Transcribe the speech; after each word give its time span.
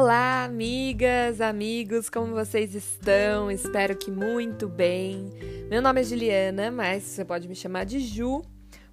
Olá, 0.00 0.44
amigas, 0.44 1.40
amigos, 1.40 2.08
como 2.08 2.32
vocês 2.32 2.72
estão? 2.72 3.50
Espero 3.50 3.96
que 3.96 4.12
muito 4.12 4.68
bem. 4.68 5.32
Meu 5.68 5.82
nome 5.82 6.00
é 6.00 6.04
Juliana, 6.04 6.70
mas 6.70 7.02
você 7.02 7.24
pode 7.24 7.48
me 7.48 7.56
chamar 7.56 7.84
de 7.84 7.98
Ju. 7.98 8.36
O 8.36 8.44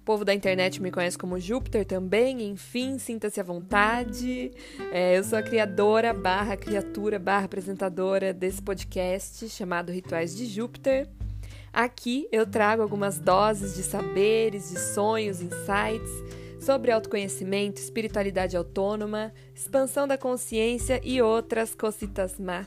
povo 0.04 0.24
da 0.24 0.34
internet 0.34 0.82
me 0.82 0.90
conhece 0.90 1.16
como 1.16 1.38
Júpiter 1.38 1.84
também, 1.84 2.42
enfim, 2.50 2.98
sinta-se 2.98 3.38
à 3.40 3.44
vontade. 3.44 4.50
É, 4.90 5.16
eu 5.16 5.22
sou 5.22 5.38
a 5.38 5.44
criadora, 5.44 6.12
barra 6.12 6.56
criatura, 6.56 7.20
barra 7.20 7.44
apresentadora 7.44 8.34
desse 8.34 8.60
podcast 8.60 9.48
chamado 9.48 9.92
Rituais 9.92 10.34
de 10.34 10.44
Júpiter. 10.44 11.08
Aqui 11.72 12.26
eu 12.32 12.44
trago 12.44 12.82
algumas 12.82 13.16
doses 13.16 13.76
de 13.76 13.84
saberes, 13.84 14.70
de 14.70 14.80
sonhos, 14.80 15.40
insights 15.40 16.45
sobre 16.66 16.90
autoconhecimento, 16.90 17.80
espiritualidade 17.80 18.56
autônoma, 18.56 19.32
expansão 19.54 20.08
da 20.08 20.18
consciência 20.18 21.00
e 21.04 21.22
outras 21.22 21.76
cositas 21.76 22.40
más. 22.40 22.66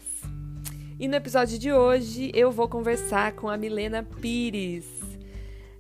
E 0.98 1.06
no 1.06 1.16
episódio 1.16 1.60
de 1.60 1.74
hoje 1.74 2.32
eu 2.34 2.50
vou 2.50 2.70
conversar 2.70 3.34
com 3.34 3.50
a 3.50 3.58
Milena 3.58 4.02
Pires 4.22 4.86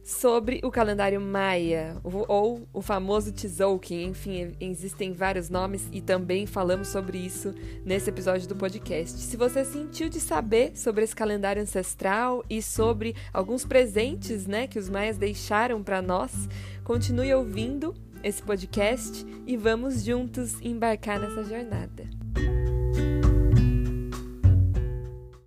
sobre 0.03 0.59
o 0.63 0.71
calendário 0.71 1.21
maia, 1.21 1.95
ou 2.03 2.67
o 2.73 2.81
famoso 2.81 3.31
Tzolk'in, 3.31 4.07
enfim, 4.07 4.53
existem 4.59 5.13
vários 5.13 5.49
nomes 5.49 5.87
e 5.91 6.01
também 6.01 6.45
falamos 6.45 6.89
sobre 6.89 7.19
isso 7.19 7.53
nesse 7.85 8.09
episódio 8.09 8.49
do 8.49 8.55
podcast. 8.55 9.17
Se 9.17 9.37
você 9.37 9.63
sentiu 9.63 10.09
de 10.09 10.19
saber 10.19 10.75
sobre 10.75 11.05
esse 11.05 11.15
calendário 11.15 11.61
ancestral 11.61 12.43
e 12.49 12.61
sobre 12.61 13.15
alguns 13.31 13.63
presentes, 13.63 14.45
né, 14.45 14.67
que 14.67 14.79
os 14.79 14.89
maias 14.89 15.15
deixaram 15.15 15.81
para 15.81 16.01
nós, 16.01 16.49
continue 16.83 17.33
ouvindo 17.33 17.93
esse 18.23 18.43
podcast 18.43 19.25
e 19.47 19.55
vamos 19.55 20.03
juntos 20.03 20.59
embarcar 20.61 21.19
nessa 21.19 21.43
jornada. 21.43 22.09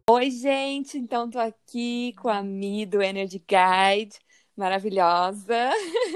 Oi, 0.08 0.30
gente! 0.30 0.98
Então, 0.98 1.30
tô 1.30 1.38
aqui 1.38 2.14
com 2.18 2.28
a 2.28 2.42
Mi 2.42 2.84
do 2.84 3.02
Energy 3.02 3.38
Guide, 3.38 4.18
maravilhosa. 4.56 5.70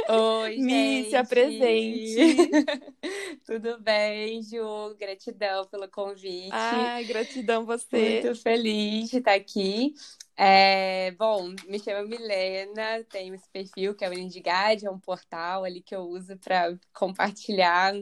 Oi, 0.08 0.56
Mi, 0.60 0.70
gente! 0.72 1.10
se 1.10 1.16
apresente. 1.16 2.50
Tudo 3.46 3.80
bem, 3.80 4.42
Ju? 4.42 4.94
Gratidão 4.98 5.66
pelo 5.66 5.88
convite. 5.88 6.50
Ai, 6.52 7.04
gratidão 7.04 7.64
você. 7.64 8.22
Muito 8.22 8.42
feliz 8.42 9.10
de 9.10 9.18
estar 9.18 9.34
aqui. 9.34 9.94
É, 10.38 11.12
bom, 11.12 11.54
me 11.66 11.78
chamo 11.78 12.06
Milena, 12.06 13.02
tenho 13.04 13.34
esse 13.34 13.48
perfil 13.48 13.94
que 13.94 14.04
é 14.04 14.08
o 14.10 14.12
Indigade, 14.12 14.86
é 14.86 14.90
um 14.90 15.00
portal 15.00 15.64
ali 15.64 15.80
que 15.80 15.96
eu 15.96 16.02
uso 16.02 16.36
para 16.36 16.78
compartilhar 16.92 17.94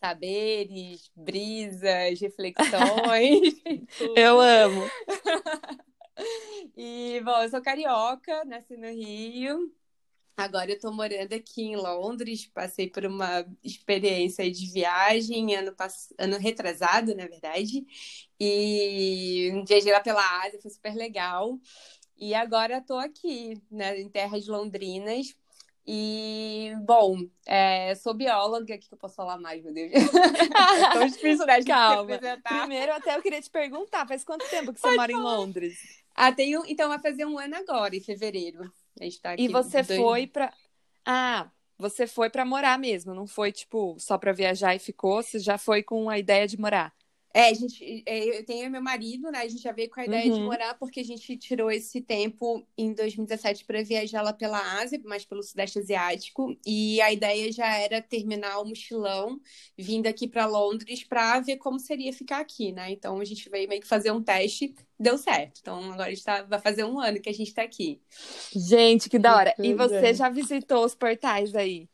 saberes, 0.00 1.10
brisas, 1.14 2.18
reflexões. 2.18 3.60
eu 4.16 4.40
amo. 4.40 4.82
e, 6.74 7.20
bom, 7.22 7.42
eu 7.42 7.50
sou 7.50 7.60
carioca, 7.60 8.42
nasci 8.46 8.76
no 8.78 8.88
Rio. 8.88 9.70
Agora 10.40 10.70
eu 10.70 10.76
estou 10.76 10.90
morando 10.90 11.34
aqui 11.34 11.62
em 11.62 11.76
Londres, 11.76 12.46
passei 12.46 12.88
por 12.88 13.04
uma 13.04 13.44
experiência 13.62 14.50
de 14.50 14.72
viagem 14.72 15.54
ano, 15.54 15.74
pass... 15.74 16.14
ano 16.18 16.38
retrasado, 16.38 17.14
na 17.14 17.26
verdade, 17.26 17.84
e 18.40 19.62
viajei 19.68 19.92
lá 19.92 20.00
pela 20.00 20.22
Ásia, 20.42 20.58
foi 20.62 20.70
super 20.70 20.94
legal. 20.94 21.58
E 22.16 22.34
agora 22.34 22.78
estou 22.78 22.98
aqui, 22.98 23.60
né, 23.70 24.00
em 24.00 24.08
terras 24.08 24.46
londrinas. 24.46 25.36
E, 25.86 26.72
bom, 26.86 27.18
é, 27.44 27.94
sou 27.96 28.14
bióloga, 28.14 28.74
o 28.74 28.78
que 28.78 28.88
eu 28.90 28.98
posso 28.98 29.16
falar 29.16 29.38
mais, 29.38 29.62
meu 29.62 29.74
Deus? 29.74 29.92
é 29.92 30.92
tão 30.92 31.06
difícil, 31.06 31.44
né? 31.44 31.62
Calma. 31.64 32.18
Primeiro, 32.42 32.92
até 32.92 33.14
eu 33.14 33.22
queria 33.22 33.42
te 33.42 33.50
perguntar, 33.50 34.06
faz 34.06 34.24
quanto 34.24 34.48
tempo 34.48 34.72
que 34.72 34.80
você 34.80 34.86
Pode 34.86 34.96
mora 34.96 35.12
falar. 35.12 35.22
em 35.22 35.36
Londres? 35.36 35.78
Ah, 36.14 36.32
tenho, 36.32 36.62
então 36.66 36.88
vai 36.88 36.98
fazer 36.98 37.26
um 37.26 37.38
ano 37.38 37.56
agora, 37.56 37.94
em 37.94 38.00
fevereiro. 38.00 38.70
A 39.00 39.04
gente 39.04 39.20
tá 39.20 39.32
aqui 39.32 39.44
e 39.44 39.48
você 39.48 39.82
dois... 39.82 39.98
foi 39.98 40.26
para 40.26 40.52
Ah, 41.04 41.50
você 41.78 42.06
foi 42.06 42.28
para 42.28 42.44
morar 42.44 42.78
mesmo, 42.78 43.14
não 43.14 43.26
foi 43.26 43.50
tipo 43.50 43.96
só 43.98 44.18
para 44.18 44.32
viajar 44.32 44.74
e 44.74 44.78
ficou, 44.78 45.22
você 45.22 45.38
já 45.38 45.56
foi 45.56 45.82
com 45.82 46.10
a 46.10 46.18
ideia 46.18 46.46
de 46.46 46.60
morar. 46.60 46.92
É, 47.32 47.48
a 47.48 47.54
gente, 47.54 48.02
é, 48.06 48.38
eu 48.38 48.44
tenho 48.44 48.68
meu 48.70 48.82
marido, 48.82 49.30
né? 49.30 49.38
A 49.40 49.48
gente 49.48 49.62
já 49.62 49.70
veio 49.70 49.88
com 49.88 50.00
a 50.00 50.04
ideia 50.04 50.30
uhum. 50.30 50.38
de 50.38 50.40
morar 50.42 50.74
porque 50.74 50.98
a 50.98 51.04
gente 51.04 51.36
tirou 51.36 51.70
esse 51.70 52.00
tempo 52.00 52.66
em 52.76 52.92
2017 52.92 53.64
para 53.64 53.82
viajar 53.84 54.22
lá 54.22 54.32
pela 54.32 54.58
Ásia, 54.80 55.00
mais 55.04 55.24
pelo 55.24 55.42
Sudeste 55.42 55.78
Asiático, 55.78 56.56
e 56.66 57.00
a 57.00 57.12
ideia 57.12 57.52
já 57.52 57.72
era 57.78 58.02
terminar 58.02 58.58
o 58.58 58.64
mochilão, 58.64 59.40
vindo 59.78 60.08
aqui 60.08 60.26
para 60.26 60.46
Londres 60.46 61.04
para 61.04 61.38
ver 61.38 61.58
como 61.58 61.78
seria 61.78 62.12
ficar 62.12 62.40
aqui, 62.40 62.72
né? 62.72 62.90
Então 62.90 63.20
a 63.20 63.24
gente 63.24 63.48
veio 63.48 63.68
meio 63.68 63.80
que 63.80 63.86
fazer 63.86 64.10
um 64.10 64.22
teste, 64.22 64.74
deu 64.98 65.16
certo. 65.16 65.60
Então 65.60 65.92
agora 65.92 66.10
está, 66.10 66.42
vai 66.42 66.58
fazer 66.58 66.82
um 66.82 66.98
ano 66.98 67.20
que 67.20 67.28
a 67.28 67.34
gente 67.34 67.48
está 67.48 67.62
aqui. 67.62 68.00
Gente, 68.54 69.08
que 69.08 69.20
da 69.20 69.36
hora! 69.36 69.54
E 69.58 69.72
você 69.72 70.12
já 70.14 70.28
visitou 70.28 70.84
os 70.84 70.96
portais 70.96 71.54
aí? 71.54 71.88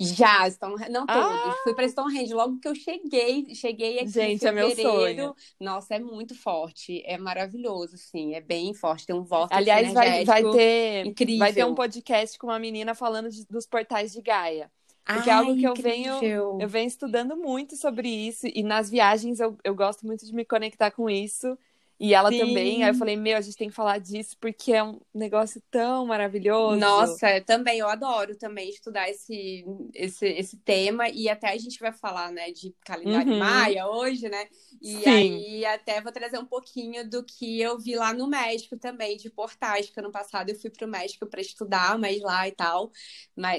Já, 0.00 0.48
Stone, 0.48 0.88
não 0.90 1.04
todos. 1.06 1.22
Ah! 1.22 1.56
Fui 1.64 1.74
para 1.74 1.88
Stonehenge 1.88 2.32
logo 2.32 2.60
que 2.60 2.68
eu 2.68 2.74
cheguei, 2.74 3.52
cheguei 3.54 3.98
aqui 3.98 4.08
Gente, 4.08 4.46
é 4.46 4.52
meu 4.52 4.70
sonho. 4.70 5.34
Nossa, 5.60 5.96
é 5.96 5.98
muito 5.98 6.34
forte, 6.36 7.02
é 7.04 7.18
maravilhoso, 7.18 7.96
sim, 7.96 8.34
é 8.34 8.40
bem 8.40 8.72
forte, 8.72 9.06
tem 9.06 9.16
um 9.16 9.24
voto 9.24 9.52
Aliás, 9.52 9.92
vai, 9.92 10.24
vai 10.24 10.42
ter 10.52 11.06
incrível. 11.06 11.38
vai 11.38 11.52
ter 11.52 11.64
um 11.64 11.74
podcast 11.74 12.38
com 12.38 12.46
uma 12.46 12.58
menina 12.58 12.94
falando 12.94 13.28
de, 13.28 13.44
dos 13.46 13.66
portais 13.66 14.12
de 14.12 14.22
Gaia. 14.22 14.70
Porque 15.04 15.30
Ai, 15.30 15.36
é 15.36 15.38
algo 15.38 15.56
que 15.56 15.66
eu 15.66 15.74
venho, 15.74 16.60
eu 16.60 16.68
venho 16.68 16.86
estudando 16.86 17.34
muito 17.36 17.76
sobre 17.76 18.08
isso, 18.08 18.46
e 18.46 18.62
nas 18.62 18.90
viagens 18.90 19.40
eu, 19.40 19.56
eu 19.64 19.74
gosto 19.74 20.06
muito 20.06 20.24
de 20.24 20.34
me 20.34 20.44
conectar 20.44 20.90
com 20.90 21.08
isso. 21.08 21.58
E 22.00 22.14
ela 22.14 22.30
Sim. 22.30 22.38
também. 22.38 22.84
Aí 22.84 22.90
eu 22.90 22.94
falei, 22.94 23.16
meu, 23.16 23.36
a 23.36 23.40
gente 23.40 23.56
tem 23.56 23.68
que 23.68 23.74
falar 23.74 23.98
disso 23.98 24.36
porque 24.40 24.72
é 24.72 24.82
um 24.84 25.00
negócio 25.12 25.60
tão 25.68 26.06
maravilhoso. 26.06 26.78
Nossa, 26.78 27.40
também, 27.40 27.80
eu 27.80 27.88
adoro 27.88 28.36
também 28.36 28.70
estudar 28.70 29.08
esse, 29.10 29.64
esse, 29.94 30.26
esse 30.26 30.56
tema. 30.58 31.08
E 31.08 31.28
até 31.28 31.48
a 31.48 31.58
gente 31.58 31.80
vai 31.80 31.92
falar, 31.92 32.30
né, 32.30 32.52
de 32.52 32.72
calendário 32.84 33.32
uhum. 33.32 33.38
maia 33.40 33.88
hoje, 33.88 34.28
né? 34.28 34.46
E 34.80 34.98
Sim. 34.98 35.08
aí 35.08 35.66
até 35.66 36.00
vou 36.00 36.12
trazer 36.12 36.38
um 36.38 36.44
pouquinho 36.44 37.08
do 37.08 37.24
que 37.24 37.60
eu 37.60 37.76
vi 37.78 37.96
lá 37.96 38.14
no 38.14 38.28
México 38.28 38.76
também, 38.76 39.16
de 39.16 39.28
portais, 39.28 39.90
que 39.90 39.98
ano 39.98 40.12
passado 40.12 40.50
eu 40.50 40.54
fui 40.54 40.70
para 40.70 40.86
o 40.86 40.90
México 40.90 41.26
para 41.26 41.40
estudar 41.40 41.98
mais 41.98 42.20
lá 42.20 42.46
e 42.46 42.52
tal, 42.52 42.92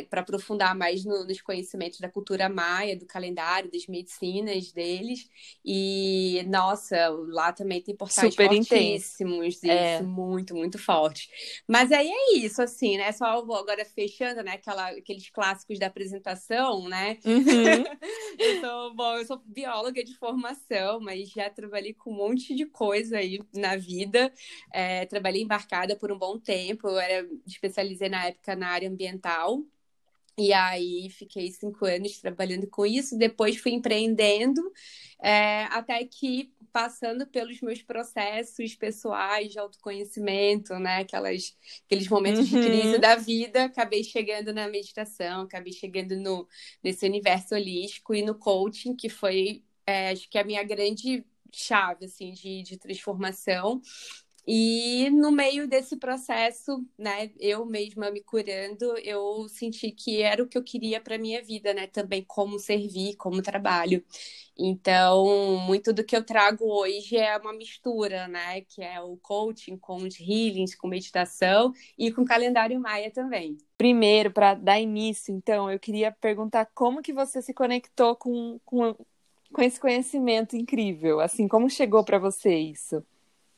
para 0.09 0.21
aprofundar 0.21 0.73
mais 0.75 1.03
no, 1.03 1.25
nos 1.25 1.41
conhecimentos 1.41 1.99
da 1.99 2.09
cultura 2.09 2.47
maia, 2.47 2.97
do 2.97 3.05
calendário, 3.05 3.69
das 3.69 3.85
medicinas 3.87 4.71
deles. 4.71 5.29
E, 5.63 6.41
nossa, 6.47 7.09
lá 7.27 7.51
também 7.51 7.81
tem 7.81 7.95
portais 7.95 8.28
super 8.31 8.47
fortíssimos, 8.47 9.63
é. 9.63 10.01
muito, 10.01 10.55
muito 10.55 10.77
forte. 10.77 11.29
Mas 11.67 11.91
aí 11.91 12.09
é 12.09 12.37
isso, 12.37 12.61
assim, 12.61 12.97
né? 12.97 13.11
Só 13.11 13.43
vou 13.45 13.55
agora 13.55 13.83
fechando, 13.85 14.43
né? 14.43 14.53
Aquela, 14.53 14.89
aqueles 14.89 15.29
clássicos 15.29 15.79
da 15.79 15.87
apresentação, 15.87 16.87
né? 16.87 17.17
Uhum. 17.25 17.83
eu 18.39 18.61
sou, 18.61 18.95
bom, 18.95 19.17
eu 19.17 19.25
sou 19.25 19.41
bióloga 19.45 20.03
de 20.03 20.15
formação, 20.15 20.99
mas 20.99 21.29
já 21.29 21.49
trabalhei 21.49 21.93
com 21.93 22.11
um 22.11 22.15
monte 22.17 22.55
de 22.55 22.65
coisa 22.65 23.17
aí 23.17 23.39
na 23.53 23.75
vida. 23.75 24.31
É, 24.73 25.05
trabalhei 25.05 25.41
embarcada 25.41 25.95
por 25.95 26.11
um 26.11 26.17
bom 26.17 26.39
tempo, 26.39 26.87
eu 26.87 26.99
era 26.99 27.27
especializei 27.45 28.09
na 28.09 28.27
época 28.27 28.55
na 28.55 28.69
área 28.69 28.89
ambiental. 28.89 29.63
E 30.39 30.53
aí 30.53 31.09
fiquei 31.09 31.51
cinco 31.51 31.85
anos 31.85 32.17
trabalhando 32.17 32.65
com 32.65 32.85
isso, 32.85 33.17
depois 33.17 33.57
fui 33.57 33.73
empreendendo, 33.73 34.61
é, 35.21 35.63
até 35.65 36.01
que 36.05 36.49
passando 36.71 37.27
pelos 37.27 37.59
meus 37.59 37.81
processos 37.81 38.73
pessoais 38.73 39.51
de 39.51 39.59
autoconhecimento, 39.59 40.79
né? 40.79 40.99
Aquelas, 40.99 41.57
aqueles 41.85 42.07
momentos 42.07 42.51
uhum. 42.51 42.61
de 42.61 42.67
crise 42.67 42.97
da 42.99 43.17
vida, 43.17 43.65
acabei 43.65 44.01
chegando 44.01 44.53
na 44.53 44.69
meditação, 44.69 45.41
acabei 45.41 45.73
chegando 45.73 46.15
no, 46.15 46.47
nesse 46.81 47.05
universo 47.05 47.53
holístico 47.55 48.15
e 48.15 48.21
no 48.21 48.33
coaching, 48.33 48.95
que 48.95 49.09
foi, 49.09 49.61
é, 49.85 50.11
acho 50.11 50.29
que 50.29 50.37
a 50.37 50.43
minha 50.45 50.63
grande 50.63 51.25
chave, 51.51 52.05
assim, 52.05 52.31
de, 52.31 52.63
de 52.63 52.77
transformação. 52.77 53.81
E 54.51 55.11
no 55.11 55.31
meio 55.31 55.67
desse 55.67 55.95
processo, 55.95 56.83
né, 56.97 57.29
eu 57.39 57.67
mesma 57.67 58.09
me 58.09 58.19
curando, 58.19 58.97
eu 58.97 59.47
senti 59.47 59.91
que 59.91 60.23
era 60.23 60.41
o 60.41 60.47
que 60.47 60.57
eu 60.57 60.63
queria 60.63 60.99
para 60.99 61.19
minha 61.19 61.39
vida, 61.43 61.71
né, 61.71 61.85
também 61.85 62.23
como 62.23 62.57
servir, 62.57 63.15
como 63.15 63.43
trabalho. 63.43 64.03
Então, 64.57 65.59
muito 65.67 65.93
do 65.93 66.03
que 66.03 66.15
eu 66.15 66.25
trago 66.25 66.65
hoje 66.65 67.15
é 67.15 67.37
uma 67.37 67.53
mistura, 67.53 68.27
né, 68.27 68.61
que 68.61 68.81
é 68.81 68.99
o 68.99 69.17
coaching 69.17 69.77
com 69.77 69.97
os 69.97 70.19
healings, 70.19 70.73
com 70.73 70.87
meditação 70.87 71.71
e 71.95 72.11
com 72.11 72.25
calendário 72.25 72.79
maia 72.79 73.11
também. 73.11 73.55
Primeiro, 73.77 74.31
para 74.31 74.55
dar 74.55 74.79
início, 74.79 75.31
então, 75.31 75.69
eu 75.69 75.77
queria 75.77 76.11
perguntar 76.11 76.65
como 76.73 77.03
que 77.03 77.13
você 77.13 77.39
se 77.39 77.53
conectou 77.53 78.15
com, 78.15 78.59
com, 78.65 78.95
com 79.53 79.61
esse 79.61 79.79
conhecimento 79.79 80.57
incrível, 80.57 81.19
assim, 81.19 81.47
como 81.47 81.69
chegou 81.69 82.03
para 82.03 82.17
você 82.17 82.55
isso? 82.55 83.05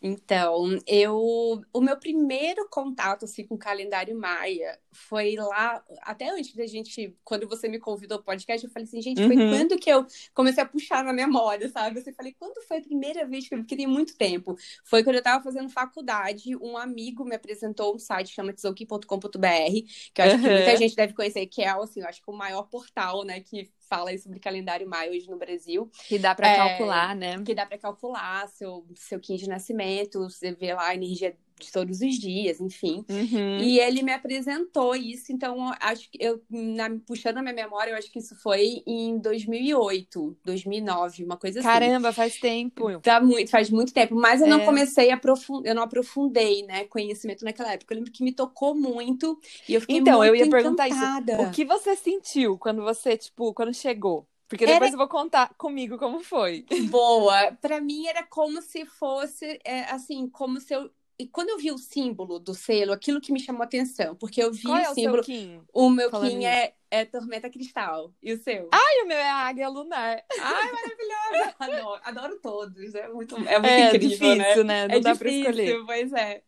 Então, 0.02 0.80
eu, 0.88 1.62
o 1.72 1.80
meu 1.80 1.96
primeiro 1.96 2.68
contato 2.70 3.26
assim 3.26 3.46
com 3.46 3.54
o 3.54 3.60
calendário 3.60 4.18
maia 4.18 4.80
foi 4.92 5.36
lá, 5.36 5.84
até 6.02 6.30
antes 6.30 6.56
da 6.56 6.66
gente, 6.66 7.16
quando 7.24 7.48
você 7.48 7.70
me 7.70 7.80
convidou 7.80 8.18
ao 8.18 8.24
podcast, 8.24 8.66
eu 8.66 8.72
falei 8.72 8.88
assim, 8.88 9.00
gente, 9.00 9.24
foi 9.24 9.36
uhum. 9.38 9.50
quando 9.52 9.78
que 9.78 9.92
eu 9.92 10.06
comecei 10.34 10.64
a 10.64 10.66
puxar 10.66 11.04
na 11.04 11.14
memória, 11.14 11.70
sabe? 11.70 12.02
Eu 12.04 12.14
falei, 12.16 12.36
quando 12.38 12.62
foi 12.68 12.78
a 12.78 12.82
primeira 12.82 13.28
vez 13.28 13.48
que 13.48 13.54
eu 13.54 13.60
porque 13.60 13.76
tem 13.76 13.86
muito 13.86 14.18
tempo? 14.18 14.58
Foi 14.84 15.04
quando 15.04 15.18
eu 15.18 15.20
estava 15.20 15.44
fazendo 15.44 15.70
faculdade, 15.70 16.56
um 16.58 16.76
amigo 16.78 17.24
me 17.24 17.36
apresentou 17.36 17.96
um 17.96 18.00
site 18.00 18.30
que 18.30 18.34
chama 18.34 18.54
tzouki.com.br, 18.54 19.06
que 19.06 20.22
eu 20.22 20.26
acho 20.26 20.36
uhum. 20.36 20.42
que 20.42 20.50
muita 20.50 20.78
gente 20.78 20.96
deve 20.96 21.14
conhecer, 21.14 21.46
que 21.46 21.62
é 21.62 21.70
assim, 21.70 22.02
eu 22.02 22.08
acho 22.08 22.24
que 22.24 22.32
o 22.32 22.34
maior 22.34 22.64
portal, 22.64 23.24
né, 23.24 23.40
que 23.40 23.70
fala 23.92 24.18
sobre 24.18 24.40
calendário 24.40 24.88
maio 24.88 25.12
hoje 25.12 25.30
no 25.30 25.38
Brasil. 25.38 25.92
Que 26.08 26.18
dá 26.18 26.34
para 26.34 26.48
é, 26.48 26.56
calcular, 26.56 27.14
né? 27.14 27.44
Que 27.44 27.54
dá 27.54 27.66
para 27.66 27.78
calcular 27.78 28.48
seu, 28.48 28.86
seu 28.96 29.20
quim 29.20 29.36
de 29.36 29.50
nascimento, 29.50 30.30
você 30.30 30.54
vê 30.54 30.74
lá 30.74 30.88
a 30.88 30.96
energia 30.96 31.36
de 31.62 31.72
todos 31.72 32.02
os 32.02 32.16
dias, 32.16 32.60
enfim. 32.60 33.06
Uhum. 33.10 33.58
E 33.60 33.80
ele 33.80 34.04
me 34.04 34.12
apresentou 34.12 34.96
isso, 34.96 35.32
então 35.32 35.72
acho 35.80 36.10
que 36.10 36.18
eu, 36.20 36.42
na, 36.50 36.90
puxando 37.06 37.38
a 37.38 37.42
minha 37.42 37.54
memória, 37.54 37.92
eu 37.92 37.98
acho 37.98 38.12
que 38.12 38.20
isso 38.20 38.36
foi 38.36 38.84
em 38.86 39.18
2008, 39.20 40.38
2009, 40.44 41.24
uma 41.24 41.38
coisa 41.38 41.60
assim. 41.60 41.68
Caramba, 41.68 42.12
faz 42.12 42.40
tempo. 42.40 43.00
Tá 43.00 43.22
muito, 43.22 43.50
faz 43.50 43.70
muito 43.70 43.94
tempo, 43.94 44.16
mas 44.16 44.42
eu 44.42 44.48
é. 44.48 44.50
não 44.50 44.62
comecei 44.66 45.12
a 45.12 45.16
aprofundar, 45.16 45.72
eu 45.72 45.76
não 45.76 45.84
aprofundei, 45.84 46.64
né, 46.64 46.86
conhecimento 46.86 47.46
naquela 47.46 47.74
época. 47.74 47.94
Eu 47.94 47.98
lembro 47.98 48.12
que 48.12 48.24
me 48.24 48.32
tocou 48.32 48.76
muito 48.76 49.40
e 49.68 49.74
eu 49.74 49.82
fiquei 49.82 49.98
então, 49.98 50.18
muito 50.18 50.30
eu 50.30 50.36
ia 50.36 50.46
encantada. 50.46 50.86
perguntar 50.86 51.38
isso. 51.38 51.50
O 51.50 51.52
que 51.52 51.66
você 51.66 51.96
sentiu 51.96 52.58
quando 52.58 52.82
você, 52.82 53.18
tipo, 53.18 53.54
quando 53.54 53.74
chegou? 53.74 54.28
Porque 54.52 54.66
depois 54.66 54.90
era... 54.90 54.96
eu 54.96 54.98
vou 54.98 55.08
contar 55.08 55.54
comigo 55.58 55.98
como 55.98 56.20
foi. 56.20 56.66
Boa. 56.90 57.54
Para 57.62 57.80
mim 57.80 58.06
era 58.08 58.22
como 58.22 58.62
se 58.62 58.86
fosse, 58.86 59.58
é, 59.64 59.84
assim, 59.84 60.28
como 60.28 60.60
se 60.60 60.74
eu 60.74 60.92
e 61.22 61.28
quando 61.28 61.50
eu 61.50 61.58
vi 61.60 61.72
o 61.72 61.78
símbolo 61.78 62.40
do 62.40 62.54
selo, 62.54 62.92
aquilo 62.92 63.22
que 63.22 63.32
me 63.32 63.40
chamou 63.40 63.62
atenção, 63.62 64.16
porque 64.16 64.42
eu 64.42 64.52
vi 64.52 64.64
Qual 64.64 64.76
o 64.76 64.80
é 64.80 64.94
símbolo. 64.94 65.24
O, 65.72 65.86
o 65.86 65.90
meu 65.90 66.10
Falando 66.10 66.32
Kim 66.32 66.46
é, 66.46 66.74
é 66.92 67.06
Tormenta 67.06 67.50
Cristal. 67.50 68.14
E 68.22 68.34
o 68.34 68.38
seu? 68.38 68.68
Ai, 68.72 69.04
o 69.04 69.08
meu 69.08 69.18
é 69.18 69.30
Águia 69.30 69.70
Lunar. 69.70 70.24
Ai, 70.40 70.72
maravilhosa! 70.72 71.56
adoro, 71.60 72.02
adoro 72.04 72.40
todos. 72.42 72.94
É 72.94 73.08
muito, 73.08 73.36
é 73.38 73.60
muito 73.60 73.66
é, 73.66 73.88
incrível, 73.88 74.10
difícil, 74.10 74.64
né? 74.66 74.86
né? 74.86 74.88
Não 74.90 74.96
é 74.96 75.00
dá 75.00 75.14
difícil, 75.14 75.44
pra 75.44 75.52
escolher. 75.52 75.86
Pois 75.86 76.14
é. 76.14 76.44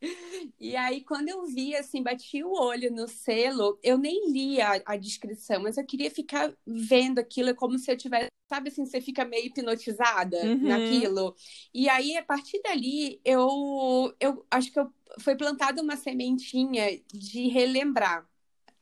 E 0.59 0.75
aí, 0.75 1.01
quando 1.01 1.29
eu 1.29 1.45
vi, 1.45 1.75
assim, 1.75 2.03
bati 2.03 2.43
o 2.43 2.51
olho 2.51 2.91
no 2.91 3.07
selo, 3.07 3.79
eu 3.81 3.97
nem 3.97 4.29
li 4.31 4.61
a, 4.61 4.81
a 4.85 4.97
descrição, 4.97 5.63
mas 5.63 5.77
eu 5.77 5.85
queria 5.85 6.11
ficar 6.11 6.53
vendo 6.67 7.19
aquilo 7.19 7.55
como 7.55 7.79
se 7.79 7.89
eu 7.89 7.97
tivesse 7.97 8.27
sabe 8.49 8.69
assim, 8.69 8.85
você 8.85 9.01
fica 9.01 9.25
meio 9.25 9.47
hipnotizada 9.47 10.37
uhum. 10.37 10.67
naquilo. 10.67 11.35
E 11.73 11.89
aí, 11.89 12.15
a 12.15 12.23
partir 12.23 12.61
dali, 12.61 13.19
eu, 13.25 14.13
eu 14.19 14.45
acho 14.51 14.71
que 14.71 14.79
eu, 14.79 14.93
foi 15.19 15.35
plantada 15.35 15.81
uma 15.81 15.97
sementinha 15.97 17.01
de 17.11 17.47
relembrar 17.47 18.27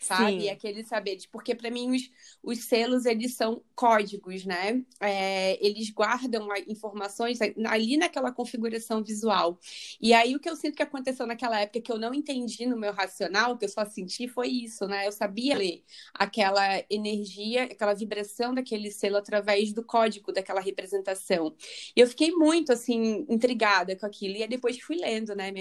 sabe? 0.02 0.42
Sim. 0.42 0.50
Aquele 0.50 0.84
saber, 0.84 1.18
porque 1.32 1.56
para 1.56 1.70
mim 1.70 1.96
os, 1.96 2.12
os 2.44 2.66
selos 2.66 3.06
eles 3.06 3.36
são 3.36 3.64
códigos, 3.76 4.44
né? 4.46 4.84
É, 5.00 5.64
eles 5.66 5.90
guardam 5.92 6.48
informações 6.68 7.40
ali 7.42 7.98
naquela 7.98 8.32
configuração 8.32 9.04
visual. 9.04 9.60
E 10.02 10.14
aí 10.14 10.36
o 10.36 10.40
que 10.40 10.50
eu 10.50 10.56
sinto 10.56 10.76
que 10.76 10.84
aconteceu 10.84 11.26
naquela 11.28 11.60
época 11.62 11.82
que 11.82 11.92
eu 11.92 12.00
não 12.00 12.14
entendi 12.14 12.66
no 12.66 12.78
meu 12.78 12.92
racional, 12.92 13.58
que 13.58 13.66
eu 13.66 13.70
só 13.70 13.86
senti 13.86 14.28
foi 14.28 14.48
isso, 14.48 14.88
né? 14.88 15.08
Eu 15.08 15.12
sabia 15.12 15.56
ler 15.56 15.84
aquela 16.14 16.84
energia, 16.90 17.64
aquela 17.64 17.94
vibração 17.94 18.54
daquele 18.54 18.92
selo 18.92 19.18
através 19.18 19.72
do 19.74 19.84
código 19.84 20.32
daquela 20.32 20.60
representação. 20.62 21.56
E 21.96 22.00
eu 22.00 22.08
fiquei 22.08 22.32
muito 22.32 22.72
assim 22.72 23.26
intrigada 23.30 23.96
com 23.96 24.06
aquilo. 24.06 24.36
E 24.36 24.44
aí 24.44 24.50
depois 24.50 24.80
fui 24.80 24.98
lendo, 24.98 25.36
né? 25.36 25.52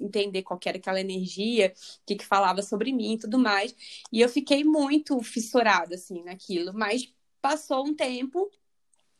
entender 0.00 0.42
qual 0.42 0.58
era 0.64 0.76
aquela 0.76 1.00
energia, 1.00 1.72
o 2.02 2.06
que, 2.06 2.16
que 2.16 2.26
falava 2.26 2.62
sobre 2.62 2.92
mim 2.92 3.14
e 3.14 3.18
tudo 3.18 3.38
mais. 3.38 3.69
E 4.12 4.20
eu 4.20 4.28
fiquei 4.28 4.64
muito 4.64 5.20
fissurada, 5.22 5.94
assim, 5.94 6.22
naquilo. 6.22 6.72
Mas 6.74 7.12
passou 7.40 7.86
um 7.86 7.94
tempo, 7.94 8.50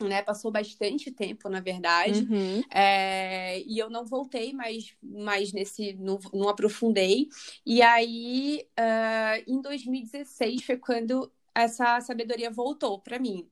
né? 0.01 0.23
Passou 0.23 0.51
bastante 0.51 1.11
tempo, 1.11 1.49
na 1.49 1.61
verdade. 1.61 2.27
Uhum. 2.31 2.63
É, 2.71 3.61
e 3.61 3.79
eu 3.79 3.91
não 3.91 4.05
voltei 4.05 4.53
mais, 4.53 4.95
mais 5.03 5.53
nesse. 5.53 5.95
Não, 5.95 6.19
não 6.33 6.49
aprofundei. 6.49 7.29
E 7.65 7.83
aí, 7.83 8.67
uh, 8.79 9.45
em 9.47 9.61
2016, 9.61 10.65
foi 10.65 10.77
quando 10.77 11.31
essa 11.55 12.01
sabedoria 12.01 12.51
voltou 12.51 12.99
para 13.01 13.19
mim. 13.19 13.49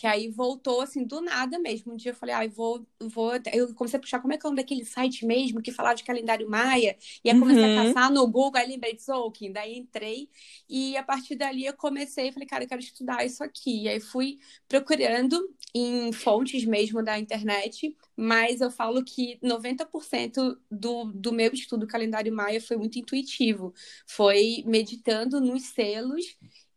Que 0.00 0.06
aí 0.06 0.30
voltou 0.30 0.80
assim 0.80 1.04
do 1.04 1.20
nada 1.20 1.58
mesmo. 1.58 1.92
Um 1.92 1.96
dia 1.96 2.12
eu 2.12 2.14
falei, 2.14 2.34
ah, 2.34 2.48
vou, 2.48 2.86
vou. 2.98 3.32
Eu 3.52 3.74
comecei 3.74 3.98
a 3.98 4.00
puxar 4.00 4.18
como 4.18 4.32
é 4.32 4.38
que 4.38 4.46
é 4.46 4.48
um 4.48 4.54
daquele 4.54 4.82
site 4.82 5.26
mesmo 5.26 5.60
que 5.60 5.70
falava 5.70 5.94
de 5.94 6.04
calendário 6.04 6.48
maia. 6.48 6.96
E 7.22 7.28
aí 7.28 7.38
comecei 7.38 7.62
uhum. 7.62 7.78
a 7.78 7.84
caçar 7.84 8.10
no 8.10 8.26
Google, 8.26 8.58
aí 8.58 8.66
lembrei 8.66 8.94
de 8.94 9.02
Zolkin. 9.02 9.52
Daí 9.52 9.76
entrei 9.76 10.30
e 10.66 10.96
a 10.96 11.02
partir 11.02 11.36
dali 11.36 11.66
eu 11.66 11.74
comecei, 11.74 12.32
falei, 12.32 12.48
cara, 12.48 12.64
eu 12.64 12.68
quero 12.68 12.80
estudar 12.80 13.26
isso 13.26 13.44
aqui. 13.44 13.82
E 13.82 13.88
aí 13.90 14.00
fui 14.00 14.38
procurando 14.66 15.38
em 15.74 16.10
fontes 16.12 16.64
mesmo 16.64 17.02
da 17.02 17.18
internet, 17.18 17.94
mas 18.16 18.62
eu 18.62 18.70
falo 18.70 19.04
que 19.04 19.38
90% 19.42 20.56
do, 20.70 21.12
do 21.12 21.30
meu 21.30 21.52
estudo 21.52 21.86
calendário 21.86 22.34
maia 22.34 22.58
foi 22.58 22.78
muito 22.78 22.98
intuitivo. 22.98 23.74
Foi 24.06 24.64
meditando 24.66 25.42
nos 25.42 25.64
selos 25.64 26.24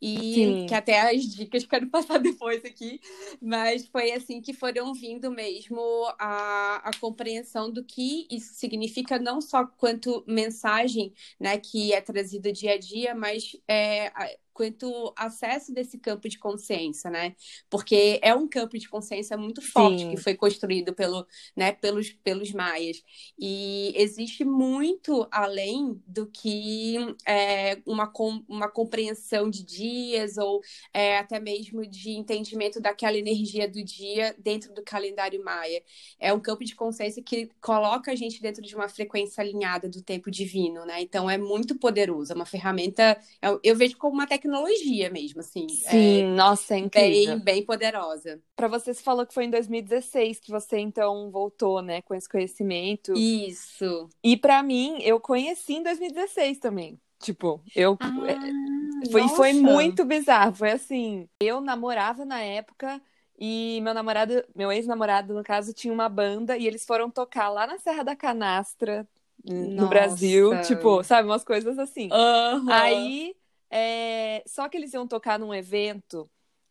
e 0.06 0.34
Sim. 0.34 0.66
que 0.68 0.74
até 0.76 1.00
as 1.16 1.24
dicas 1.24 1.66
quero 1.66 1.88
passar 1.92 2.18
depois 2.20 2.66
aqui, 2.66 3.00
mas 3.42 3.88
foi 3.88 4.12
assim 4.12 4.42
que 4.42 4.54
foram 4.54 4.94
vindo 4.94 5.32
mesmo 5.32 5.80
a, 6.20 6.90
a 6.90 6.92
compreensão 7.00 7.72
do 7.72 7.84
que 7.86 8.28
isso 8.30 8.54
significa, 8.54 9.18
não 9.20 9.40
só 9.42 9.66
quanto 9.66 10.24
mensagem 10.28 11.14
né, 11.40 11.58
que 11.58 11.94
é 11.94 12.02
trazida 12.02 12.52
dia 12.52 12.74
a 12.74 12.78
dia, 12.78 13.16
mas 13.16 13.56
é, 13.68 14.12
quanto 14.54 15.14
acesso 15.16 15.74
desse 15.74 15.98
campo 15.98 16.30
de 16.30 16.38
consciência, 16.38 17.10
né? 17.10 17.36
Porque 17.70 18.20
é 18.22 18.34
um 18.34 18.48
campo 18.48 18.78
de 18.78 18.88
consciência 18.88 19.36
muito 19.36 19.62
forte 19.62 20.04
Sim. 20.04 20.12
que 20.12 20.18
foi 20.18 20.36
construído 20.36 20.94
pelo, 20.94 21.26
né, 21.56 21.72
pelos, 21.72 22.12
pelos 22.12 22.52
maias. 22.52 23.02
E 23.38 23.92
existe 23.96 24.46
muito 24.46 25.28
além 25.32 26.02
do 26.06 26.28
que 26.28 26.98
é, 27.28 27.82
uma, 27.86 28.12
uma 28.48 28.70
compreensão 28.70 29.50
de 29.50 29.64
dias 29.64 30.38
ou 30.38 30.62
é, 30.94 31.18
até 31.18 31.40
mesmo 31.40 31.86
de 31.86 32.12
entendimento 32.12 32.80
daquela 32.80 33.18
energia 33.18 33.68
do 33.68 33.84
dia 33.84 34.36
dentro 34.38 34.74
do 34.74 34.84
calendário 34.84 35.44
maia. 35.44 35.82
É 36.20 36.32
um 36.32 36.40
campo 36.40 36.64
de 36.64 36.76
consciência 36.76 37.24
que 37.24 37.50
coloca 37.60 38.12
a 38.12 38.16
gente 38.16 38.42
dentro 38.42 38.62
de 38.62 38.76
uma 38.76 38.88
frequência 38.88 39.42
alinhada 39.42 39.90
do 39.90 40.02
tempo 40.02 40.30
divino, 40.30 40.86
né? 40.86 41.02
Então 41.02 41.30
é 41.30 41.38
muito 41.38 41.78
poderoso, 41.78 42.32
é 42.32 42.36
uma 42.36 42.46
ferramenta, 42.46 43.18
eu, 43.42 43.60
eu 43.64 43.76
vejo 43.76 43.98
como 43.98 44.14
uma 44.14 44.28
tecnologia 44.28 44.43
tecnologia 44.44 45.10
mesmo, 45.10 45.40
assim. 45.40 45.68
Sim, 45.70 46.22
é 46.22 46.28
nossa, 46.28 46.76
é 46.76 46.80
incrível. 46.80 47.36
Bem, 47.36 47.44
bem 47.44 47.66
poderosa. 47.66 48.42
Para 48.56 48.68
você, 48.68 48.94
você 48.94 49.02
falou 49.02 49.26
que 49.26 49.34
foi 49.34 49.46
em 49.46 49.50
2016 49.50 50.40
que 50.40 50.52
você 50.52 50.78
então 50.78 51.32
voltou, 51.32 51.82
né, 51.82 52.02
com 52.02 52.14
esse 52.14 52.28
conhecimento. 52.28 53.14
Isso. 53.14 54.10
E 54.24 54.36
para 54.36 54.62
mim, 54.62 54.98
eu 55.02 55.20
conheci 55.20 55.76
em 55.76 55.84
2016 55.84 56.60
também. 56.60 57.00
Tipo, 57.20 57.64
eu. 57.74 57.98
Ah, 58.02 58.12
é, 58.28 59.10
foi, 59.10 59.28
foi 59.30 59.54
muito 59.54 60.04
bizarro. 60.04 60.54
Foi 60.54 60.72
assim. 60.72 61.28
Eu 61.40 61.62
namorava 61.62 62.26
na 62.26 62.42
época. 62.42 63.02
E 63.40 63.80
meu 63.82 63.94
namorado, 63.94 64.44
meu 64.56 64.72
ex-namorado, 64.72 65.34
no 65.34 65.44
caso, 65.44 65.74
tinha 65.74 65.94
uma 65.94 66.08
banda 66.08 66.56
e 66.56 66.68
eles 66.68 66.86
foram 66.86 67.10
tocar 67.10 67.50
lá 67.50 67.66
na 67.66 67.80
Serra 67.80 68.04
da 68.04 68.16
Canastra, 68.16 69.08
no 69.44 69.76
Nossa. 69.76 69.88
Brasil. 69.88 70.62
Tipo, 70.62 71.04
sabe, 71.04 71.28
umas 71.28 71.44
coisas 71.44 71.80
assim. 71.80 72.10
Uhum. 72.12 72.70
Aí 72.70 73.36
é... 73.74 74.44
Só 74.46 74.70
que 74.70 74.78
eles 74.78 74.94
iam 74.94 75.08
tocar 75.08 75.40
num 75.40 75.54
evento 75.54 76.30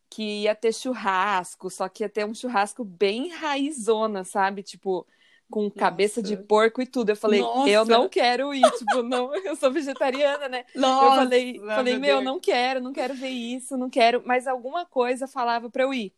que 0.08 0.42
ia 0.42 0.54
ter 0.54 0.74
churrasco, 0.74 1.70
só 1.70 1.88
que 1.88 2.04
ia 2.04 2.08
ter 2.08 2.26
um 2.26 2.34
churrasco 2.34 2.84
bem 2.84 3.30
raizona, 3.30 4.24
sabe? 4.24 4.62
Tipo, 4.62 5.06
com 5.50 5.70
cabeça 5.70 6.20
Nossa. 6.20 6.36
de 6.36 6.42
porco 6.42 6.82
e 6.82 6.86
tudo. 6.86 7.10
Eu 7.10 7.16
falei, 7.16 7.40
Nossa. 7.40 7.70
eu 7.70 7.84
não 7.86 8.08
quero 8.08 8.52
ir, 8.52 8.62
tipo, 8.72 9.02
não, 9.02 9.34
eu 9.34 9.56
sou 9.56 9.72
vegetariana, 9.72 10.48
né? 10.48 10.64
Nossa, 10.74 11.06
eu 11.06 11.10
falei, 11.10 11.60
falei, 11.60 11.98
meu, 11.98 12.20
não 12.20 12.38
quero, 12.38 12.80
não 12.80 12.92
quero 12.92 13.14
ver 13.14 13.30
isso, 13.30 13.76
não 13.76 13.88
quero, 13.88 14.22
mas 14.24 14.46
alguma 14.46 14.84
coisa 14.84 15.26
falava 15.26 15.70
para 15.70 15.82
eu 15.82 15.94
ir. 15.94 16.14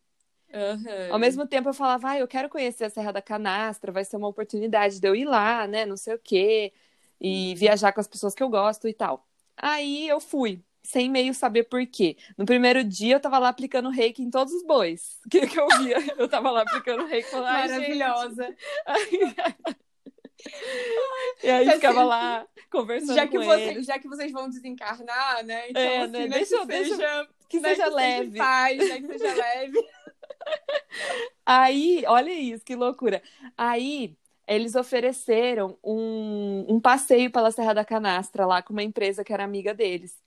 Uhum. 0.52 1.12
Ao 1.12 1.18
mesmo 1.18 1.46
tempo 1.46 1.68
eu 1.68 1.74
falava, 1.74 2.10
ah, 2.10 2.18
eu 2.18 2.28
quero 2.28 2.48
conhecer 2.48 2.84
a 2.84 2.90
Serra 2.90 3.12
da 3.12 3.22
Canastra, 3.22 3.90
vai 3.90 4.04
ser 4.04 4.16
uma 4.16 4.28
oportunidade 4.28 5.00
de 5.00 5.08
eu 5.08 5.14
ir 5.14 5.24
lá, 5.24 5.66
né? 5.66 5.86
Não 5.86 5.96
sei 5.96 6.14
o 6.14 6.18
quê, 6.18 6.72
e 7.20 7.50
uhum. 7.50 7.56
viajar 7.56 7.92
com 7.92 8.00
as 8.00 8.08
pessoas 8.08 8.34
que 8.34 8.42
eu 8.42 8.48
gosto 8.48 8.88
e 8.88 8.92
tal. 8.92 9.26
Aí 9.56 10.08
eu 10.08 10.20
fui 10.20 10.62
sem 10.84 11.10
meio 11.10 11.34
saber 11.34 11.64
por 11.64 11.84
quê. 11.86 12.16
No 12.36 12.44
primeiro 12.44 12.84
dia 12.84 13.16
eu 13.16 13.20
tava 13.20 13.38
lá 13.38 13.48
aplicando 13.48 13.88
reiki 13.88 14.22
em 14.22 14.30
todos 14.30 14.52
os 14.52 14.62
bois. 14.64 15.18
O 15.24 15.30
que, 15.30 15.46
que 15.46 15.58
eu 15.58 15.66
via? 15.78 15.96
Eu 16.18 16.28
tava 16.28 16.50
lá 16.50 16.60
aplicando 16.62 17.06
reiki 17.06 17.30
falando, 17.30 17.52
Maravilhosa. 17.52 18.54
e 21.42 21.50
aí 21.50 21.70
ficava 21.70 22.04
lá 22.04 22.46
conversando 22.70 23.14
já 23.14 23.26
que 23.26 23.38
com 23.38 23.44
você, 23.44 23.62
eles. 23.62 23.86
Já 23.86 23.98
que 23.98 24.06
vocês 24.06 24.30
vão 24.30 24.48
desencarnar, 24.48 25.42
né? 25.44 25.70
Então, 25.70 25.82
é, 25.82 26.02
assim, 26.02 26.12
né? 26.12 26.28
Deixa, 26.28 26.60
que 26.60 26.66
deixa, 26.66 26.96
seja, 26.96 27.28
que 27.48 27.60
né, 27.60 27.68
seja 27.70 27.84
que 27.84 27.94
leve. 27.94 28.30
Seja 28.30 28.44
paz, 28.44 28.76
né? 28.76 29.00
Que 29.00 29.18
seja 29.18 29.34
leve. 29.34 29.78
Aí, 31.46 32.04
olha 32.06 32.32
isso, 32.32 32.64
que 32.64 32.74
loucura. 32.74 33.22
Aí 33.56 34.16
eles 34.46 34.74
ofereceram 34.74 35.78
um, 35.82 36.66
um 36.68 36.80
passeio 36.80 37.30
pela 37.30 37.50
Serra 37.50 37.72
da 37.72 37.84
Canastra 37.84 38.46
lá 38.46 38.62
com 38.62 38.72
uma 38.72 38.82
empresa 38.82 39.24
que 39.24 39.32
era 39.32 39.44
amiga 39.44 39.72
deles. 39.72 40.23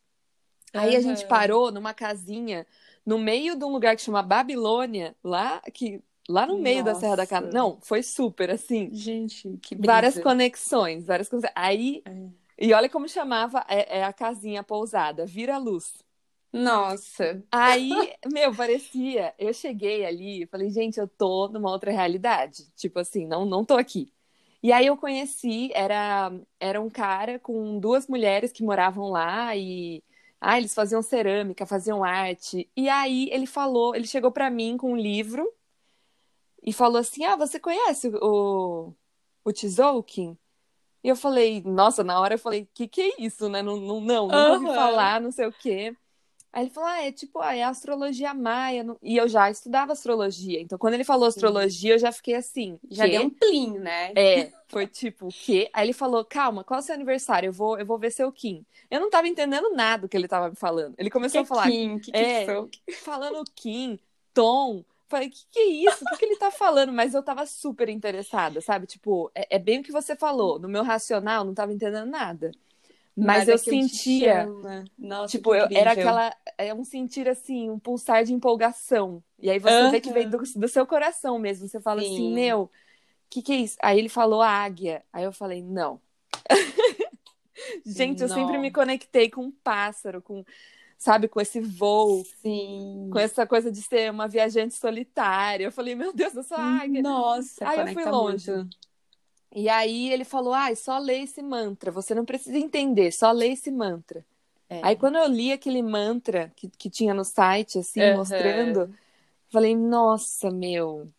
Aí 0.81 0.95
a 0.95 1.01
gente 1.01 1.25
parou 1.25 1.71
numa 1.71 1.93
casinha 1.93 2.65
no 3.05 3.17
meio 3.17 3.55
de 3.55 3.63
um 3.65 3.69
lugar 3.71 3.95
que 3.95 4.01
chama 4.01 4.21
Babilônia, 4.23 5.15
lá 5.23 5.61
que 5.73 6.01
lá 6.29 6.45
no 6.45 6.57
meio 6.57 6.83
da 6.83 6.93
Serra 6.95 7.15
da 7.17 7.23
Nossa. 7.23 7.27
Canastra. 7.27 7.51
Não, 7.51 7.79
foi 7.81 8.03
super 8.03 8.49
assim. 8.51 8.89
Gente, 8.91 9.57
que 9.61 9.75
Várias 9.75 10.15
brisa. 10.15 10.21
conexões, 10.21 11.05
várias 11.05 11.29
conexões. 11.29 11.53
Aí, 11.55 12.03
É. 12.05 12.11
e 12.59 12.73
olha 12.73 12.89
como 12.89 13.07
chamava 13.07 13.65
é, 13.69 13.99
é 13.99 14.03
a 14.03 14.13
casinha 14.13 14.61
a 14.61 14.63
pousada, 14.63 15.25
Vira 15.25 15.57
Luz. 15.57 15.93
Nossa. 16.51 17.43
Aí, 17.51 17.91
meu, 18.31 18.53
parecia. 18.55 19.33
Eu 19.37 19.53
cheguei 19.53 20.05
ali 20.05 20.43
e 20.43 20.47
falei, 20.47 20.69
gente, 20.69 20.99
eu 20.99 21.07
tô 21.07 21.47
numa 21.49 21.69
outra 21.71 21.91
realidade. 21.91 22.69
Tipo 22.75 22.99
assim, 22.99 23.25
não, 23.27 23.45
não 23.45 23.63
tô 23.65 23.75
aqui. 23.75 24.11
E 24.63 24.71
aí 24.71 24.87
eu 24.87 24.97
conheci, 24.97 25.71
era, 25.73 26.31
era 26.59 26.81
um 26.81 26.89
cara 26.89 27.39
com 27.39 27.79
duas 27.79 28.07
mulheres 28.07 28.51
que 28.51 28.63
moravam 28.63 29.09
lá 29.09 29.55
e. 29.55 30.03
Ah, 30.39 30.57
eles 30.57 30.73
faziam 30.73 31.01
cerâmica, 31.01 31.65
faziam 31.65 32.03
arte. 32.03 32.69
E 32.75 32.89
aí 32.89 33.29
ele 33.31 33.47
falou, 33.47 33.95
ele 33.95 34.07
chegou 34.07 34.31
pra 34.31 34.49
mim 34.49 34.77
com 34.77 34.93
um 34.93 34.97
livro 34.97 35.51
e 36.63 36.73
falou 36.73 36.97
assim: 36.99 37.23
Ah, 37.25 37.35
você 37.35 37.59
conhece 37.59 38.09
o, 38.21 38.93
o 39.43 39.51
Tzolk'in? 39.53 40.37
E 41.03 41.09
eu 41.09 41.15
falei, 41.15 41.61
nossa, 41.63 42.03
na 42.03 42.19
hora 42.19 42.35
eu 42.35 42.39
falei, 42.39 42.67
que 42.73 42.87
que 42.87 43.01
é 43.01 43.21
isso, 43.23 43.49
né? 43.49 43.61
Não, 43.61 43.77
não, 43.77 44.01
não 44.01 44.31
nunca 44.31 44.53
ouvi 44.53 44.67
Aham. 44.67 44.75
falar, 44.75 45.21
não 45.21 45.31
sei 45.31 45.47
o 45.47 45.53
quê. 45.53 45.95
Aí 46.51 46.63
ele 46.63 46.69
falou, 46.71 46.89
ah, 46.89 47.01
é 47.03 47.11
tipo, 47.11 47.39
ah, 47.39 47.55
é 47.55 47.63
astrologia 47.63 48.33
maia. 48.33 48.83
não- 48.83 48.97
E 49.01 49.17
eu 49.17 49.27
já 49.27 49.49
estudava 49.49 49.91
astrologia. 49.91 50.59
Então, 50.61 50.77
quando 50.77 50.95
ele 50.95 51.03
falou 51.03 51.27
astrologia, 51.27 51.93
eu 51.93 51.99
já 51.99 52.11
fiquei 52.11 52.35
assim, 52.35 52.79
Já 52.89 53.05
quê? 53.05 53.11
deu 53.11 53.21
um 53.23 53.29
plim, 53.29 53.77
né? 53.77 54.11
É, 54.15 54.51
foi 54.67 54.87
tipo, 54.87 55.27
o 55.27 55.29
quê? 55.29 55.69
Aí 55.73 55.85
ele 55.85 55.93
falou, 55.93 56.23
calma, 56.25 56.63
qual 56.63 56.79
é 56.79 56.81
o 56.81 56.85
seu 56.85 56.95
aniversário? 56.95 57.47
Eu 57.47 57.53
vou, 57.53 57.77
eu 57.77 57.85
vou 57.85 57.97
ver 57.99 58.11
seu 58.11 58.31
Kim. 58.31 58.65
Eu 58.89 58.99
não 58.99 59.09
tava 59.09 59.27
entendendo 59.27 59.69
nada 59.75 60.03
do 60.03 60.09
que 60.09 60.15
ele 60.17 60.27
tava 60.27 60.49
me 60.49 60.55
falando. 60.55 60.95
Ele 60.97 61.09
começou 61.09 61.41
a 61.41 61.45
falar, 61.45 61.69
Kim, 61.69 61.99
que 61.99 62.11
que 62.11 62.17
é. 62.17 62.45
sou? 62.45 62.69
falando 63.03 63.43
Kim, 63.55 63.99
Tom. 64.33 64.83
Falei, 65.09 65.29
que 65.29 65.45
que 65.49 65.59
é 65.59 65.65
isso? 65.65 66.03
O 66.03 66.07
que, 66.09 66.17
que 66.17 66.25
ele 66.25 66.35
tá 66.37 66.51
falando? 66.51 66.91
Mas 66.91 67.13
eu 67.13 67.23
tava 67.23 67.45
super 67.45 67.87
interessada, 67.87 68.59
sabe? 68.59 68.85
Tipo, 68.85 69.31
é, 69.33 69.55
é 69.55 69.59
bem 69.59 69.79
o 69.79 69.83
que 69.83 69.91
você 69.91 70.15
falou. 70.17 70.59
No 70.59 70.67
meu 70.67 70.83
racional, 70.83 71.45
não 71.45 71.53
tava 71.53 71.71
entendendo 71.71 72.09
nada. 72.09 72.51
Mas 73.17 73.47
eu 73.47 73.57
sentia, 73.57 74.43
chama. 74.43 74.85
Nossa, 74.95 75.35
tipo, 75.35 75.55
eu, 75.55 75.67
era 75.71 75.93
aquela, 75.93 76.31
é 76.55 76.71
um 76.71 76.83
sentir 76.83 77.27
assim, 77.27 77.67
um 77.67 77.79
pulsar 77.79 78.23
de 78.23 78.31
empolgação. 78.31 79.23
E 79.39 79.49
aí 79.49 79.57
você 79.57 79.89
vê 79.89 79.99
que 79.99 80.13
vem 80.13 80.29
do, 80.29 80.37
do 80.37 80.67
seu 80.67 80.85
coração 80.85 81.39
mesmo. 81.39 81.67
Você 81.67 81.81
fala 81.81 82.01
assim, 82.01 82.15
Sim. 82.15 82.33
meu, 82.35 82.63
o 82.63 82.69
que 83.27 83.41
que 83.41 83.53
é 83.53 83.55
isso? 83.55 83.75
Aí 83.81 83.97
ele 83.97 84.07
falou 84.07 84.41
a 84.41 84.49
águia. 84.49 85.03
Aí 85.11 85.23
eu 85.23 85.31
falei, 85.31 85.63
não. 85.63 85.99
Gente, 87.83 88.21
eu 88.21 88.29
sempre 88.29 88.59
me 88.59 88.69
conectei 88.69 89.31
com 89.31 89.45
um 89.45 89.51
pássaro, 89.51 90.21
com, 90.21 90.45
sabe, 90.95 91.27
com 91.27 91.41
esse 91.41 91.59
voo, 91.59 92.23
Sim. 92.41 93.09
com 93.11 93.17
essa 93.17 93.47
coisa 93.47 93.71
de 93.71 93.81
ser 93.81 94.11
uma 94.11 94.27
viajante 94.27 94.75
solitária. 94.75 95.65
Eu 95.65 95.71
falei, 95.71 95.95
meu 95.95 96.13
Deus, 96.13 96.35
eu 96.35 96.43
sou 96.43 96.57
águia. 96.57 97.01
Nossa, 97.01 97.67
Aí 97.67 97.79
eu 97.79 97.87
fui 97.93 98.05
longe. 98.05 98.51
muito. 98.51 98.77
E 99.55 99.69
aí 99.69 100.11
ele 100.11 100.23
falou, 100.25 100.53
ai, 100.53 100.75
só 100.75 100.97
lê 100.99 101.21
esse 101.23 101.41
mantra, 101.41 101.91
você 101.91 102.13
não 102.13 102.25
precisa 102.25 102.57
entender, 102.57 103.11
só 103.11 103.31
lê 103.31 103.49
esse 103.53 103.71
mantra. 103.71 104.25
É. 104.69 104.81
Aí 104.81 104.95
quando 104.95 105.17
eu 105.17 105.27
li 105.27 105.51
aquele 105.51 105.81
mantra 105.83 106.51
que, 106.55 106.69
que 106.69 106.89
tinha 106.89 107.13
no 107.13 107.25
site, 107.25 107.79
assim, 107.79 108.01
Aham. 108.03 108.13
mostrando, 108.13 108.95
falei, 109.49 109.75
nossa, 109.75 110.51
meu, 110.51 111.11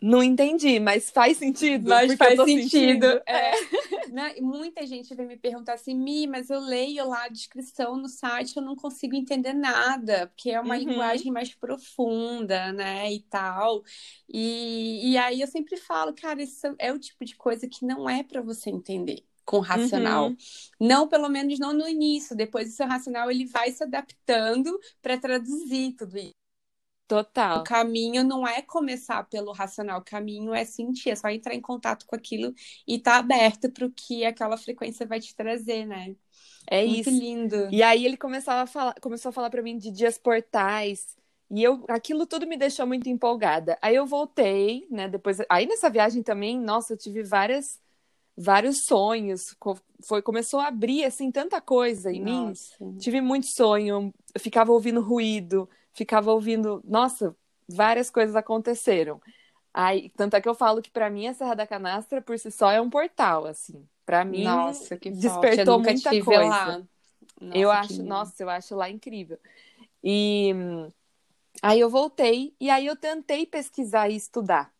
não 0.00 0.22
entendi, 0.22 0.78
mas 0.80 1.10
faz 1.10 1.38
sentido. 1.38 1.88
Mas 1.88 2.14
faz 2.14 2.36
sentido. 2.36 3.06
sentindo. 3.06 3.06
É. 3.26 3.52
Né? 4.10 4.36
Muita 4.40 4.86
gente 4.86 5.14
vem 5.14 5.26
me 5.26 5.36
perguntar 5.36 5.74
assim, 5.74 5.94
Mi, 5.94 6.26
mas 6.26 6.48
eu 6.48 6.60
leio 6.60 7.06
lá 7.06 7.24
a 7.24 7.28
descrição 7.28 7.94
no 7.96 8.08
site, 8.08 8.56
eu 8.56 8.62
não 8.62 8.74
consigo 8.74 9.14
entender 9.14 9.52
nada, 9.52 10.28
porque 10.28 10.50
é 10.50 10.58
uma 10.58 10.76
Uhum. 10.76 10.80
linguagem 10.80 11.30
mais 11.30 11.54
profunda, 11.54 12.72
né? 12.72 13.12
E 13.12 13.20
tal. 13.24 13.82
E, 14.28 15.12
e 15.12 15.18
aí 15.18 15.40
eu 15.42 15.46
sempre 15.46 15.76
falo, 15.76 16.14
cara, 16.14 16.42
isso 16.42 16.74
é 16.78 16.90
o 16.92 16.98
tipo 16.98 17.22
de 17.24 17.36
coisa 17.36 17.68
que 17.68 17.84
não 17.84 18.08
é 18.08 18.22
para 18.22 18.40
você 18.40 18.70
entender 18.70 19.24
com 19.44 19.60
racional. 19.60 20.28
Uhum. 20.28 20.36
Não, 20.80 21.08
pelo 21.08 21.28
menos 21.28 21.58
não 21.58 21.72
no 21.72 21.88
início. 21.88 22.34
Depois 22.36 22.68
o 22.70 22.72
seu 22.76 22.86
racional 22.86 23.30
ele 23.30 23.44
vai 23.46 23.70
se 23.72 23.82
adaptando 23.84 24.78
para 25.02 25.18
traduzir 25.18 25.92
tudo 25.96 26.16
isso. 26.18 26.32
Total. 27.08 27.60
O 27.60 27.64
caminho 27.64 28.22
não 28.22 28.46
é 28.46 28.60
começar 28.60 29.24
pelo 29.24 29.50
racional, 29.50 30.00
o 30.00 30.04
caminho 30.04 30.52
é 30.52 30.62
sentir, 30.66 31.08
é 31.08 31.16
só 31.16 31.28
entrar 31.30 31.54
em 31.54 31.60
contato 31.60 32.04
com 32.06 32.14
aquilo 32.14 32.54
e 32.86 32.96
estar 32.96 33.16
aberto 33.16 33.72
para 33.72 33.86
o 33.86 33.90
que 33.90 34.26
aquela 34.26 34.58
frequência 34.58 35.06
vai 35.06 35.18
te 35.18 35.34
trazer, 35.34 35.86
né? 35.86 36.14
É 36.70 36.84
Muito 36.84 37.08
isso. 37.08 37.10
lindo. 37.10 37.68
E 37.72 37.82
aí 37.82 38.04
ele 38.04 38.18
começava 38.18 38.62
a 38.62 38.66
falar, 38.66 38.94
começou 39.00 39.30
a 39.30 39.32
falar 39.32 39.48
para 39.48 39.62
mim 39.62 39.78
de 39.78 39.90
dias 39.90 40.18
portais. 40.18 41.16
E 41.50 41.62
eu, 41.62 41.82
aquilo 41.88 42.26
tudo 42.26 42.46
me 42.46 42.58
deixou 42.58 42.86
muito 42.86 43.08
empolgada. 43.08 43.78
Aí 43.80 43.94
eu 43.96 44.04
voltei, 44.04 44.86
né? 44.90 45.08
Depois, 45.08 45.38
aí 45.48 45.66
nessa 45.66 45.88
viagem 45.88 46.22
também, 46.22 46.60
nossa, 46.60 46.92
eu 46.92 46.98
tive 46.98 47.22
várias, 47.22 47.80
vários 48.36 48.84
sonhos. 48.84 49.56
Foi, 50.06 50.20
começou 50.20 50.60
a 50.60 50.66
abrir 50.66 51.04
assim 51.04 51.30
tanta 51.30 51.58
coisa 51.58 52.12
em 52.12 52.22
mim. 52.22 52.48
Nossa. 52.48 52.76
Tive 52.98 53.22
muito 53.22 53.46
sonho. 53.46 54.12
Eu 54.34 54.40
ficava 54.40 54.72
ouvindo 54.72 55.00
ruído, 55.00 55.66
ficava 55.98 56.32
ouvindo, 56.32 56.80
nossa, 56.84 57.36
várias 57.68 58.10
coisas 58.10 58.36
aconteceram. 58.36 59.20
Aí, 59.74 60.10
tanto 60.16 60.34
é 60.36 60.40
que 60.40 60.48
eu 60.48 60.54
falo 60.54 60.82
que 60.82 60.90
para 60.90 61.10
mim 61.10 61.26
a 61.28 61.34
Serra 61.34 61.54
da 61.54 61.66
Canastra 61.66 62.22
por 62.22 62.38
si 62.38 62.50
só 62.50 62.70
é 62.70 62.80
um 62.80 62.90
portal, 62.90 63.46
assim. 63.46 63.86
Para 64.06 64.24
mim 64.24 64.44
Nossa, 64.44 64.96
que 64.96 65.10
despertou 65.10 65.74
Eu 65.74 65.78
nunca 65.78 65.92
muita 65.92 66.24
coisa. 66.24 66.48
lá. 66.48 66.82
Nossa, 67.40 67.58
eu 67.58 67.70
acho, 67.70 67.92
lindo. 67.92 68.08
nossa, 68.08 68.42
eu 68.42 68.50
acho 68.50 68.74
lá 68.74 68.90
incrível. 68.90 69.38
E 70.02 70.52
aí 71.62 71.80
eu 71.80 71.90
voltei 71.90 72.54
e 72.60 72.70
aí 72.70 72.86
eu 72.86 72.96
tentei 72.96 73.46
pesquisar 73.46 74.08
e 74.08 74.16
estudar. 74.16 74.72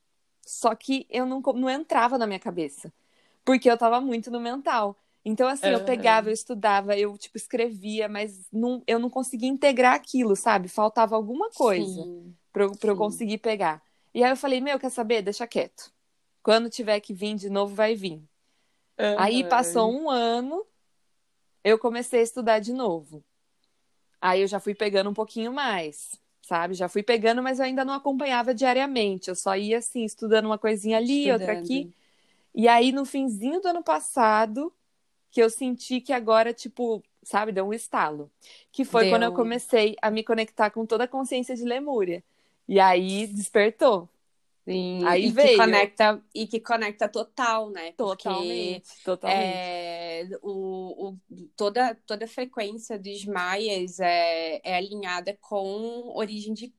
Só 0.46 0.75
que 0.75 1.06
eu 1.10 1.26
não, 1.26 1.40
não 1.40 1.68
entrava 1.70 2.16
na 2.18 2.26
minha 2.26 2.38
cabeça, 2.40 2.92
porque 3.44 3.70
eu 3.70 3.78
tava 3.78 4.00
muito 4.00 4.30
no 4.30 4.40
mental. 4.40 4.96
Então, 5.28 5.47
assim, 5.47 5.68
eu 5.68 5.85
pegava, 5.85 6.30
eu 6.30 6.32
estudava, 6.32 6.97
eu, 6.97 7.18
tipo, 7.18 7.37
escrevia, 7.37 8.08
mas 8.08 8.49
não, 8.50 8.82
eu 8.87 8.99
não 8.99 9.11
conseguia 9.11 9.49
integrar 9.49 9.94
aquilo, 9.94 10.35
sabe? 10.35 10.68
Faltava 10.68 11.14
alguma 11.14 11.50
coisa 11.50 12.02
pra 12.50 12.64
eu, 12.64 12.73
pra 12.73 12.90
eu 12.90 12.94
sim. 12.94 12.99
conseguir 12.99 13.37
pegar. 13.37 13.82
E 14.14 14.25
aí 14.25 14.30
eu 14.30 14.37
falei, 14.37 14.58
meu, 14.58 14.78
quer 14.78 14.90
saber? 14.90 15.20
Deixa 15.20 15.47
quieto. 15.47 15.92
Quando 16.42 16.70
tiver 16.70 16.99
que 17.00 17.12
vir 17.12 17.35
de 17.35 17.50
novo, 17.50 17.75
vai 17.75 17.94
vir. 17.94 18.23
Aí 19.18 19.44
passou 19.44 19.92
um 19.92 20.08
ano, 20.08 20.64
eu 21.62 21.78
comecei 21.78 22.20
a 22.20 22.23
estudar 22.23 22.58
de 22.58 22.73
novo. 22.73 23.23
Aí 24.18 24.40
eu 24.40 24.49
já 24.49 24.58
fui 24.58 24.75
pegando 24.75 25.11
um 25.11 25.14
pouquinho 25.14 25.52
mais, 25.52 26.18
sabe? 26.40 26.73
Já 26.73 26.88
fui 26.88 27.02
pegando, 27.02 27.42
mas 27.42 27.58
eu 27.58 27.66
ainda 27.66 27.85
não 27.85 27.92
acompanhava 27.92 28.54
diariamente. 28.54 29.28
Eu 29.28 29.35
só 29.35 29.54
ia 29.54 29.76
assim, 29.76 30.04
estudando 30.04 30.47
uma 30.47 30.58
coisinha 30.58 30.97
ali, 30.97 31.30
outra 31.30 31.52
Estudando. 31.52 31.64
aqui. 31.64 31.94
E 32.54 32.66
aí 32.66 32.92
no 32.92 33.04
finzinho 33.04 33.61
do 33.61 33.68
ano 33.68 33.82
passado, 33.85 34.73
que 35.30 35.42
eu 35.42 35.50
senti 35.50 36.00
que 36.00 36.12
agora, 36.12 36.52
tipo, 36.52 37.02
sabe, 37.23 37.52
deu 37.52 37.66
um 37.66 37.73
estalo. 37.73 38.30
Que 38.73 38.85
foi 38.85 39.04
Deu. 39.04 39.12
quando 39.12 39.25
eu 39.25 39.32
comecei 39.32 39.97
a 40.00 40.11
me 40.11 40.25
conectar 40.25 40.70
com 40.70 40.87
toda 40.87 41.04
a 41.04 41.08
consciência 41.08 41.54
de 41.54 41.64
Lemúria. 41.64 42.23
E 42.66 42.80
aí 42.80 43.26
despertou. 43.26 44.08
Sim, 44.68 45.00
Aí 45.04 45.28
e 45.28 45.30
veio. 45.30 45.48
que 45.48 45.50
conecta 45.50 46.22
e 46.34 46.46
que 46.46 46.60
conecta 46.60 47.08
total, 47.08 47.70
né? 47.70 47.92
Porque 48.02 48.28
Totalmente, 48.28 49.02
totalmente. 49.02 49.75
é, 50.14 50.28
o, 50.42 51.10
o- 51.12 51.18
toda, 51.56 51.94
toda 52.06 52.25
a 52.26 52.28
frequência 52.28 52.98
dos 52.98 53.25
maias 53.25 53.98
é, 54.00 54.60
é 54.64 54.76
alinhada 54.76 55.37
com 55.40 56.12
origem 56.16 56.52
de 56.54 56.75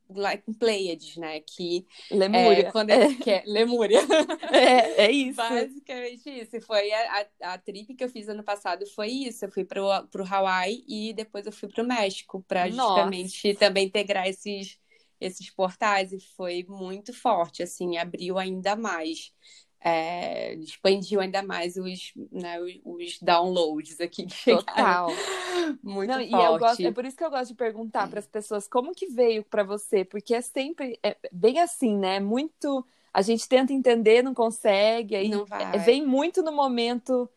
com 0.45 0.53
Pleiades, 0.53 1.17
né? 1.17 1.39
Que 1.41 1.85
Lemúria. 2.11 2.67
é 2.67 2.71
quando 2.71 2.91
é, 2.91 3.15
que 3.15 3.31
é 3.31 3.43
Lemúria. 3.45 3.99
É, 4.51 5.05
é 5.05 5.11
isso. 5.11 5.39
Basicamente 5.39 6.29
isso. 6.29 6.59
Foi 6.61 6.91
a, 6.91 7.27
a, 7.43 7.53
a 7.53 7.57
trip 7.57 7.95
que 7.95 8.03
eu 8.03 8.09
fiz 8.09 8.27
ano 8.27 8.43
passado 8.43 8.85
foi 8.87 9.07
isso. 9.09 9.45
Eu 9.45 9.51
fui 9.51 9.63
pro, 9.63 9.87
pro 10.09 10.25
Hawaii 10.25 10.83
e 10.87 11.13
depois 11.13 11.45
eu 11.45 11.51
fui 11.51 11.69
pro 11.69 11.83
México 11.85 12.43
para 12.47 12.67
Nossa. 12.67 13.13
justamente 13.13 13.53
também 13.55 13.85
integrar 13.85 14.27
esses 14.27 14.77
esses 15.19 15.49
portais 15.49 16.11
e 16.11 16.19
foi 16.35 16.65
muito 16.67 17.13
forte, 17.13 17.63
assim, 17.63 17.97
abriu 17.97 18.37
ainda 18.37 18.75
mais, 18.75 19.33
é, 19.81 20.55
expandiu 20.55 21.19
ainda 21.21 21.43
mais 21.43 21.75
os, 21.77 22.13
né, 22.31 22.59
os, 22.83 23.19
downloads 23.21 23.99
aqui 23.99 24.25
que 24.25 24.33
chegaram. 24.33 24.65
Total. 24.65 25.09
Muito 25.83 26.07
Não, 26.09 26.21
e 26.21 26.29
forte. 26.29 26.45
eu 26.45 26.57
gosto, 26.57 26.81
é 26.81 26.91
por 26.91 27.05
isso 27.05 27.17
que 27.17 27.23
eu 27.23 27.29
gosto 27.29 27.49
de 27.49 27.55
perguntar 27.55 28.09
para 28.09 28.19
as 28.19 28.27
pessoas 28.27 28.67
como 28.67 28.93
que 28.93 29.07
veio 29.07 29.43
para 29.43 29.63
você, 29.63 30.03
porque 30.03 30.33
é 30.33 30.41
sempre 30.41 30.97
é 31.03 31.15
bem 31.31 31.59
assim, 31.59 31.97
né? 31.97 32.15
É 32.15 32.19
Muito 32.19 32.85
a 33.13 33.21
gente 33.21 33.47
tenta 33.47 33.73
entender, 33.73 34.23
não 34.23 34.33
consegue, 34.33 35.15
aí 35.15 35.29
Não 35.29 35.45
é- 35.73 35.77
vem 35.79 36.05
muito 36.05 36.41
no 36.41 36.51
momento 36.51 37.29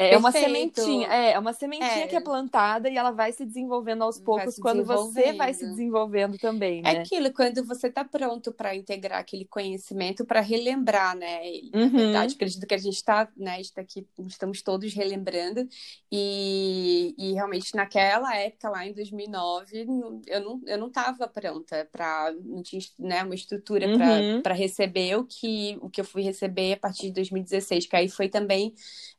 É 0.00 0.16
uma 0.16 0.32
sementinha, 0.32 1.08
é, 1.08 1.32
é 1.32 1.38
uma 1.38 1.52
sementinha 1.52 2.04
é. 2.04 2.06
que 2.06 2.16
é 2.16 2.20
plantada 2.20 2.88
e 2.88 2.96
ela 2.96 3.10
vai 3.10 3.32
se 3.32 3.44
desenvolvendo 3.44 4.02
aos 4.02 4.18
poucos 4.18 4.56
quando 4.58 4.84
você 4.84 5.32
vai 5.34 5.52
se 5.52 5.66
desenvolvendo 5.66 6.38
também, 6.38 6.80
né? 6.80 6.94
É 6.94 6.98
aquilo, 7.00 7.32
quando 7.32 7.64
você 7.64 7.88
está 7.88 8.04
pronto 8.04 8.52
para 8.52 8.74
integrar 8.74 9.20
aquele 9.20 9.44
conhecimento, 9.44 10.24
para 10.24 10.40
relembrar, 10.40 11.16
né? 11.16 11.40
Uhum. 11.74 11.80
Na 11.80 11.86
verdade, 11.88 12.34
acredito 12.34 12.66
que 12.66 12.74
a 12.74 12.78
gente 12.78 12.94
está, 12.94 13.28
né, 13.36 13.60
está 13.60 13.80
aqui, 13.82 14.06
estamos 14.26 14.62
todos 14.62 14.92
relembrando 14.94 15.68
e, 16.10 17.14
e 17.18 17.32
realmente 17.34 17.74
naquela 17.74 18.34
época, 18.36 18.70
lá 18.70 18.86
em 18.86 18.92
2009, 18.92 19.86
eu 20.26 20.40
não, 20.40 20.60
eu 20.66 20.78
não 20.78 20.86
estava 20.86 21.28
pronta 21.28 21.88
para, 21.92 22.32
não 22.44 22.62
tinha 22.62 22.80
né, 22.98 23.22
uma 23.22 23.34
estrutura 23.34 23.86
uhum. 23.86 24.40
para 24.42 24.54
receber 24.54 25.16
o 25.16 25.24
que, 25.24 25.78
o 25.82 25.90
que 25.90 26.00
eu 26.00 26.04
fui 26.04 26.22
receber 26.22 26.72
a 26.72 26.76
partir 26.76 27.08
de 27.08 27.12
2016, 27.12 27.86
que 27.86 27.96
aí 27.96 28.08
foi 28.08 28.28
também 28.28 28.74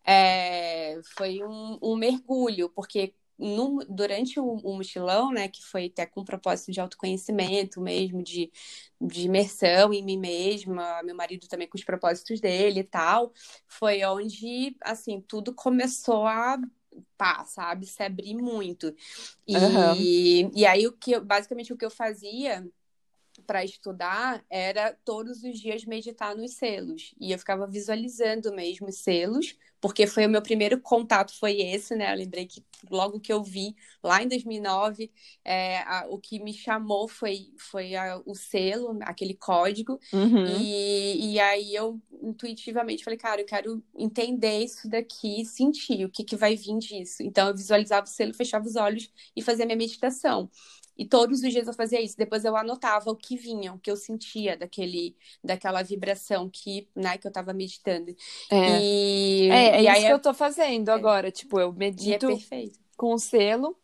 é, 0.05 0.70
foi 1.15 1.43
um, 1.43 1.77
um, 1.81 1.95
mergulho, 1.95 2.69
porque 2.69 3.13
no, 3.37 3.79
durante 3.89 4.39
o, 4.39 4.45
o, 4.45 4.77
mochilão, 4.77 5.31
né, 5.31 5.47
que 5.47 5.63
foi 5.63 5.87
até 5.87 6.05
com 6.05 6.23
propósito 6.23 6.71
de 6.71 6.79
autoconhecimento 6.79 7.81
mesmo, 7.81 8.21
de, 8.21 8.51
de 8.99 9.23
imersão 9.23 9.93
em 9.93 10.03
mim 10.03 10.17
mesma, 10.17 11.01
meu 11.03 11.15
marido 11.15 11.47
também 11.47 11.67
com 11.67 11.77
os 11.77 11.83
propósitos 11.83 12.39
dele 12.39 12.81
e 12.81 12.83
tal, 12.83 13.33
foi 13.67 14.03
onde, 14.05 14.75
assim, 14.81 15.21
tudo 15.21 15.53
começou 15.53 16.25
a 16.27 16.59
pá, 17.17 17.45
sabe, 17.45 17.85
se 17.85 18.03
abrir 18.03 18.35
muito. 18.35 18.93
E, 19.47 19.55
uhum. 19.55 20.51
e 20.53 20.65
aí, 20.65 20.85
o 20.87 20.91
que 20.91 21.19
basicamente 21.19 21.71
o 21.71 21.77
que 21.77 21.85
eu 21.85 21.91
fazia 21.91 22.67
para 23.45 23.63
estudar 23.63 24.43
era 24.49 24.97
todos 25.05 25.43
os 25.43 25.59
dias 25.59 25.85
meditar 25.85 26.35
nos 26.35 26.53
selos. 26.53 27.13
E 27.19 27.31
eu 27.31 27.39
ficava 27.39 27.65
visualizando 27.67 28.53
mesmo 28.53 28.87
os 28.87 28.97
selos, 28.97 29.57
porque 29.81 30.05
foi 30.05 30.27
o 30.27 30.29
meu 30.29 30.41
primeiro 30.43 30.79
contato, 30.79 31.33
foi 31.37 31.59
esse, 31.59 31.95
né? 31.95 32.13
Eu 32.13 32.17
lembrei 32.17 32.45
que 32.45 32.63
logo 32.89 33.19
que 33.19 33.33
eu 33.33 33.43
vi, 33.43 33.75
lá 34.03 34.21
em 34.21 34.27
2009, 34.27 35.11
é, 35.43 35.79
a, 35.79 36.05
o 36.07 36.19
que 36.19 36.39
me 36.39 36.53
chamou 36.53 37.07
foi, 37.07 37.47
foi 37.57 37.95
a, 37.95 38.21
o 38.23 38.35
selo, 38.35 38.99
aquele 39.01 39.33
código. 39.33 39.99
Uhum. 40.13 40.45
E, 40.45 41.33
e 41.33 41.39
aí 41.39 41.73
eu 41.73 41.99
intuitivamente 42.21 43.03
falei, 43.03 43.17
cara, 43.17 43.41
eu 43.41 43.45
quero 43.45 43.83
entender 43.95 44.59
isso 44.59 44.87
daqui, 44.87 45.43
sentir 45.45 46.05
o 46.05 46.09
que, 46.09 46.23
que 46.23 46.35
vai 46.35 46.55
vir 46.55 46.77
disso. 46.77 47.23
Então 47.23 47.47
eu 47.47 47.55
visualizava 47.55 48.05
o 48.05 48.09
selo, 48.09 48.35
fechava 48.35 48.65
os 48.65 48.75
olhos 48.75 49.11
e 49.35 49.41
fazia 49.41 49.65
minha 49.65 49.77
meditação. 49.77 50.47
E 50.97 51.05
todos 51.05 51.41
os 51.41 51.51
dias 51.51 51.67
eu 51.67 51.73
fazia 51.73 52.01
isso. 52.01 52.17
Depois 52.17 52.45
eu 52.45 52.55
anotava 52.55 53.09
o 53.09 53.15
que 53.15 53.35
vinha, 53.35 53.73
o 53.73 53.79
que 53.79 53.89
eu 53.89 53.95
sentia 53.95 54.57
daquele, 54.57 55.15
daquela 55.43 55.81
vibração 55.81 56.49
que, 56.49 56.87
né, 56.95 57.17
que 57.17 57.27
eu 57.27 57.31
tava 57.31 57.53
meditando. 57.53 58.15
É, 58.49 58.79
e, 58.81 59.49
é, 59.49 59.53
é 59.53 59.81
e 59.81 59.83
isso 59.83 59.91
aí, 59.91 60.05
que 60.05 60.13
eu 60.13 60.19
tô 60.19 60.33
fazendo 60.33 60.89
é. 60.89 60.93
agora. 60.93 61.31
Tipo, 61.31 61.59
eu 61.59 61.69
é 61.69 61.73
medito 61.73 62.27
com 62.97 63.13
o 63.13 63.19
selo. 63.19 63.77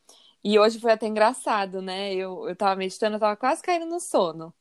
E 0.43 0.59
hoje 0.59 0.79
foi 0.79 0.91
até 0.91 1.07
engraçado, 1.07 1.81
né? 1.81 2.13
Eu, 2.13 2.47
eu 2.47 2.55
tava 2.55 2.75
meditando, 2.75 3.15
eu 3.15 3.19
tava 3.19 3.35
quase 3.35 3.61
caindo 3.61 3.85
no 3.85 3.99
sono. 3.99 4.53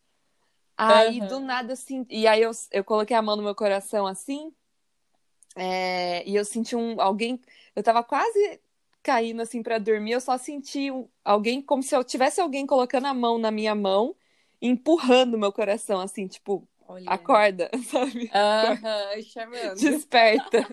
Aí, 0.76 1.20
uhum. 1.20 1.26
do 1.26 1.40
nada, 1.40 1.72
assim. 1.72 2.06
E 2.10 2.26
aí 2.26 2.42
eu, 2.42 2.50
eu 2.70 2.84
coloquei 2.84 3.16
a 3.16 3.22
mão 3.22 3.36
no 3.36 3.42
meu 3.42 3.54
coração 3.54 4.06
assim. 4.06 4.52
É, 5.54 6.26
e 6.28 6.36
eu 6.36 6.44
senti 6.44 6.76
um. 6.76 7.00
Alguém. 7.00 7.40
Eu 7.74 7.82
tava 7.82 8.02
quase 8.02 8.60
caindo 9.06 9.40
assim 9.40 9.62
para 9.62 9.78
dormir, 9.78 10.12
eu 10.12 10.20
só 10.20 10.36
senti 10.36 10.88
alguém 11.24 11.62
como 11.62 11.80
se 11.80 11.94
eu 11.94 12.02
tivesse 12.02 12.40
alguém 12.40 12.66
colocando 12.66 13.06
a 13.06 13.14
mão 13.14 13.38
na 13.38 13.52
minha 13.52 13.72
mão, 13.72 14.16
empurrando 14.60 15.38
meu 15.38 15.52
coração 15.52 16.00
assim, 16.00 16.26
tipo, 16.26 16.66
Olha. 16.88 17.08
acorda, 17.08 17.70
sabe? 17.88 18.28
Aham, 18.34 19.22
chamando. 19.22 19.76
Desperta. 19.76 20.66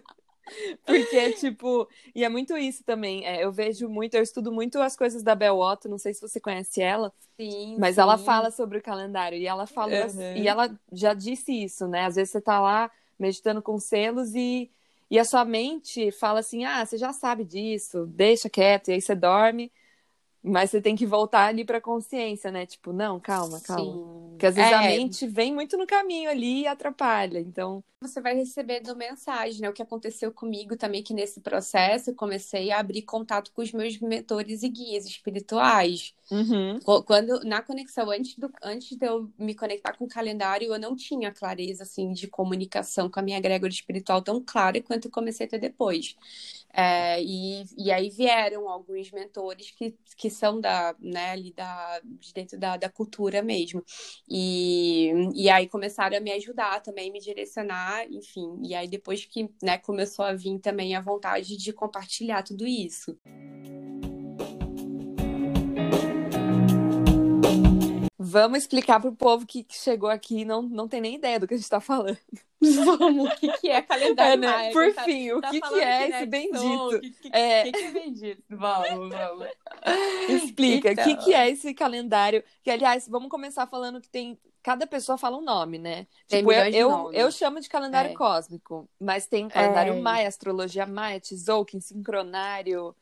Porque, 0.83 1.31
tipo, 1.33 1.87
e 2.13 2.23
é 2.23 2.29
muito 2.29 2.57
isso 2.57 2.83
também. 2.83 3.23
É, 3.23 3.43
eu 3.43 3.51
vejo 3.51 3.87
muito, 3.87 4.15
eu 4.15 4.23
estudo 4.23 4.51
muito 4.51 4.81
as 4.81 4.95
coisas 4.95 5.21
da 5.21 5.35
Bel 5.35 5.59
Otto, 5.59 5.87
não 5.87 5.99
sei 5.99 6.11
se 6.11 6.19
você 6.19 6.39
conhece 6.39 6.81
ela. 6.81 7.13
Sim. 7.37 7.77
Mas 7.79 7.95
sim. 7.95 8.01
ela 8.01 8.17
fala 8.17 8.49
sobre 8.49 8.79
o 8.79 8.81
calendário 8.81 9.37
e 9.37 9.45
ela 9.45 9.67
falou 9.67 9.93
uhum. 9.93 10.35
e 10.35 10.47
ela 10.47 10.75
já 10.91 11.13
disse 11.13 11.51
isso, 11.51 11.87
né? 11.87 12.05
Às 12.05 12.15
vezes 12.15 12.31
você 12.31 12.41
tá 12.41 12.59
lá 12.59 12.89
meditando 13.17 13.61
com 13.61 13.77
selos 13.79 14.33
e 14.33 14.71
e 15.13 15.19
a 15.19 15.23
sua 15.23 15.45
mente 15.45 16.09
fala 16.09 16.39
assim: 16.39 16.65
ah, 16.65 16.83
você 16.83 16.97
já 16.97 17.13
sabe 17.13 17.43
disso, 17.43 18.07
deixa 18.07 18.49
quieto, 18.49 18.87
e 18.87 18.93
aí 18.93 18.99
você 18.99 19.13
dorme. 19.13 19.71
Mas 20.41 20.71
você 20.71 20.81
tem 20.81 20.95
que 20.95 21.05
voltar 21.05 21.45
ali 21.45 21.63
para 21.63 21.77
a 21.77 21.81
consciência, 21.81 22.51
né? 22.51 22.65
Tipo, 22.65 22.91
não, 22.91 23.19
calma, 23.19 23.61
calma. 23.61 23.93
Sim. 23.93 24.29
Porque 24.31 24.47
às 24.47 24.55
vezes 24.55 24.71
é... 24.71 24.73
a 24.73 24.81
mente 24.81 25.27
vem 25.27 25.53
muito 25.53 25.77
no 25.77 25.85
caminho 25.85 26.31
ali 26.31 26.61
e 26.61 26.67
atrapalha. 26.67 27.39
Então. 27.39 27.83
Você 28.01 28.19
vai 28.19 28.33
recebendo 28.33 28.95
mensagem, 28.95 29.61
né? 29.61 29.69
O 29.69 29.73
que 29.73 29.83
aconteceu 29.83 30.33
comigo 30.33 30.75
também, 30.75 31.03
que 31.03 31.13
nesse 31.13 31.39
processo 31.41 32.09
eu 32.09 32.15
comecei 32.15 32.71
a 32.71 32.79
abrir 32.79 33.03
contato 33.03 33.51
com 33.53 33.61
os 33.61 33.71
meus 33.71 33.99
mentores 33.99 34.63
e 34.63 34.69
guias 34.69 35.05
espirituais. 35.05 36.15
Uhum. 36.31 36.79
Quando, 37.05 37.41
na 37.43 37.61
conexão, 37.61 38.09
antes, 38.09 38.37
do, 38.37 38.49
antes 38.63 38.97
de 38.97 39.05
eu 39.05 39.29
me 39.37 39.53
conectar 39.53 39.93
com 39.93 40.05
o 40.05 40.09
calendário, 40.09 40.73
eu 40.73 40.79
não 40.79 40.95
tinha 40.95 41.31
clareza, 41.31 41.83
assim, 41.83 42.11
de 42.13 42.27
comunicação 42.27 43.09
com 43.09 43.19
a 43.19 43.23
minha 43.23 43.37
egrégora 43.37 43.71
espiritual 43.71 44.21
tão 44.21 44.41
clara 44.43 44.81
quanto 44.81 45.05
eu 45.05 45.11
comecei 45.11 45.45
a 45.45 45.49
ter 45.49 45.59
depois. 45.59 46.15
É, 46.73 47.21
e, 47.21 47.63
e 47.77 47.91
aí 47.91 48.09
vieram 48.09 48.67
alguns 48.67 49.11
mentores 49.11 49.69
que, 49.71 49.95
que 50.17 50.29
são 50.29 50.59
da, 50.59 50.95
né, 50.99 51.31
ali 51.31 51.53
da, 51.53 51.99
de 52.03 52.33
dentro 52.33 52.57
da, 52.57 52.77
da 52.77 52.89
cultura 52.89 53.43
mesmo. 53.43 53.83
E, 54.27 55.11
e 55.35 55.49
aí 55.49 55.67
começaram 55.67 56.17
a 56.17 56.19
me 56.19 56.31
ajudar 56.31 56.81
também, 56.81 57.11
me 57.11 57.19
direcionar, 57.19 58.07
enfim. 58.11 58.59
E 58.63 58.73
aí 58.73 58.87
depois 58.87 59.25
que 59.25 59.49
né, 59.61 59.77
começou 59.77 60.25
a 60.25 60.33
vir 60.33 60.59
também 60.59 60.95
a 60.95 61.01
vontade 61.01 61.57
de 61.57 61.73
compartilhar 61.73 62.43
tudo 62.43 62.65
isso. 62.65 63.15
Vamos 68.25 68.59
explicar 68.59 69.01
para 69.01 69.09
o 69.09 69.15
povo 69.15 69.45
que 69.45 69.65
chegou 69.69 70.09
aqui 70.09 70.39
e 70.39 70.45
não, 70.45 70.61
não 70.61 70.87
tem 70.87 71.01
nem 71.01 71.15
ideia 71.15 71.37
do 71.37 71.45
que 71.45 71.55
a 71.55 71.57
gente 71.57 71.65
está 71.65 71.81
falando. 71.81 72.17
Vamos, 72.61 73.29
o 73.29 73.35
que, 73.35 73.51
que 73.57 73.69
é 73.69 73.81
calendário 73.81 74.33
é, 74.35 74.37
né? 74.37 74.71
Por 74.71 74.93
tá, 74.93 75.03
fim, 75.03 75.31
o 75.33 75.41
tá 75.41 75.49
que, 75.49 75.59
que 75.59 75.79
é 75.81 76.09
esse 76.09 76.25
bendito? 76.25 76.95
O 76.95 77.01
que, 77.01 77.09
que, 77.11 77.29
é... 77.33 77.63
que, 77.63 77.71
que 77.73 77.83
é 77.83 77.91
bendito? 77.91 78.43
Vamos, 78.49 79.09
vamos. 79.09 79.47
Explica, 80.29 80.87
o 80.87 80.91
então... 80.93 81.03
que, 81.03 81.15
que 81.17 81.33
é 81.33 81.49
esse 81.49 81.73
calendário? 81.73 82.41
Que, 82.63 82.71
aliás, 82.71 83.09
vamos 83.09 83.27
começar 83.27 83.67
falando 83.67 83.99
que 83.99 84.07
tem... 84.07 84.39
Cada 84.61 84.87
pessoa 84.87 85.17
fala 85.17 85.35
um 85.35 85.43
nome, 85.43 85.77
né? 85.77 86.07
Tem 86.25 86.39
tipo, 86.39 86.53
eu, 86.53 86.71
eu, 86.71 87.11
eu, 87.11 87.29
chamo 87.31 87.59
de 87.59 87.67
calendário 87.67 88.11
é. 88.11 88.13
cósmico, 88.13 88.89
mas 88.97 89.27
tem 89.27 89.49
calendário 89.49 89.95
é. 89.95 89.99
maia, 89.99 90.29
astrologia 90.29 90.85
maia, 90.85 91.19
tzolk'in, 91.19 91.81
sincronário... 91.81 92.95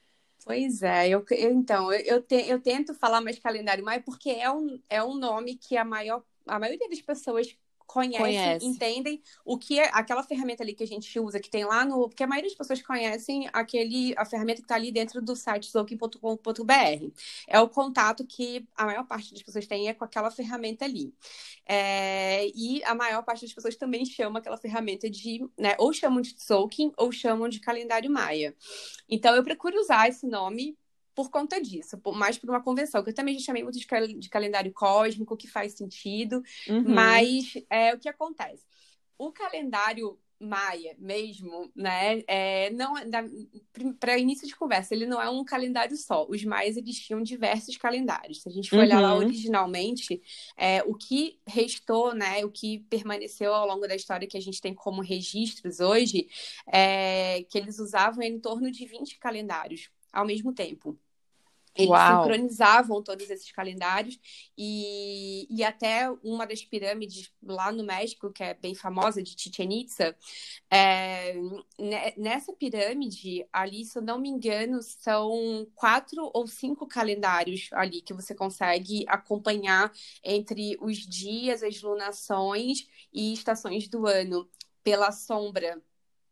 Pois 0.43 0.81
é, 0.81 1.07
eu, 1.09 1.23
eu 1.31 1.51
então, 1.51 1.91
eu, 1.93 1.99
eu, 2.17 2.21
te, 2.23 2.35
eu, 2.49 2.59
tento 2.61 2.95
falar 2.95 3.21
mais 3.21 3.37
calendário 3.39 3.83
maia 3.85 4.01
porque 4.01 4.29
é 4.31 4.49
um, 4.51 4.81
é 4.89 5.03
um 5.03 5.13
nome 5.15 5.55
que 5.55 5.77
a 5.77 5.85
maior, 5.85 6.23
a 6.47 6.59
maioria 6.59 6.89
das 6.89 7.01
pessoas 7.01 7.55
conhecem, 7.91 8.19
Conhece. 8.19 8.65
entendem 8.65 9.21
o 9.43 9.57
que 9.57 9.77
é 9.79 9.89
aquela 9.93 10.23
ferramenta 10.23 10.63
ali 10.63 10.73
que 10.73 10.83
a 10.83 10.87
gente 10.87 11.19
usa, 11.19 11.39
que 11.39 11.49
tem 11.49 11.65
lá 11.65 11.83
no. 11.83 12.07
Porque 12.07 12.23
a 12.23 12.27
maioria 12.27 12.49
das 12.49 12.57
pessoas 12.57 12.81
conhecem 12.81 13.49
aquele, 13.51 14.13
a 14.17 14.25
ferramenta 14.25 14.61
que 14.61 14.65
está 14.65 14.75
ali 14.75 14.91
dentro 14.91 15.21
do 15.21 15.35
site 15.35 15.69
zokin.com.br. 15.69 17.11
É 17.47 17.59
o 17.59 17.67
contato 17.67 18.25
que 18.25 18.65
a 18.75 18.85
maior 18.85 19.05
parte 19.05 19.33
das 19.33 19.43
pessoas 19.43 19.67
tem 19.67 19.89
é 19.89 19.93
com 19.93 20.05
aquela 20.05 20.31
ferramenta 20.31 20.85
ali. 20.85 21.13
É, 21.65 22.47
e 22.55 22.81
a 22.85 22.95
maior 22.95 23.23
parte 23.23 23.41
das 23.41 23.53
pessoas 23.53 23.75
também 23.75 24.05
chama 24.05 24.39
aquela 24.39 24.57
ferramenta 24.57 25.09
de, 25.09 25.45
né, 25.57 25.75
ou 25.77 25.91
chamam 25.91 26.21
de 26.21 26.33
Tzolk'in 26.35 26.91
ou 26.97 27.11
chamam 27.11 27.49
de 27.49 27.59
calendário 27.59 28.09
maia. 28.09 28.55
Então 29.09 29.35
eu 29.35 29.43
procuro 29.43 29.77
usar 29.79 30.07
esse 30.07 30.25
nome 30.25 30.77
por 31.21 31.29
conta 31.29 31.61
disso, 31.61 31.99
por, 31.99 32.15
mais 32.15 32.39
por 32.39 32.49
uma 32.49 32.63
convenção, 32.63 33.03
que 33.03 33.11
eu 33.11 33.13
também 33.13 33.37
já 33.37 33.45
chamei 33.45 33.61
muito 33.61 33.77
de, 33.77 33.85
cal 33.85 34.07
de 34.07 34.27
calendário 34.27 34.73
cósmico, 34.73 35.37
que 35.37 35.47
faz 35.47 35.73
sentido, 35.73 36.41
uhum. 36.67 36.83
mas 36.87 37.53
é 37.69 37.93
o 37.93 37.99
que 37.99 38.09
acontece. 38.09 38.65
O 39.19 39.31
calendário 39.31 40.17
maia 40.39 40.95
mesmo, 40.97 41.71
né? 41.75 42.23
É, 42.25 42.71
não 42.71 42.97
é, 42.97 43.05
para 43.99 44.17
início 44.17 44.47
de 44.47 44.55
conversa, 44.55 44.95
ele 44.95 45.05
não 45.05 45.21
é 45.21 45.29
um 45.29 45.45
calendário 45.45 45.95
só. 45.95 46.25
Os 46.27 46.43
maias 46.43 46.75
eles 46.75 46.97
tinham 46.97 47.21
diversos 47.21 47.77
calendários. 47.77 48.41
Se 48.41 48.49
a 48.49 48.51
gente 48.51 48.67
for 48.67 48.77
uhum. 48.77 48.81
olhar 48.81 48.99
lá 48.99 49.13
uhum. 49.13 49.19
originalmente, 49.19 50.19
é, 50.57 50.81
o 50.87 50.95
que 50.95 51.39
restou, 51.45 52.15
né? 52.15 52.43
O 52.43 52.49
que 52.49 52.79
permaneceu 52.89 53.53
ao 53.53 53.67
longo 53.67 53.87
da 53.87 53.95
história 53.95 54.27
que 54.27 54.37
a 54.37 54.41
gente 54.41 54.59
tem 54.59 54.73
como 54.73 55.03
registros 55.03 55.79
hoje, 55.79 56.27
é 56.65 57.45
que 57.47 57.59
eles 57.59 57.77
usavam 57.77 58.23
em 58.23 58.39
torno 58.39 58.71
de 58.71 58.87
20 58.87 59.19
calendários 59.19 59.91
ao 60.11 60.25
mesmo 60.25 60.53
tempo. 60.53 60.97
Eles 61.75 61.89
Uau. 61.89 62.23
sincronizavam 62.23 63.01
todos 63.01 63.29
esses 63.29 63.51
calendários 63.51 64.19
e, 64.57 65.47
e 65.49 65.63
até 65.63 66.09
uma 66.23 66.45
das 66.45 66.63
pirâmides 66.63 67.31
lá 67.41 67.71
no 67.71 67.83
México, 67.83 68.31
que 68.31 68.43
é 68.43 68.53
bem 68.53 68.75
famosa, 68.75 69.23
de 69.23 69.35
Chichen 69.37 69.81
Itza, 69.81 70.15
é, 70.69 71.33
nessa 72.17 72.53
pirâmide 72.53 73.45
ali, 73.51 73.85
se 73.85 73.97
eu 73.97 74.01
não 74.01 74.19
me 74.19 74.29
engano, 74.29 74.81
são 74.81 75.67
quatro 75.75 76.29
ou 76.33 76.47
cinco 76.47 76.87
calendários 76.87 77.69
ali 77.73 78.01
que 78.01 78.13
você 78.13 78.35
consegue 78.35 79.05
acompanhar 79.07 79.91
entre 80.23 80.77
os 80.81 80.97
dias, 80.97 81.63
as 81.63 81.81
lunações 81.81 82.87
e 83.13 83.33
estações 83.33 83.87
do 83.87 84.05
ano 84.07 84.49
pela 84.83 85.11
sombra 85.11 85.81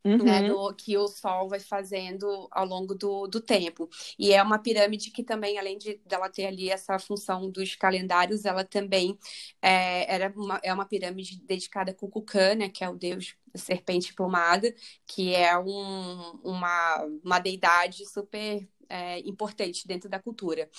Uhum. 0.03 0.17
Né, 0.23 0.47
do, 0.47 0.73
que 0.75 0.97
o 0.97 1.09
Sol 1.09 1.49
vai 1.49 1.59
fazendo 1.59 2.47
ao 2.51 2.65
longo 2.65 2.95
do, 2.95 3.27
do 3.27 3.41
tempo. 3.41 3.89
E 4.17 4.31
é 4.31 4.41
uma 4.41 4.57
pirâmide 4.57 5.12
que 5.12 5.23
também, 5.23 5.59
além 5.59 5.77
de 5.77 5.99
dela 6.05 6.29
ter 6.29 6.45
ali 6.45 6.69
essa 6.69 6.97
função 6.97 7.51
dos 7.51 7.75
calendários, 7.75 8.45
ela 8.45 8.63
também 8.63 9.17
é, 9.62 10.13
era 10.13 10.33
uma, 10.35 10.59
é 10.63 10.73
uma 10.73 10.85
pirâmide 10.85 11.41
dedicada 11.41 11.91
a 11.91 11.93
Kukulkan, 11.93 12.55
né, 12.55 12.69
que 12.69 12.81
é 12.83 12.89
o 12.89 12.95
deus 12.95 13.35
da 13.53 13.59
serpente 13.59 14.13
plumada, 14.13 14.73
que 15.05 15.35
é 15.35 15.57
um, 15.57 16.39
uma, 16.43 17.05
uma 17.23 17.39
deidade 17.39 18.05
super 18.05 18.67
é, 18.89 19.19
importante 19.19 19.88
dentro 19.88 20.10
da 20.10 20.19
cultura. 20.19 20.69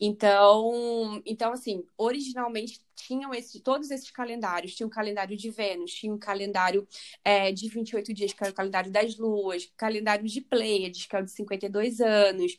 Então, 0.00 1.20
então 1.26 1.52
assim, 1.52 1.84
originalmente 1.98 2.80
tinham 2.94 3.34
esse, 3.34 3.60
todos 3.60 3.90
esses 3.90 4.10
calendários. 4.10 4.74
Tinha 4.74 4.86
o 4.86 4.88
um 4.88 4.92
calendário 4.92 5.36
de 5.36 5.50
Vênus, 5.50 5.92
tinha 5.92 6.12
um 6.12 6.18
calendário 6.18 6.86
é, 7.24 7.52
de 7.52 7.68
28 7.68 8.14
dias, 8.14 8.32
que 8.32 8.42
era 8.42 8.52
o 8.52 8.54
calendário 8.54 8.90
das 8.90 9.16
luas, 9.16 9.70
calendário 9.76 10.26
de 10.26 10.40
Pleiades, 10.40 11.06
que 11.06 11.16
é 11.16 11.20
o 11.20 11.24
de 11.24 11.30
52 11.32 12.00
anos, 12.00 12.58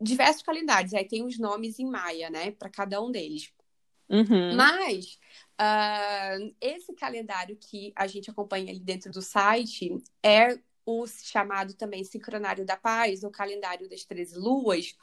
diversos 0.00 0.42
calendários. 0.42 0.92
Aí 0.92 1.06
tem 1.06 1.24
os 1.24 1.38
nomes 1.38 1.78
em 1.78 1.86
maia, 1.86 2.28
né, 2.28 2.50
para 2.50 2.68
cada 2.68 3.00
um 3.00 3.10
deles. 3.10 3.52
Uhum. 4.08 4.56
Mas 4.56 5.18
uh, 5.60 6.54
esse 6.60 6.92
calendário 6.94 7.56
que 7.56 7.92
a 7.94 8.08
gente 8.08 8.28
acompanha 8.28 8.70
ali 8.70 8.80
dentro 8.80 9.12
do 9.12 9.22
site 9.22 9.96
é 10.22 10.58
o 10.90 11.06
chamado 11.06 11.74
também 11.74 12.04
Sincronário 12.04 12.64
da 12.64 12.76
Paz, 12.76 13.22
o 13.22 13.30
Calendário 13.30 13.88
das 13.88 14.04
Treze 14.04 14.36
Luas, 14.36 14.94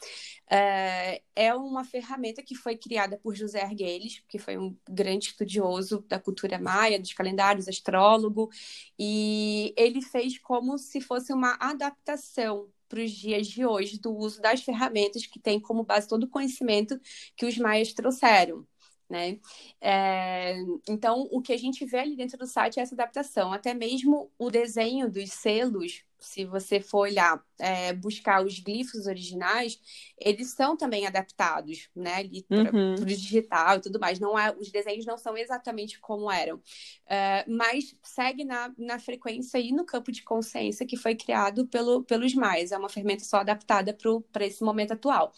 é, 0.50 1.21
é 1.36 1.54
uma 1.56 1.84
ferramenta 1.84 2.43
que 2.43 2.56
foi 2.56 2.76
criada 2.78 3.17
por 3.17 3.36
José 3.36 3.62
Arguelles, 3.62 4.23
que 4.28 4.38
foi 4.38 4.58
um 4.58 4.76
grande 4.89 5.28
estudioso 5.28 6.04
da 6.08 6.19
cultura 6.19 6.60
maia, 6.60 7.00
dos 7.00 7.13
calendários, 7.13 7.67
astrólogo, 7.67 8.50
e 8.97 9.73
ele 9.78 10.02
fez 10.02 10.38
como 10.38 10.78
se 10.78 11.00
fosse 11.02 11.34
uma 11.34 11.58
adaptação 11.60 12.69
para 12.89 13.04
os 13.04 13.12
dias 13.12 13.47
de 13.47 13.65
hoje 13.65 14.00
do 14.00 14.15
uso 14.15 14.41
das 14.41 14.62
ferramentas 14.62 15.26
que 15.26 15.39
tem 15.39 15.60
como 15.60 15.84
base 15.84 16.08
todo 16.08 16.23
o 16.23 16.30
conhecimento 16.30 17.00
que 17.36 17.45
os 17.45 17.58
maias 17.58 17.93
trouxeram 17.93 18.65
né? 19.10 19.39
É, 19.80 20.56
então, 20.88 21.28
o 21.32 21.41
que 21.41 21.54
a 21.54 21.58
gente 21.58 21.86
vê 21.86 22.00
ali 22.00 22.15
dentro 22.15 22.38
do 22.38 22.46
site 22.46 22.80
é 22.80 22.84
essa 22.84 22.96
adaptação, 22.96 23.54
até 23.54 23.74
mesmo 23.74 24.32
o 24.38 24.50
desenho 24.50 25.10
dos 25.10 25.32
selos, 25.32 26.04
se 26.20 26.46
você 26.46 26.80
for 26.80 27.00
olhar, 27.02 27.43
é, 27.60 27.93
buscar 27.93 28.43
os 28.43 28.60
glifos 28.60 29.06
originais, 29.06 29.80
eles 30.17 30.50
são 30.50 30.76
também 30.76 31.06
adaptados, 31.06 31.89
né? 31.96 32.15
Ali 32.15 32.43
para 32.43 32.76
uhum. 32.76 32.96
o 32.96 33.06
digital 33.06 33.78
e 33.78 33.82
tudo 33.82 34.00
mais. 34.00 34.20
Não 34.20 34.38
é, 34.38 34.56
os 34.58 34.72
desenhos 34.72 35.06
não 35.06 35.17
são 35.17 35.38
exatamente 35.38 36.00
como 36.00 36.32
eram, 36.32 36.62
é, 37.06 37.46
mas 37.48 37.96
segue 38.02 38.43
na, 38.43 38.74
na 38.78 39.00
frequência 39.00 39.60
e 39.60 39.72
no 39.72 39.86
campo 39.86 40.12
de 40.12 40.24
consciência 40.24 40.86
que 40.88 40.98
foi 40.98 41.15
criado 41.15 41.67
pelo, 41.67 42.04
pelos 42.04 42.34
mais. 42.34 42.72
É 42.72 42.78
uma 42.78 42.89
ferramenta 42.89 43.24
só 43.24 43.38
adaptada 43.38 43.96
para 44.32 44.46
esse 44.46 44.63
momento 44.63 44.93
atual. 44.93 45.32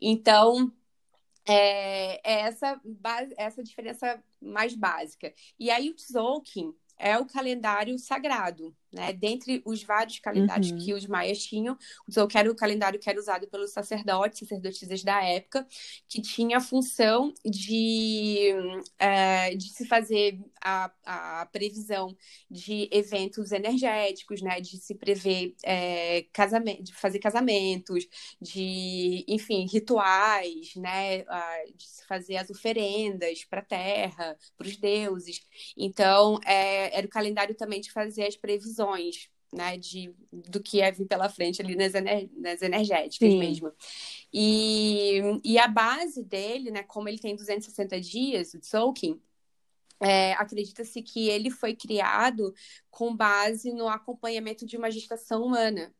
Então, 0.00 0.70
é, 1.46 2.20
é 2.24 2.40
essa, 2.42 2.80
essa 3.36 3.62
diferença 3.62 4.22
mais 4.40 4.74
básica. 4.74 5.32
E 5.58 5.70
aí 5.70 5.90
o 5.90 5.94
Tzolk'in 5.94 6.74
é 6.98 7.18
o 7.18 7.26
calendário 7.26 7.98
sagrado, 7.98 8.74
né? 8.92 9.12
Dentre 9.12 9.62
os 9.64 9.82
vários 9.82 10.18
calendários 10.18 10.70
uhum. 10.70 10.78
que 10.78 10.94
os 10.94 11.06
maias 11.06 11.38
tinham, 11.44 11.76
o 12.08 12.28
era 12.36 12.50
o 12.50 12.56
calendário 12.56 12.98
que 12.98 13.08
era 13.08 13.18
usado 13.18 13.48
pelos 13.48 13.72
sacerdotes, 13.72 14.40
sacerdotisas 14.40 15.02
da 15.02 15.22
época, 15.22 15.66
que 16.08 16.20
tinha 16.20 16.58
a 16.58 16.60
função 16.60 17.32
de, 17.44 18.52
é, 18.98 19.54
de 19.54 19.68
se 19.70 19.86
fazer 19.86 20.38
a, 20.62 20.90
a 21.04 21.46
previsão 21.46 22.16
de 22.50 22.88
eventos 22.92 23.52
energéticos, 23.52 24.40
né? 24.42 24.60
De 24.60 24.76
se 24.78 24.94
prever 24.94 25.54
é, 25.64 26.24
casamento, 26.32 26.84
de 26.84 26.94
fazer 26.94 27.18
casamentos, 27.18 28.06
de, 28.40 29.24
enfim, 29.28 29.66
rituais, 29.66 30.74
né? 30.76 31.24
De 31.74 31.84
se 31.84 32.06
fazer 32.06 32.36
as 32.36 32.50
oferendas 32.50 33.44
para 33.44 33.60
a 33.60 33.64
terra, 33.64 34.36
para 34.56 34.66
os 34.66 34.76
deuses. 34.76 35.40
Então, 35.76 36.38
é, 36.44 36.96
era 36.96 37.06
o 37.06 37.10
calendário 37.10 37.54
também 37.54 37.80
de 37.80 37.90
fazer 37.90 38.26
as 38.26 38.36
previsões 38.36 38.75
previsões, 38.76 39.28
né, 39.52 39.76
de, 39.78 40.14
do 40.30 40.62
que 40.62 40.78
ia 40.78 40.92
vir 40.92 41.06
pela 41.06 41.28
frente 41.28 41.62
ali 41.62 41.74
nas, 41.74 41.94
ener, 41.94 42.28
nas 42.36 42.60
energéticas 42.62 43.30
Sim. 43.30 43.38
mesmo. 43.38 43.72
E, 44.32 45.20
e 45.42 45.58
a 45.58 45.66
base 45.66 46.22
dele, 46.22 46.70
né, 46.70 46.82
como 46.82 47.08
ele 47.08 47.18
tem 47.18 47.34
260 47.34 48.00
dias, 48.00 48.54
o 48.54 48.60
Tzolk'in, 48.60 49.20
é, 49.98 50.34
acredita-se 50.34 51.00
que 51.00 51.28
ele 51.28 51.50
foi 51.50 51.74
criado 51.74 52.54
com 52.90 53.16
base 53.16 53.72
no 53.72 53.88
acompanhamento 53.88 54.66
de 54.66 54.76
uma 54.76 54.90
gestação 54.90 55.42
humana. 55.42 55.94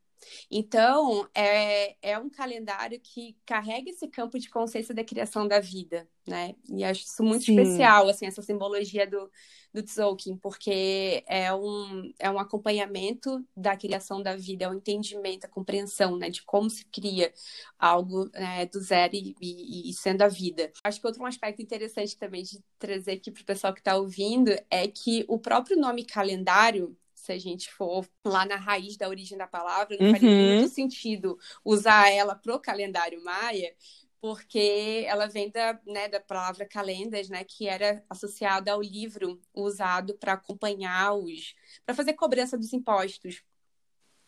Então, 0.49 1.27
é, 1.33 1.95
é 2.01 2.17
um 2.17 2.29
calendário 2.29 2.99
que 2.99 3.35
carrega 3.45 3.89
esse 3.89 4.07
campo 4.07 4.39
de 4.39 4.49
consciência 4.49 4.93
da 4.93 5.03
criação 5.03 5.47
da 5.47 5.59
vida, 5.59 6.07
né? 6.27 6.55
E 6.69 6.83
acho 6.83 7.03
isso 7.03 7.23
muito 7.23 7.45
Sim. 7.45 7.59
especial, 7.59 8.09
assim, 8.09 8.25
essa 8.25 8.41
simbologia 8.41 9.07
do, 9.07 9.29
do 9.73 9.83
Tzolk'in, 9.83 10.37
porque 10.37 11.23
é 11.27 11.53
um, 11.53 12.11
é 12.19 12.29
um 12.29 12.39
acompanhamento 12.39 13.45
da 13.55 13.75
criação 13.75 14.21
da 14.21 14.35
vida, 14.35 14.65
é 14.65 14.69
um 14.69 14.75
entendimento, 14.75 15.45
a 15.45 15.49
compreensão, 15.49 16.17
né, 16.17 16.29
de 16.29 16.43
como 16.43 16.69
se 16.69 16.85
cria 16.85 17.33
algo 17.77 18.29
né, 18.33 18.65
do 18.65 18.79
zero 18.79 19.15
e, 19.15 19.35
e, 19.41 19.89
e, 19.89 19.93
sendo 19.93 20.21
a 20.23 20.27
vida. 20.27 20.71
Acho 20.83 20.99
que 20.99 21.07
outro 21.07 21.25
aspecto 21.25 21.61
interessante 21.61 22.17
também 22.17 22.43
de 22.43 22.63
trazer 22.79 23.11
aqui 23.13 23.31
para 23.31 23.41
o 23.41 23.45
pessoal 23.45 23.73
que 23.73 23.79
está 23.79 23.95
ouvindo 23.95 24.51
é 24.69 24.87
que 24.87 25.25
o 25.27 25.37
próprio 25.39 25.77
nome 25.77 26.05
calendário 26.05 26.97
se 27.17 27.31
a 27.31 27.39
gente 27.39 27.73
for 27.73 28.07
lá 28.23 28.45
na 28.45 28.55
raiz 28.55 28.95
da 28.95 29.09
origem 29.09 29.37
da 29.37 29.47
palavra, 29.47 29.97
não 29.99 30.05
uhum. 30.05 30.11
faria 30.13 30.29
muito 30.29 30.69
sentido 30.69 31.37
usar 31.65 32.11
ela 32.11 32.35
pro 32.35 32.59
calendário 32.59 33.23
maia, 33.23 33.73
porque 34.21 35.03
ela 35.07 35.27
vem 35.27 35.49
da, 35.49 35.79
né, 35.85 36.07
da 36.07 36.19
palavra 36.19 36.65
calendas, 36.65 37.27
né, 37.27 37.43
que 37.43 37.67
era 37.67 38.03
associada 38.07 38.71
ao 38.71 38.81
livro 38.81 39.41
usado 39.53 40.13
para 40.13 40.33
acompanhar 40.33 41.13
os, 41.13 41.55
para 41.83 41.95
fazer 41.95 42.13
cobrança 42.13 42.55
dos 42.55 42.71
impostos 42.71 43.43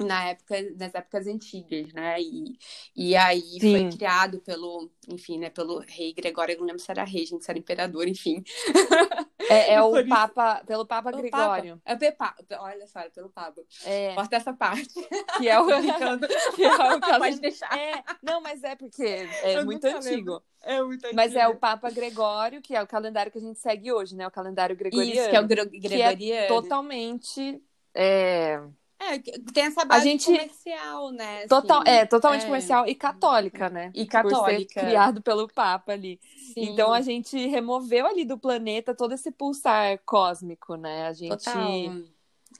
na 0.01 0.29
época, 0.29 0.55
nas 0.75 0.95
épocas 0.95 1.27
antigas, 1.27 1.91
né? 1.91 2.19
E, 2.21 2.57
e 2.95 3.15
aí 3.17 3.59
Sim. 3.59 3.59
foi 3.59 3.89
criado 3.97 4.39
pelo, 4.39 4.89
enfim, 5.09 5.37
né, 5.37 5.49
pelo 5.49 5.79
rei 5.79 6.13
Gregório, 6.13 6.53
eu 6.53 6.59
não 6.59 6.67
lembro 6.67 6.81
se 6.81 6.89
era 6.89 7.03
rei, 7.03 7.25
gente, 7.25 7.43
se 7.43 7.51
era 7.51 7.59
imperador, 7.59 8.07
enfim. 8.07 8.43
É, 9.49 9.73
é 9.73 9.81
o 9.81 10.07
Papa, 10.07 10.63
pelo 10.65 10.85
Papa 10.85 11.11
Gregório. 11.11 11.81
Papa. 11.83 12.05
É 12.05 12.11
Papa, 12.11 12.43
olha 12.59 12.87
só, 12.87 12.99
é 12.99 13.09
pelo 13.09 13.29
Papa. 13.29 13.61
É. 13.85 14.13
Corta 14.15 14.35
essa 14.35 14.53
parte. 14.53 14.93
Que 15.37 15.49
é 15.49 15.59
o, 15.59 15.65
que 16.55 16.63
é 16.63 16.95
o 16.95 16.99
caso... 16.99 17.19
Pode 17.19 17.39
deixar. 17.39 17.77
É, 17.77 18.03
não, 18.21 18.41
mas 18.41 18.63
é 18.63 18.75
porque 18.75 19.27
é 19.43 19.63
muito 19.63 19.85
antigo. 19.85 20.41
É 20.61 20.81
muito 20.81 21.05
antigo. 21.05 21.15
Mas 21.15 21.35
é 21.35 21.47
o 21.47 21.55
Papa 21.55 21.89
Gregório, 21.89 22.61
que 22.61 22.75
é 22.75 22.81
o 22.81 22.87
calendário 22.87 23.31
que 23.31 23.37
a 23.37 23.41
gente 23.41 23.59
segue 23.59 23.91
hoje, 23.91 24.15
né? 24.15 24.27
O 24.27 24.31
calendário 24.31 24.75
gregoriano. 24.75 25.11
Isso, 25.11 25.29
que 25.29 25.35
é 25.35 25.41
o 25.41 25.47
gregoriano. 25.47 26.17
Que 26.17 26.31
é 26.31 26.47
totalmente... 26.47 27.61
É, 27.93 28.61
é, 28.99 29.17
tem 29.53 29.65
essa 29.65 29.85
base 29.85 30.03
gente... 30.03 30.25
comercial, 30.25 31.11
né? 31.11 31.47
Total, 31.47 31.81
assim, 31.81 31.89
é, 31.89 32.05
totalmente 32.05 32.41
é... 32.41 32.45
comercial 32.45 32.85
e 32.85 32.93
católica, 32.93 33.69
né? 33.69 33.91
E 33.95 34.05
católica. 34.05 34.81
criado 34.81 35.21
pelo 35.21 35.47
Papa 35.47 35.93
ali. 35.93 36.19
Sim. 36.53 36.69
Então 36.69 36.91
a 36.91 36.99
gente 36.99 37.47
removeu 37.47 38.05
ali 38.05 38.25
do 38.25 38.37
planeta 38.37 38.93
todo 38.93 39.13
esse 39.13 39.31
pulsar 39.31 39.99
cósmico, 40.05 40.75
né? 40.75 41.07
A 41.07 41.13
gente. 41.13 41.45
Total. 41.45 41.71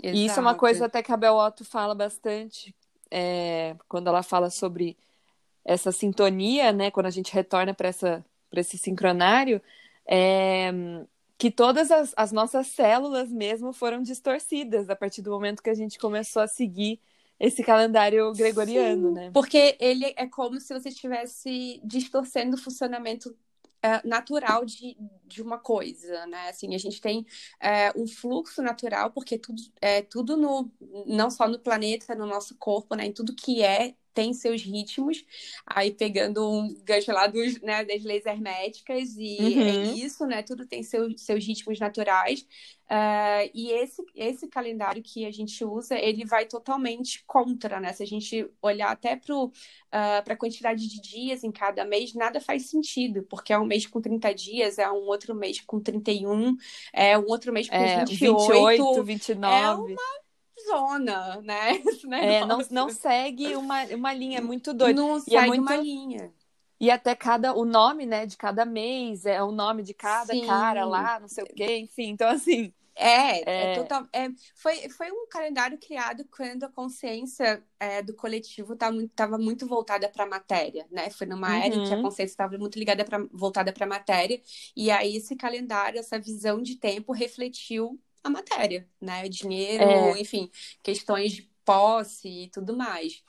E 0.02 0.26
isso 0.26 0.40
é 0.40 0.42
uma 0.42 0.56
coisa 0.56 0.86
até 0.86 1.04
que 1.04 1.12
a 1.12 1.18
Bel 1.18 1.36
Otto 1.36 1.66
fala 1.66 1.94
bastante 1.94 2.74
é, 3.12 3.76
quando 3.88 4.08
ela 4.08 4.24
fala 4.24 4.50
sobre 4.50 4.98
essa 5.66 5.92
sintonia, 5.92 6.72
né? 6.72 6.90
Quando 6.90 7.08
a 7.08 7.12
gente 7.12 7.34
retorna 7.34 7.74
para 7.74 7.90
esse 8.54 8.78
sincronário. 8.78 9.62
É, 10.08 10.72
que 11.40 11.50
todas 11.50 11.90
as, 11.90 12.14
as, 12.18 12.34
nossas 12.34 12.68
células 12.68 13.32
mesmo 13.32 13.72
foram 13.72 14.04
distorcidas 14.04 14.90
a 14.90 14.96
partir 14.96 15.22
do 15.22 15.32
momento 15.32 15.64
que 15.64 15.70
a 15.70 15.74
gente 15.74 15.98
começou 15.98 16.42
a 16.42 16.48
seguir 16.48 17.00
esse 17.40 17.64
calendário 17.64 18.34
gregoriano, 18.34 19.08
Sim, 19.08 19.14
né? 19.14 19.32
Porque 19.34 19.78
ele 19.80 20.14
é 20.18 20.28
como 20.28 20.60
se 20.60 20.74
você 20.74 20.90
estivesse 20.90 21.80
distorcendo 21.82 22.58
o 22.58 22.60
funcionamento 22.60 23.34
é, 23.82 24.06
natural 24.06 24.66
de, 24.66 24.98
de 25.26 25.42
uma 25.42 25.58
coisa, 25.58 26.26
né? 26.26 26.50
Assim, 26.50 26.76
a 26.76 26.78
gente 26.78 27.00
tem 27.00 27.26
é, 27.62 27.94
um 27.96 28.06
fluxo 28.06 28.62
natural, 28.62 29.10
porque 29.12 29.38
tudo, 29.38 29.62
é, 29.80 30.02
tudo 30.02 30.36
no, 30.36 30.70
não 31.08 31.32
só 31.32 31.48
no 31.48 31.58
planeta, 31.58 32.14
no 32.16 32.26
nosso 32.26 32.58
corpo, 32.58 32.96
né? 32.96 33.06
Em 33.06 33.14
tudo 33.14 33.34
que 33.34 33.64
é 33.64 33.96
tem 34.14 34.34
seus 34.34 34.62
ritmos, 34.62 35.24
aí 35.66 35.92
pegando 35.92 36.50
um 36.50 36.74
gancho 36.84 37.12
lá 37.12 37.28
dos, 37.28 37.60
né, 37.62 37.84
das 37.84 38.04
leis 38.04 38.26
herméticas, 38.26 39.16
e 39.18 39.38
é 39.38 39.42
uhum. 39.42 39.68
é 39.68 39.84
isso, 39.94 40.26
né? 40.26 40.44
Tudo 40.44 40.66
tem 40.66 40.84
seu, 40.84 41.18
seus 41.18 41.46
ritmos 41.46 41.80
naturais. 41.80 42.46
Uh, 42.90 43.46
e 43.54 43.72
esse, 43.72 44.04
esse 44.16 44.48
calendário 44.48 45.04
que 45.04 45.24
a 45.24 45.32
gente 45.32 45.64
usa, 45.64 45.96
ele 45.96 46.26
vai 46.26 46.48
totalmente 46.48 47.24
contra, 47.28 47.80
né? 47.80 47.94
Se 47.94 48.02
a 48.02 48.06
gente 48.06 48.50
olhar 48.62 48.90
até 48.90 49.16
para 49.16 49.36
uh, 49.36 49.52
a 49.92 50.36
quantidade 50.36 50.88
de 50.88 51.00
dias 51.00 51.44
em 51.44 51.52
cada 51.52 51.86
mês, 51.86 52.16
nada 52.16 52.42
faz 52.42 52.66
sentido, 52.66 53.22
porque 53.30 53.54
é 53.54 53.60
um 53.60 53.66
mês 53.66 53.86
com 53.86 54.02
30 54.02 54.34
dias, 54.34 54.80
é 54.80 54.90
um 54.90 55.06
outro 55.06 55.36
mês 55.36 55.62
com 55.62 55.80
31, 55.80 56.58
é 56.92 57.16
um 57.18 57.28
outro 57.28 57.54
mês 57.54 57.70
com 57.70 57.76
é, 57.76 58.04
28. 58.06 58.48
28, 58.48 59.04
29. 59.04 59.56
É 59.56 59.70
uma 59.76 60.29
zona, 60.70 61.42
né? 61.42 61.72
É, 62.18 62.46
não, 62.46 62.60
não 62.72 62.90
segue 62.90 63.56
uma, 63.56 63.84
uma 63.86 64.14
linha, 64.14 64.40
é 64.40 64.42
muito 64.42 64.74
doido. 64.74 64.98
Não 64.98 65.18
e 65.18 65.22
segue 65.22 65.38
é 65.38 65.42
muito... 65.48 65.62
uma 65.62 65.76
linha. 65.78 66.34
E 66.80 66.90
até 66.90 67.14
cada, 67.16 67.54
o 67.54 67.66
nome, 67.66 68.06
né, 68.06 68.26
de 68.26 68.38
cada 68.38 68.66
mês, 68.66 69.26
é 69.26 69.42
o 69.44 69.52
nome 69.52 69.84
de 69.84 69.94
cada 69.94 70.34
Sim. 70.34 70.42
cara 70.46 70.86
lá, 70.86 71.20
não 71.20 71.28
sei 71.28 71.44
o 71.44 71.48
quê, 71.48 71.78
enfim. 71.78 72.10
Então, 72.10 72.30
assim, 72.30 72.74
É, 72.96 73.42
É. 73.50 73.64
é 73.64 73.68
total, 73.68 74.08
é, 74.14 74.28
foi, 74.56 74.90
foi 74.90 75.10
um 75.12 75.26
calendário 75.30 75.78
criado 75.78 76.26
quando 76.36 76.66
a 76.66 76.70
consciência 76.70 77.64
é, 77.80 78.02
do 78.02 78.14
coletivo 78.14 78.74
estava 78.74 78.94
muito, 78.94 79.14
tava 79.14 79.38
muito 79.38 79.66
voltada 79.68 80.10
para 80.10 80.26
a 80.26 80.28
matéria, 80.28 80.86
né? 80.92 81.10
Foi 81.10 81.26
numa 81.28 81.56
era 81.58 81.76
em 81.76 81.82
que 81.82 81.94
a 81.94 81.98
Uhum. 81.98 82.02
consciência 82.02 82.34
estava 82.34 82.58
muito 82.58 82.78
ligada 82.78 83.06
pra, 83.06 83.20
voltada 83.32 83.72
para 83.72 83.86
a 83.86 83.90
matéria, 83.90 84.42
e 84.76 84.92
aí 84.92 85.16
esse 85.16 85.36
calendário, 85.36 86.00
essa 86.00 86.20
visão 86.20 86.62
de 86.62 86.76
tempo 86.76 87.14
refletiu 87.14 88.00
a 88.24 88.30
matéria, 88.30 88.88
né? 89.02 89.26
O 89.26 89.30
dinheiro, 89.30 89.84
É. 89.84 90.20
enfim, 90.22 90.50
questões 90.84 91.32
de 91.34 91.50
posse 91.66 92.28
e 92.28 92.48
tudo 92.50 92.76
mais. 92.76 93.24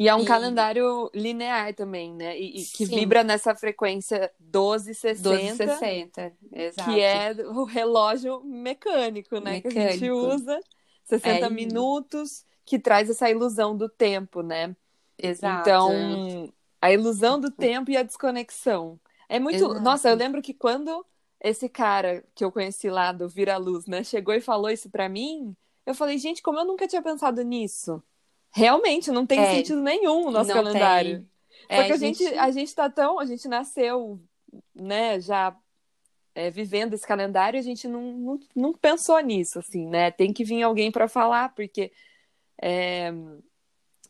E 0.00 0.08
é 0.08 0.14
um 0.14 0.22
E- 0.22 0.24
calendário 0.24 1.10
linear 1.14 1.74
também, 1.74 2.14
né? 2.14 2.38
E, 2.38 2.60
e 2.60 2.64
que 2.64 2.86
Sim. 2.86 2.96
vibra 2.96 3.22
nessa 3.22 3.54
frequência 3.54 4.32
1260, 4.40 5.28
1260, 5.30 6.32
exato. 6.52 6.90
que 6.90 7.00
é 7.00 7.32
o 7.48 7.64
relógio 7.64 8.42
mecânico, 8.44 9.38
né? 9.40 9.60
Que 9.60 9.68
a 9.68 9.70
gente 9.70 10.00
Mecânico. 10.02 10.34
usa. 10.34 10.60
60 11.04 11.46
É. 11.46 11.50
minutos, 11.50 12.44
que 12.64 12.78
traz 12.78 13.10
essa 13.10 13.28
ilusão 13.28 13.76
do 13.76 13.88
tempo, 13.88 14.40
né? 14.40 14.74
Exato. 15.18 15.60
Então, 15.68 16.52
a 16.80 16.92
ilusão 16.92 17.38
do 17.38 17.50
tempo 17.50 17.90
e 17.90 17.96
a 17.96 18.02
desconexão. 18.02 18.98
É 19.28 19.38
muito. 19.38 19.56
Exato. 19.56 19.80
Nossa, 19.80 20.08
eu 20.08 20.16
lembro 20.16 20.40
que 20.40 20.54
quando 20.54 21.04
esse 21.42 21.68
cara 21.68 22.24
que 22.34 22.44
eu 22.44 22.52
conheci 22.52 22.88
lá 22.88 23.10
do 23.12 23.28
Vira 23.28 23.56
Luz, 23.56 23.86
né, 23.86 24.04
chegou 24.04 24.32
e 24.34 24.40
falou 24.40 24.70
isso 24.70 24.88
pra 24.88 25.08
mim, 25.08 25.56
eu 25.84 25.94
falei, 25.94 26.16
gente, 26.18 26.40
como 26.42 26.58
eu 26.60 26.64
nunca 26.64 26.86
tinha 26.86 27.02
pensado 27.02 27.42
nisso. 27.42 28.02
Realmente, 28.52 29.10
não 29.10 29.26
tem 29.26 29.40
É. 29.40 29.54
sentido 29.56 29.80
nenhum 29.82 30.26
o 30.26 30.30
nosso 30.30 30.52
calendário. 30.52 31.26
É, 31.68 31.78
Porque 31.78 31.92
a 31.92 31.96
gente, 31.96 32.24
a 32.38 32.50
gente 32.50 32.74
tá 32.74 32.88
tão. 32.90 33.18
A 33.18 33.24
gente 33.24 33.48
nasceu, 33.48 34.20
né, 34.74 35.20
já 35.20 35.56
é, 36.34 36.50
vivendo 36.50 36.94
esse 36.94 37.06
calendário, 37.06 37.58
a 37.58 37.62
gente 37.62 37.86
não, 37.88 38.00
não, 38.12 38.40
não 38.54 38.72
pensou 38.72 39.18
nisso, 39.20 39.58
assim, 39.58 39.86
né? 39.86 40.10
Tem 40.10 40.32
que 40.32 40.44
vir 40.44 40.62
alguém 40.62 40.90
pra 40.90 41.08
falar, 41.08 41.54
porque 41.54 41.90
é, 42.60 43.08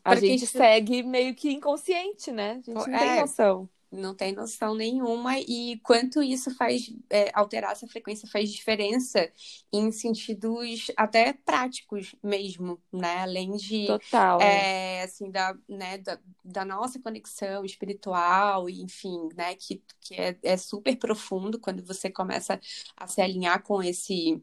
a 0.03 0.11
Porque 0.11 0.27
gente 0.27 0.43
isso- 0.45 0.57
segue 0.57 1.03
meio 1.03 1.33
que 1.35 1.51
inconsciente, 1.51 2.31
né? 2.31 2.51
A 2.51 2.55
gente 2.55 2.69
não 2.73 2.83
tem 2.85 2.93
É. 2.95 3.21
noção. 3.21 3.67
Não 3.93 4.15
tem 4.15 4.33
noção 4.33 4.73
nenhuma 4.75 5.39
e 5.39 5.79
quanto 5.83 6.21
isso 6.21 6.53
faz 6.55 6.91
é, 7.09 7.29
alterar 7.33 7.71
essa 7.71 7.87
frequência 7.87 8.27
faz 8.27 8.51
diferença 8.51 9.31
em 9.71 9.91
sentidos 9.91 10.91
até 10.97 11.33
práticos 11.33 12.15
mesmo, 12.23 12.81
né? 12.91 13.17
Além 13.19 13.55
de 13.55 13.85
Total. 13.85 14.41
é. 14.41 14.99
é, 14.99 15.03
assim 15.03 15.29
da, 15.29 15.55
né, 15.69 15.97
da, 15.99 16.19
da 16.43 16.65
nossa 16.65 16.99
conexão 16.99 17.63
espiritual 17.63 18.69
e 18.69 18.81
enfim, 18.81 19.29
né? 19.35 19.55
Que, 19.55 19.81
que 20.01 20.15
é, 20.15 20.37
é 20.41 20.57
super 20.57 20.95
profundo 20.97 21.59
quando 21.59 21.85
você 21.85 22.09
começa 22.09 22.59
a 22.97 23.07
se 23.07 23.21
alinhar 23.21 23.61
com 23.61 23.81
esse 23.81 24.41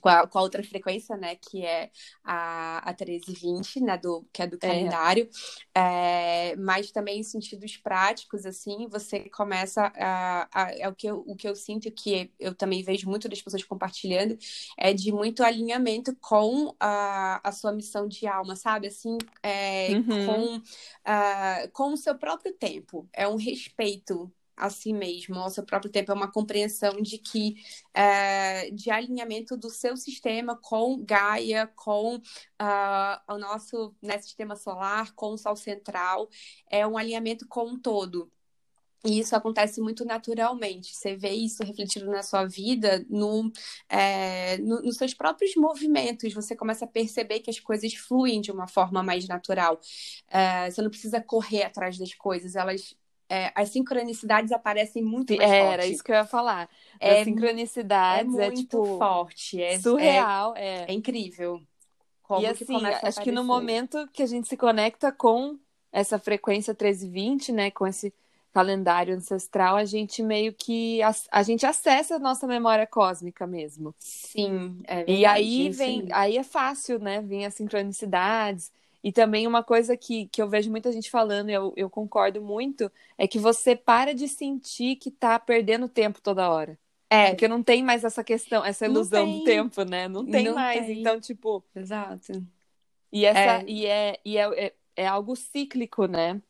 com 0.00 0.08
a, 0.08 0.26
com 0.26 0.38
a 0.38 0.42
outra 0.42 0.62
frequência, 0.62 1.16
né, 1.16 1.36
que 1.36 1.64
é 1.64 1.90
a, 2.24 2.78
a 2.90 2.92
1320, 2.94 3.80
né, 3.80 3.98
do, 3.98 4.26
que 4.32 4.42
é 4.42 4.46
do 4.46 4.58
calendário, 4.58 5.28
é, 5.74 6.56
mas 6.56 6.90
também 6.90 7.20
em 7.20 7.22
sentidos 7.22 7.76
práticos, 7.76 8.44
assim, 8.46 8.88
você 8.88 9.28
começa 9.30 9.92
a, 9.96 10.48
a, 10.52 10.72
é 10.72 10.88
o 10.88 10.94
que 10.94 11.06
eu, 11.06 11.24
o 11.26 11.36
que 11.36 11.48
eu 11.48 11.54
sinto 11.54 11.90
que 11.90 12.32
eu 12.38 12.54
também 12.54 12.82
vejo 12.82 13.08
muito 13.08 13.28
das 13.28 13.40
pessoas 13.42 13.62
compartilhando, 13.64 14.36
é 14.78 14.92
de 14.92 15.12
muito 15.12 15.42
alinhamento 15.42 16.14
com 16.16 16.74
a, 16.80 17.40
a 17.48 17.52
sua 17.52 17.72
missão 17.72 18.06
de 18.08 18.26
alma, 18.26 18.56
sabe, 18.56 18.88
assim, 18.88 19.16
é, 19.42 19.98
Uhum. 19.98 20.16
com, 20.18 20.60
ah, 21.04 21.68
com 21.72 21.92
o 21.92 21.96
seu 21.96 22.16
próprio 22.18 22.52
tempo, 22.54 23.08
é 23.12 23.26
um 23.28 23.36
respeito 23.36 24.32
a 24.60 24.70
si 24.70 24.92
mesmo, 24.92 25.36
ao 25.36 25.50
seu 25.50 25.64
próprio 25.64 25.90
tempo, 25.90 26.12
é 26.12 26.14
uma 26.14 26.30
compreensão 26.30 27.00
de 27.00 27.18
que 27.18 27.56
é, 27.94 28.70
de 28.70 28.90
alinhamento 28.90 29.56
do 29.56 29.70
seu 29.70 29.96
sistema 29.96 30.56
com 30.56 31.02
Gaia, 31.04 31.66
com 31.76 32.20
ah, 32.58 33.22
o 33.28 33.38
nosso 33.38 33.94
né, 34.02 34.18
sistema 34.18 34.56
solar, 34.56 35.12
com 35.14 35.32
o 35.32 35.38
Sol 35.38 35.56
central, 35.56 36.28
é 36.70 36.86
um 36.86 36.96
alinhamento 36.98 37.46
com 37.48 37.64
um 37.68 37.78
todo. 37.78 38.30
E 39.04 39.18
isso 39.18 39.34
acontece 39.34 39.80
muito 39.80 40.04
naturalmente. 40.04 40.94
Você 40.94 41.16
vê 41.16 41.30
isso 41.30 41.62
refletido 41.64 42.06
na 42.10 42.22
sua 42.22 42.44
vida, 42.46 43.04
no, 43.08 43.50
é, 43.88 44.58
no- 44.58 44.82
nos 44.82 44.96
seus 44.96 45.14
próprios 45.14 45.54
movimentos. 45.56 46.34
Você 46.34 46.54
começa 46.54 46.84
a 46.84 46.88
perceber 46.88 47.40
que 47.40 47.48
as 47.50 47.58
coisas 47.58 47.94
fluem 47.94 48.42
de 48.42 48.52
uma 48.52 48.68
forma 48.68 49.02
mais 49.02 49.26
natural. 49.26 49.80
É, 50.28 50.70
você 50.70 50.82
não 50.82 50.90
precisa 50.90 51.20
correr 51.20 51.62
atrás 51.64 51.96
das 51.98 52.12
coisas, 52.14 52.54
elas. 52.56 52.94
É, 53.30 53.52
as 53.56 53.70
sincronicidades 53.70 54.52
aparecem 54.52 55.02
muito 55.04 55.34
mais 55.36 55.54
Era 55.54 55.86
forte. 55.86 55.86
isso 55.86 56.02
que 56.04 56.10
eu 56.12 56.16
ia 56.16 56.24
falar. 56.26 56.68
É 57.00 57.12
As 57.12 57.24
mu- 57.24 57.52
É 58.08 58.22
sincronicidades 58.22 58.34
é, 58.36 58.50
muito 58.50 58.50
tipo 58.50 58.82
forte, 58.82 59.62
é, 59.62 59.78
surreal. 59.96 60.54
É, 60.58 60.84
é, 60.86 60.92
é 60.92 60.92
incrível. 60.94 61.62
Como 62.22 62.46
E 62.46 62.46
que 62.52 62.64
assim, 62.64 62.90
acho 63.02 63.20
que 63.20 63.32
no 63.32 63.44
momento 63.44 64.08
que 64.12 64.22
a 64.22 64.26
gente 64.26 64.48
se 64.48 64.56
conecta 64.56 65.10
com 65.12 65.58
essa 65.92 66.18
frequência 66.18 66.72
1320, 66.74 67.52
né, 67.52 67.70
com 67.70 67.86
esse 67.86 68.14
calendário 68.52 69.14
ancestral, 69.16 69.76
a 69.76 69.84
gente 69.84 70.22
meio 70.22 70.52
que 70.52 71.02
a, 71.02 71.12
a 71.32 71.42
gente 71.42 71.66
acessa 71.66 72.16
a 72.16 72.18
nossa 72.18 72.46
memória 72.46 72.86
cósmica 72.86 73.46
mesmo. 73.46 73.94
Sim, 73.98 74.82
é 74.86 75.04
E 75.06 75.24
verdade, 75.24 75.26
aí 75.26 75.70
vem, 75.70 76.06
sim. 76.06 76.12
aí 76.12 76.36
é 76.36 76.44
fácil, 76.44 76.98
né? 76.98 77.20
Vem 77.20 77.46
as 77.46 77.54
sincronicidades. 77.54 78.70
E 79.02 79.12
também 79.12 79.46
uma 79.46 79.62
coisa 79.64 79.96
que, 79.96 80.26
que 80.28 80.42
eu 80.42 80.48
vejo 80.48 80.70
muita 80.70 80.92
gente 80.92 81.10
falando, 81.10 81.48
e 81.50 81.52
eu, 81.54 81.72
eu 81.76 81.88
concordo 81.90 82.40
muito, 82.42 82.90
é 83.16 83.26
que 83.26 83.38
você 83.38 83.74
para 83.76 84.14
de 84.14 84.28
sentir 84.28 84.96
que 84.96 85.10
tá 85.10 85.38
perdendo 85.38 85.88
tempo 85.88 86.20
toda 86.20 86.50
hora. 86.50 86.78
É, 87.08 87.30
Porque 87.30 87.48
não 87.48 87.62
tem 87.62 87.82
mais 87.82 88.04
essa 88.04 88.22
questão, 88.22 88.64
essa 88.64 88.86
ilusão 88.86 89.26
do 89.26 89.42
tem. 89.44 89.44
tempo, 89.44 89.82
né? 89.84 90.06
Não 90.08 90.24
tem 90.26 90.44
Não 90.44 90.54
mais. 90.54 90.86
tem. 90.86 91.00
Então, 91.00 91.20
tipo, 91.20 91.64
exato. 91.74 92.32
e 93.12 93.24
essa 93.24 93.62
É. 93.62 93.64
e 93.66 93.86
é, 93.86 94.20
e 94.24 94.38
é, 94.38 94.66
é, 94.66 94.74
é 94.96 95.06
algo 95.06 95.34
cíclico, 95.36 96.06
né? 96.06 96.40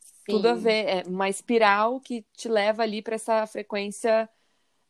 Sim. 0.00 0.22
Tudo 0.28 0.48
a 0.48 0.54
ver, 0.54 0.86
é 0.88 1.02
uma 1.06 1.28
espiral 1.28 2.00
que 2.00 2.22
te 2.36 2.48
leva 2.48 2.82
ali 2.82 3.02
para 3.02 3.14
essa 3.16 3.46
frequência 3.46 4.28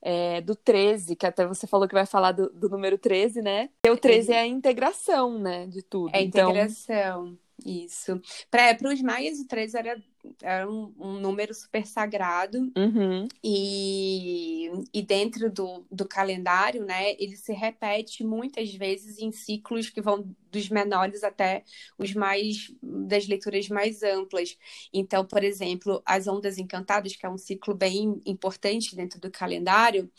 é, 0.00 0.40
do 0.40 0.54
13, 0.54 1.16
que 1.16 1.26
até 1.26 1.46
você 1.46 1.66
falou 1.66 1.88
que 1.88 1.94
vai 1.94 2.06
falar 2.06 2.32
do, 2.32 2.50
do 2.50 2.68
número 2.68 2.96
13, 2.96 3.42
né? 3.42 3.70
E 3.84 3.90
o 3.90 3.96
13 3.96 4.32
é 4.32 4.40
a 4.40 4.46
integração, 4.46 5.38
né, 5.38 5.66
de 5.66 5.82
tudo. 5.82 6.14
É 6.14 6.18
a 6.18 6.22
então, 6.22 6.50
integração, 6.50 7.38
isso. 7.64 8.20
Para 8.50 8.76
os 8.88 9.02
maias, 9.02 9.38
o 9.40 9.46
13 9.46 9.78
era, 9.78 10.02
era 10.42 10.70
um, 10.70 10.92
um 10.98 11.20
número 11.20 11.54
super 11.54 11.86
sagrado 11.86 12.58
uhum, 12.76 13.26
e, 13.42 14.70
e 14.92 15.02
dentro 15.02 15.50
do, 15.50 15.86
do 15.90 16.06
calendário, 16.06 16.84
né, 16.84 17.12
ele 17.18 17.36
se 17.36 17.52
repete 17.52 18.24
muitas 18.24 18.72
vezes 18.74 19.18
em 19.18 19.32
ciclos 19.32 19.90
que 19.90 20.00
vão 20.00 20.34
dos 20.50 20.68
menores 20.68 21.22
até 21.22 21.62
os 21.98 22.14
mais, 22.14 22.74
das 22.82 23.26
leituras 23.26 23.68
mais 23.68 24.02
amplas. 24.02 24.56
Então, 24.92 25.24
por 25.24 25.44
exemplo, 25.44 26.02
as 26.04 26.26
Ondas 26.26 26.58
Encantadas, 26.58 27.14
que 27.14 27.26
é 27.26 27.28
um 27.28 27.38
ciclo 27.38 27.74
bem 27.74 28.20
importante 28.24 28.96
dentro 28.96 29.20
do 29.20 29.30
calendário, 29.30 30.10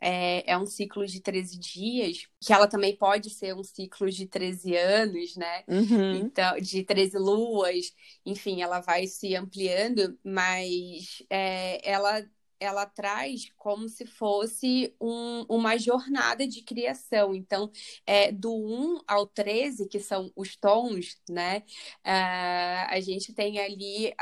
é, 0.00 0.50
é 0.50 0.58
um 0.58 0.66
ciclo 0.66 1.06
de 1.06 1.20
13 1.20 1.58
dias, 1.58 2.26
que 2.40 2.52
ela 2.52 2.66
também 2.66 2.96
pode 2.96 3.30
ser 3.30 3.54
um 3.54 3.62
ciclo 3.62 4.10
de 4.10 4.26
13 4.26 4.76
anos, 4.76 5.36
né? 5.36 5.64
uhum. 5.68 6.16
Então, 6.16 6.58
de 6.58 6.82
13 6.82 7.18
luas, 7.18 7.94
enfim, 8.24 8.62
ela 8.62 8.80
vai 8.80 9.06
se 9.06 9.34
ampliando, 9.44 10.18
mas 10.24 11.22
é, 11.30 11.80
ela, 11.88 12.24
ela 12.60 12.86
traz 12.86 13.50
como 13.56 13.88
se 13.88 14.06
fosse 14.06 14.94
um- 15.00 15.44
uma 15.48 15.76
jornada 15.78 16.46
de 16.46 16.62
criação. 16.62 17.34
Então, 17.34 17.70
é, 18.06 18.32
do 18.32 18.52
1 18.54 19.00
ao 19.06 19.26
13, 19.26 19.88
que 19.88 20.00
são 20.00 20.30
os 20.36 20.56
tons, 20.56 21.16
né? 21.28 21.62
ah, 22.04 22.86
a 22.90 23.00
gente 23.00 23.32
tem 23.34 23.58
ali 23.58 24.12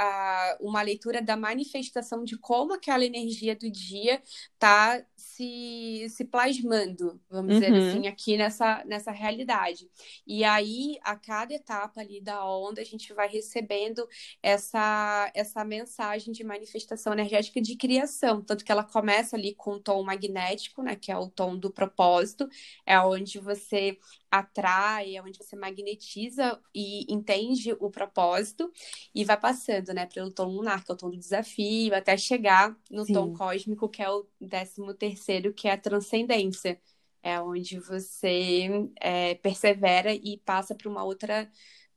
uma 0.60 0.82
leitura 0.82 1.20
da 1.22 1.36
manifestação 1.36 2.24
de 2.24 2.36
como 2.38 2.72
aquela 2.74 3.04
energia 3.04 3.54
do 3.56 3.70
dia 3.70 4.20
está 4.54 5.04
se, 5.34 6.06
se 6.10 6.24
plasmando, 6.24 7.20
vamos 7.30 7.52
dizer 7.52 7.74
Uhum. 7.74 7.76
assim, 7.76 8.06
aqui 8.06 8.36
nessa, 8.36 8.84
nessa 8.84 9.10
realidade. 9.10 9.90
E 10.26 10.44
aí, 10.44 10.98
a 11.02 11.16
cada 11.16 11.54
etapa 11.54 12.00
ali 12.00 12.20
da 12.20 12.44
onda, 12.46 12.80
a 12.80 12.84
gente 12.84 13.12
vai 13.14 13.28
recebendo 13.28 14.06
essa, 14.42 15.30
essa 15.34 15.64
mensagem 15.64 16.32
de 16.32 16.44
manifestação 16.44 17.12
energética 17.12 17.60
de 17.60 17.76
criação. 17.76 18.42
Tanto 18.42 18.64
que 18.64 18.72
ela 18.72 18.84
começa 18.84 19.36
ali 19.36 19.54
com 19.54 19.72
o 19.72 19.80
tom 19.80 20.02
magnético, 20.04 20.82
né? 20.82 20.96
Que 20.96 21.10
é 21.12 21.16
o 21.16 21.28
tom 21.30 21.56
do 21.56 21.70
propósito, 21.72 22.48
é 22.86 22.98
onde 23.00 23.38
você 23.38 23.98
atrai, 24.32 25.16
é 25.16 25.22
onde 25.22 25.38
você 25.38 25.56
magnetiza 25.56 26.60
e 26.74 27.12
entende 27.12 27.72
o 27.80 27.90
propósito, 27.90 28.72
e 29.14 29.24
vai 29.24 29.38
passando, 29.38 29.92
né, 29.94 30.06
pelo 30.06 30.30
tom 30.32 30.46
lunar, 30.46 30.84
que 30.84 30.90
é 30.90 30.94
o 30.94 30.96
tom 30.98 31.10
do 31.10 31.18
desafio, 31.18 31.94
até 31.94 32.16
chegar 32.16 32.76
no 32.90 33.06
Sim. 33.06 33.12
tom 33.12 33.30
cósmico, 33.32 33.88
que 33.90 34.02
é 34.02 34.10
o 34.10 34.26
décimo 34.40 34.94
terceiro, 34.94 35.54
que 35.54 35.68
é 35.68 35.72
a 35.72 35.78
transcendência 35.78 36.80
É 37.22 37.40
onde 37.40 37.78
você 37.80 38.68
é, 39.00 39.34
persevera 39.36 40.12
e 40.14 40.38
passa 40.44 40.74
para 40.74 40.88
uma 40.90 41.04
outra 41.04 41.50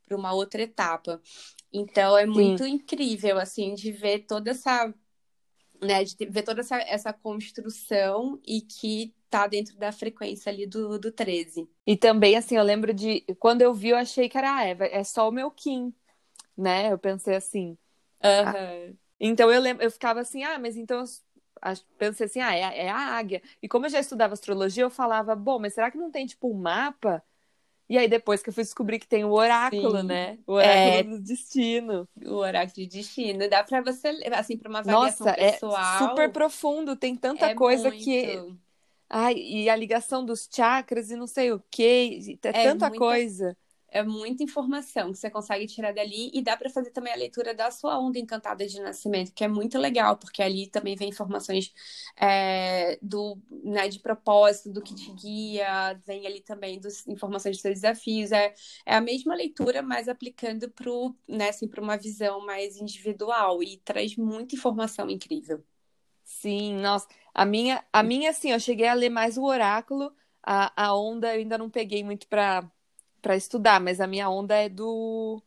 para 0.06 0.16
uma 0.16 0.32
outra 0.34 0.62
etapa. 0.62 1.20
Então 1.72 2.16
é 2.18 2.26
muito 2.26 2.64
Sim. 2.64 2.70
incrível 2.74 3.38
assim 3.38 3.74
de 3.74 3.92
ver 3.92 4.20
toda 4.26 4.50
essa 4.52 4.94
né, 5.82 6.04
de 6.04 6.16
ver 6.30 6.42
toda 6.44 6.60
essa, 6.60 6.78
essa 6.82 7.12
construção 7.12 8.40
e 8.46 8.62
que 8.62 9.14
tá 9.30 9.46
dentro 9.46 9.76
da 9.76 9.92
frequência 9.92 10.50
ali 10.50 10.66
do, 10.66 10.98
do 10.98 11.12
13. 11.12 11.68
E 11.86 11.96
também, 11.96 12.36
assim, 12.36 12.56
eu 12.56 12.62
lembro 12.62 12.92
de. 12.92 13.20
Quando 13.38 13.62
eu 13.62 13.72
vi, 13.74 13.88
eu 13.88 13.96
achei 13.96 14.28
que 14.28 14.38
era 14.38 14.56
a 14.56 14.64
Eva, 14.64 14.86
é 14.86 15.02
só 15.04 15.28
o 15.28 15.32
meu 15.32 15.50
Kim, 15.50 15.92
né? 16.56 16.92
Eu 16.92 16.98
pensei 16.98 17.34
assim. 17.34 17.76
Uhum. 18.22 18.96
Então 19.20 19.50
eu 19.50 19.60
lembro, 19.60 19.82
eu 19.82 19.90
ficava 19.90 20.20
assim, 20.20 20.42
ah, 20.44 20.58
mas 20.58 20.76
então 20.76 20.98
eu 21.00 21.06
pensei 21.98 22.26
assim, 22.26 22.40
ah, 22.40 22.54
é, 22.54 22.86
é 22.86 22.90
a 22.90 22.98
águia. 22.98 23.42
E 23.62 23.68
como 23.68 23.86
eu 23.86 23.90
já 23.90 24.00
estudava 24.00 24.34
astrologia, 24.34 24.84
eu 24.84 24.90
falava, 24.90 25.34
bom, 25.34 25.58
mas 25.58 25.74
será 25.74 25.90
que 25.90 25.98
não 25.98 26.10
tem 26.10 26.26
tipo 26.26 26.50
um 26.50 26.54
mapa? 26.54 27.22
E 27.88 27.96
aí 27.96 28.08
depois 28.08 28.42
que 28.42 28.48
eu 28.48 28.52
fui 28.52 28.64
descobrir 28.64 28.98
que 28.98 29.06
tem 29.06 29.24
o 29.24 29.30
oráculo, 29.30 30.00
Sim. 30.00 30.06
né? 30.06 30.38
O 30.46 30.54
oráculo 30.54 30.92
é... 30.92 31.02
do 31.04 31.20
destino. 31.20 32.08
O 32.24 32.34
oráculo 32.34 32.74
de 32.74 32.86
destino. 32.86 33.48
Dá 33.48 33.62
para 33.62 33.80
você, 33.80 34.08
assim, 34.32 34.56
para 34.56 34.68
uma 34.68 34.80
avaliação 34.80 35.26
Nossa, 35.26 35.38
pessoal. 35.38 35.94
é 35.94 35.98
super 35.98 36.32
profundo, 36.32 36.96
tem 36.96 37.16
tanta 37.16 37.46
é 37.46 37.54
coisa 37.54 37.90
muito... 37.90 38.02
que 38.02 38.56
Ai, 39.08 39.34
e 39.34 39.68
a 39.70 39.76
ligação 39.76 40.24
dos 40.24 40.48
chakras 40.50 41.10
e 41.10 41.16
não 41.16 41.26
sei 41.26 41.52
o 41.52 41.62
que, 41.70 42.38
é, 42.42 42.48
é 42.48 42.52
tanta 42.52 42.88
muita... 42.88 42.98
coisa 42.98 43.56
é 43.96 44.02
muita 44.02 44.42
informação 44.42 45.10
que 45.10 45.18
você 45.18 45.30
consegue 45.30 45.66
tirar 45.66 45.92
dali 45.92 46.30
e 46.34 46.42
dá 46.42 46.56
para 46.56 46.68
fazer 46.68 46.90
também 46.90 47.12
a 47.12 47.16
leitura 47.16 47.54
da 47.54 47.70
sua 47.70 47.98
onda 47.98 48.18
encantada 48.18 48.66
de 48.66 48.80
nascimento, 48.80 49.32
que 49.32 49.44
é 49.44 49.48
muito 49.48 49.78
legal, 49.78 50.16
porque 50.18 50.42
ali 50.42 50.66
também 50.68 50.96
vem 50.96 51.08
informações 51.08 51.72
é, 52.16 52.98
do, 53.00 53.38
né, 53.50 53.88
de 53.88 53.98
propósito, 54.00 54.70
do 54.70 54.82
que 54.82 54.94
te 54.94 55.10
guia, 55.12 55.94
vem 56.06 56.26
ali 56.26 56.40
também 56.40 56.78
dos, 56.78 57.06
informações 57.06 57.56
dos 57.56 57.62
seus 57.62 57.76
desafios. 57.76 58.32
É, 58.32 58.54
é 58.84 58.94
a 58.96 59.00
mesma 59.00 59.34
leitura, 59.34 59.82
mas 59.82 60.08
aplicando 60.08 60.68
para 60.70 60.90
né, 61.26 61.48
assim, 61.48 61.70
uma 61.78 61.96
visão 61.96 62.44
mais 62.44 62.76
individual 62.76 63.62
e 63.62 63.78
traz 63.78 64.16
muita 64.16 64.54
informação 64.54 65.08
incrível. 65.08 65.64
Sim, 66.22 66.74
nossa. 66.80 67.06
A 67.38 67.44
minha, 67.44 67.84
a 67.92 68.02
minha, 68.02 68.30
assim, 68.30 68.50
eu 68.50 68.58
cheguei 68.58 68.88
a 68.88 68.94
ler 68.94 69.10
mais 69.10 69.36
o 69.36 69.44
oráculo, 69.44 70.10
a, 70.42 70.72
a 70.74 70.96
onda 70.96 71.34
eu 71.34 71.40
ainda 71.40 71.58
não 71.58 71.68
peguei 71.68 72.02
muito 72.02 72.26
para 72.26 72.64
para 73.20 73.36
estudar, 73.36 73.78
mas 73.78 74.00
a 74.00 74.06
minha 74.06 74.30
onda 74.30 74.54
é 74.54 74.70
do 74.70 75.42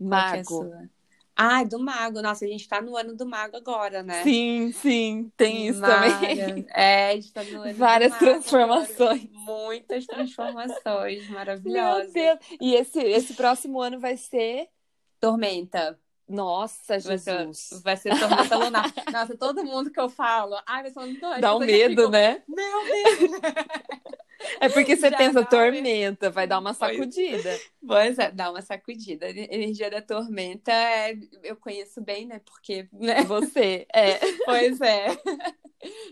é 0.00 0.04
mago. 0.04 0.72
É 0.72 0.88
ah, 1.36 1.60
é 1.60 1.64
do 1.66 1.78
mago. 1.80 2.22
Nossa, 2.22 2.46
a 2.46 2.48
gente 2.48 2.66
tá 2.66 2.80
no 2.80 2.96
ano 2.96 3.14
do 3.14 3.26
mago 3.26 3.56
agora, 3.58 4.02
né? 4.02 4.22
Sim, 4.22 4.72
sim, 4.72 5.30
tem 5.36 5.68
isso 5.68 5.82
também. 5.82 6.64
É, 6.72 7.10
a 7.10 7.14
gente 7.16 7.32
tá 7.32 7.44
no 7.44 7.60
ano 7.60 7.74
Várias 7.76 8.12
do 8.12 8.24
mago, 8.24 8.24
transformações. 8.24 9.28
Muitas 9.32 10.06
transformações 10.06 11.28
maravilhosas. 11.28 12.12
Meu 12.12 12.38
Deus. 12.38 12.38
E 12.58 12.74
esse, 12.74 13.00
esse 13.00 13.34
próximo 13.34 13.82
ano 13.82 14.00
vai 14.00 14.16
ser 14.16 14.68
Tormenta. 15.20 15.98
Nossa, 16.28 16.98
Jesus. 16.98 17.80
Vai 17.82 17.96
ser, 17.96 18.14
vai 18.14 18.18
ser 18.18 18.18
tormenta 18.18 18.56
lunar. 18.56 18.92
Nossa, 19.12 19.36
todo 19.36 19.64
mundo 19.64 19.90
que 19.90 20.00
eu 20.00 20.08
falo, 20.08 20.56
ai, 20.66 20.82
vai 20.82 20.90
ser 20.90 21.00
um 21.00 21.40
Dá 21.40 21.54
um 21.54 21.58
medo, 21.58 22.10
né? 22.10 22.42
Meu 22.48 22.84
Deus! 22.84 23.40
É 24.60 24.68
porque 24.68 24.96
você 24.96 25.10
Já 25.10 25.16
pensa, 25.16 25.44
tormenta, 25.44 26.30
vai 26.30 26.46
dar 26.46 26.58
uma 26.58 26.74
sacudida. 26.74 27.58
Pois 27.86 28.18
é, 28.18 28.30
dá 28.30 28.50
uma 28.50 28.62
sacudida. 28.62 29.26
A 29.26 29.30
energia 29.30 29.90
da 29.90 30.00
tormenta, 30.00 30.72
é... 30.72 31.14
eu 31.42 31.56
conheço 31.56 32.00
bem, 32.00 32.26
né? 32.26 32.40
Porque, 32.44 32.88
né? 32.92 33.22
Você, 33.24 33.86
é. 33.94 34.18
Pois 34.44 34.80
é. 34.80 35.08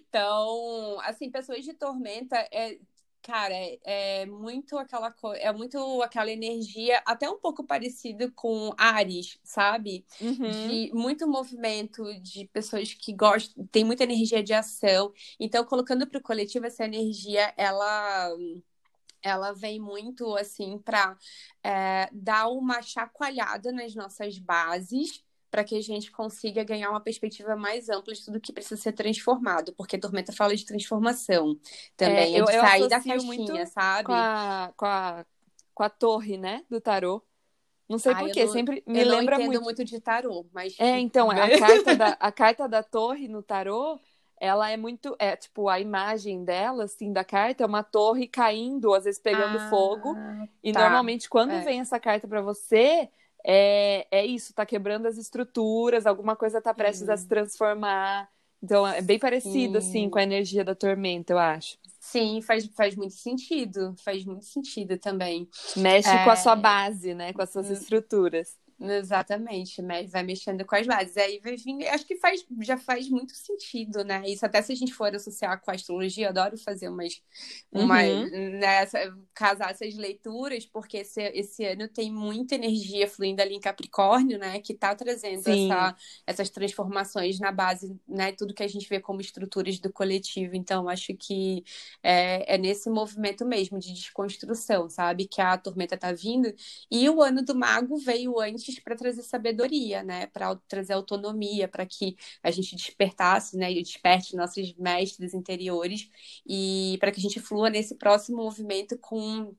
Então, 0.09 1.01
assim, 1.01 1.31
pessoas 1.31 1.65
de 1.65 1.73
tormenta, 1.73 2.37
é, 2.53 2.79
Cara, 3.23 3.55
é, 3.55 4.23
é 4.23 4.27
muito 4.27 4.77
aquela 4.77 5.15
é 5.37 5.53
muito 5.53 6.03
aquela 6.03 6.31
energia, 6.31 7.01
até 7.07 7.31
um 7.31 7.39
pouco 7.39 7.65
parecido 7.65 8.33
com 8.33 8.75
Ares, 8.77 9.39
sabe? 9.45 10.05
Uhum. 10.21 10.51
De 10.51 10.91
muito 10.93 11.29
movimento, 11.29 12.03
de 12.21 12.47
pessoas 12.49 12.93
que 12.93 13.13
gostam, 13.15 13.65
tem 13.69 13.85
muita 13.85 14.03
energia 14.03 14.43
de 14.43 14.53
ação. 14.53 15.13
Então, 15.39 15.65
colocando 15.65 16.07
para 16.07 16.19
o 16.19 16.23
coletivo 16.23 16.67
essa 16.67 16.85
energia, 16.85 17.55
ela 17.57 18.31
ela 19.23 19.53
vem 19.53 19.79
muito 19.81 20.35
assim 20.37 20.79
para 20.79 21.17
é, 21.63 22.09
dar 22.13 22.49
uma 22.49 22.83
chacoalhada 22.83 23.71
nas 23.71 23.95
nossas 23.95 24.37
bases 24.39 25.23
para 25.53 25.63
que 25.63 25.77
a 25.77 25.83
gente 25.83 26.11
consiga 26.11 26.65
ganhar 26.65 26.89
uma 26.89 27.01
perspectiva 27.01 27.55
mais 27.55 27.91
ampla 27.91 28.15
de 28.15 28.25
tudo 28.25 28.41
que 28.41 28.55
precisa 28.55 28.81
ser 28.81 28.93
transformado, 28.93 29.75
porque 29.75 29.99
Tormenta 29.99 30.33
fala 30.33 30.57
de 30.57 30.65
transformação 30.65 31.61
também, 31.95 32.35
é, 32.35 32.41
eu, 32.41 32.49
é 32.49 32.53
de 32.53 32.67
sair 32.67 32.89
da 32.89 32.99
caixinha, 32.99 33.67
sabe? 33.67 34.05
Com 34.05 34.15
a, 34.15 34.73
com, 34.75 34.87
a, 34.87 35.27
com 35.75 35.83
a 35.83 35.91
torre, 35.91 36.39
né, 36.39 36.65
do 36.71 36.81
tarô. 36.81 37.23
Não 37.87 37.99
sei 37.99 38.15
porquê, 38.15 38.49
sempre 38.49 38.83
me 38.87 39.03
eu 39.03 39.09
lembra 39.09 39.39
muito. 39.39 39.61
muito 39.61 39.85
de 39.85 40.01
tarô, 40.01 40.47
mas. 40.55 40.75
É, 40.81 40.99
então, 40.99 41.31
a 41.31 41.59
carta, 41.59 41.97
da, 41.97 42.09
a 42.19 42.33
carta 42.33 42.67
da 42.67 42.83
torre 42.83 43.29
no 43.29 43.43
tarô, 43.43 44.01
ela 44.41 44.71
é 44.71 44.79
muito. 44.79 45.15
É, 45.19 45.37
tipo, 45.37 45.69
a 45.69 45.79
imagem 45.79 46.43
dela, 46.45 46.85
assim, 46.85 47.13
da 47.13 47.25
carta 47.25 47.63
é 47.63 47.67
uma 47.67 47.83
torre 47.83 48.27
caindo, 48.27 48.95
às 48.95 49.05
vezes 49.05 49.21
pegando 49.21 49.59
ah, 49.59 49.69
fogo. 49.69 50.17
E 50.65 50.73
tá. 50.73 50.81
normalmente, 50.81 51.29
quando 51.29 51.51
é. 51.51 51.61
vem 51.61 51.81
essa 51.81 52.01
carta 52.01 52.27
para 52.27 52.41
você, 52.41 53.11
é, 53.45 54.07
é 54.11 54.27
isso, 54.27 54.55
tá 54.55 54.65
quebrando 54.65 55.07
as 55.07 55.17
estruturas, 55.17 56.07
alguma 56.07 56.37
coisa 56.37 56.61
tá 56.61 56.73
prestes 56.73 57.09
uhum. 57.09 57.15
a 57.15 57.17
se 57.17 57.29
transformar. 57.29 58.29
Então, 58.63 58.87
é 58.87 59.03
bem 59.03 59.19
parecido, 59.19 59.81
Sim. 59.81 59.89
assim, 59.89 60.11
com 60.11 60.19
a 60.19 60.23
energia 60.23 60.65
da 60.65 60.75
tormenta, 60.75 61.33
eu 61.33 61.39
acho. 61.39 61.77
Sim, 61.99 62.41
faz, 62.43 62.67
faz 62.67 62.95
muito 62.95 63.15
sentido. 63.15 63.95
Faz 64.05 64.25
muito 64.25 64.45
sentido 64.45 64.99
também. 64.99 65.49
Mexe 65.77 66.09
é... 66.09 66.25
com 66.25 66.31
a 66.31 66.37
sua 66.37 66.55
base, 66.55 67.15
né? 67.15 67.33
Com 67.33 67.43
as 67.43 67.51
suas 67.51 67.71
hum. 67.71 67.73
estruturas. 67.73 68.57
Exatamente, 68.85 69.81
vai 70.09 70.25
mexendo 70.25 70.65
com 70.65 70.75
as 70.75 70.85
bases. 70.85 71.17
Aí 71.17 71.39
vai 71.39 71.55
vir, 71.57 71.87
acho 71.87 72.05
que 72.05 72.17
faz, 72.17 72.45
já 72.63 72.77
faz 72.77 73.09
muito 73.09 73.33
sentido, 73.33 74.03
né? 74.03 74.23
Isso 74.27 74.45
até 74.45 74.61
se 74.61 74.73
a 74.73 74.75
gente 74.75 74.93
for 74.93 75.15
associar 75.15 75.61
com 75.61 75.71
a 75.71 75.75
astrologia, 75.75 76.31
adoro 76.31 76.59
fazer 76.59 76.89
umas, 76.89 77.23
umas 77.71 78.09
uhum. 78.09 78.59
né, 78.59 78.85
casar 79.33 79.71
essas 79.71 79.95
leituras, 79.95 80.67
porque 80.67 80.99
esse, 80.99 81.23
esse 81.29 81.65
ano 81.65 81.87
tem 81.87 82.11
muita 82.11 82.57
energia 82.57 83.07
fluindo 83.07 83.41
ali 83.41 83.55
em 83.55 83.61
Capricórnio, 83.61 84.37
né? 84.37 84.61
Que 84.61 84.75
tá 84.75 84.95
trazendo 84.97 85.47
essa, 85.47 85.97
essas 86.27 86.51
transformações 86.51 87.39
na 87.39 87.53
base, 87.53 87.97
né? 88.09 88.33
Tudo 88.33 88.55
que 88.55 88.65
a 88.65 88.69
gente 88.69 88.89
vê 88.89 88.99
como 88.99 89.21
estruturas 89.21 89.79
do 89.79 89.93
coletivo. 89.93 90.57
Então, 90.57 90.89
acho 90.89 91.15
que 91.15 91.63
é, 92.03 92.55
é 92.57 92.59
nesse 92.59 92.91
movimento 92.91 93.47
mesmo 93.47 93.79
de 93.79 93.93
desconstrução, 93.93 94.89
sabe? 94.91 95.29
Que 95.29 95.41
a 95.41 95.57
tormenta 95.57 95.97
tá 95.97 96.11
vindo. 96.13 96.53
E 96.91 97.09
o 97.09 97.23
ano 97.23 97.45
do 97.45 97.55
mago 97.55 97.97
veio 97.99 98.41
antes 98.41 98.72
para 98.81 98.97
trazer 98.97 99.23
sabedoria, 99.23 100.03
né? 100.03 100.27
Para 100.27 100.55
trazer 100.69 100.93
autonomia, 100.93 101.69
para 101.69 101.85
que 101.85 102.17
a 102.43 102.51
gente 102.51 102.77
despertasse, 102.77 103.57
né? 103.57 103.71
E 103.73 103.83
desperte 103.83 104.37
nossos 104.37 104.75
mestres 104.75 105.35
interiores 105.35 106.09
e 106.47 106.97
para 107.01 107.11
que 107.11 107.19
a 107.19 107.23
gente 107.23 107.41
flua 107.41 107.69
nesse 107.69 107.97
próximo 107.97 108.39
movimento 108.39 108.97
com, 108.99 109.55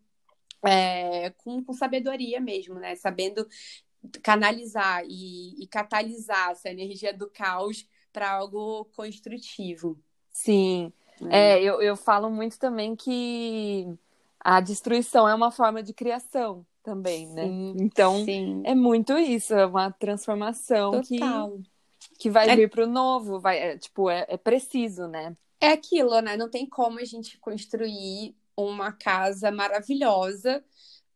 é, 0.65 1.30
com, 1.32 1.63
com 1.63 1.73
sabedoria 1.73 2.39
mesmo, 2.39 2.76
né? 2.76 2.95
Sabendo 2.95 3.47
canalizar 4.21 5.04
e, 5.06 5.62
e 5.62 5.67
catalisar 5.67 6.52
essa 6.52 6.69
energia 6.69 7.13
do 7.13 7.30
caos 7.30 7.88
para 8.12 8.32
algo 8.32 8.86
construtivo. 8.95 9.99
Sim. 10.32 10.91
É, 11.30 11.60
é 11.60 11.63
eu, 11.63 11.82
eu 11.82 11.95
falo 11.95 12.30
muito 12.30 12.58
também 12.58 12.95
que 12.95 13.88
a 14.39 14.60
destruição 14.60 15.28
é 15.28 15.34
uma 15.34 15.52
forma 15.52 15.82
de 15.82 15.93
criação 15.93 16.65
também, 16.83 17.27
né? 17.27 17.47
Sim, 17.47 17.75
então 17.79 18.23
sim. 18.25 18.61
é 18.65 18.75
muito 18.75 19.17
isso, 19.17 19.53
é 19.53 19.65
uma 19.65 19.91
transformação 19.91 21.01
Total. 21.01 21.57
que, 21.57 22.19
que 22.19 22.29
vai 22.29 22.49
é... 22.49 22.55
vir 22.55 22.69
para 22.69 22.83
o 22.83 22.87
novo, 22.87 23.39
vai, 23.39 23.57
é, 23.57 23.77
tipo, 23.77 24.09
é, 24.09 24.25
é 24.27 24.37
preciso, 24.37 25.07
né? 25.07 25.35
É 25.59 25.69
aquilo, 25.69 26.19
né? 26.19 26.35
Não 26.35 26.49
tem 26.49 26.67
como 26.67 26.99
a 26.99 27.05
gente 27.05 27.37
construir 27.39 28.35
uma 28.55 28.91
casa 28.91 29.49
maravilhosa 29.49 30.63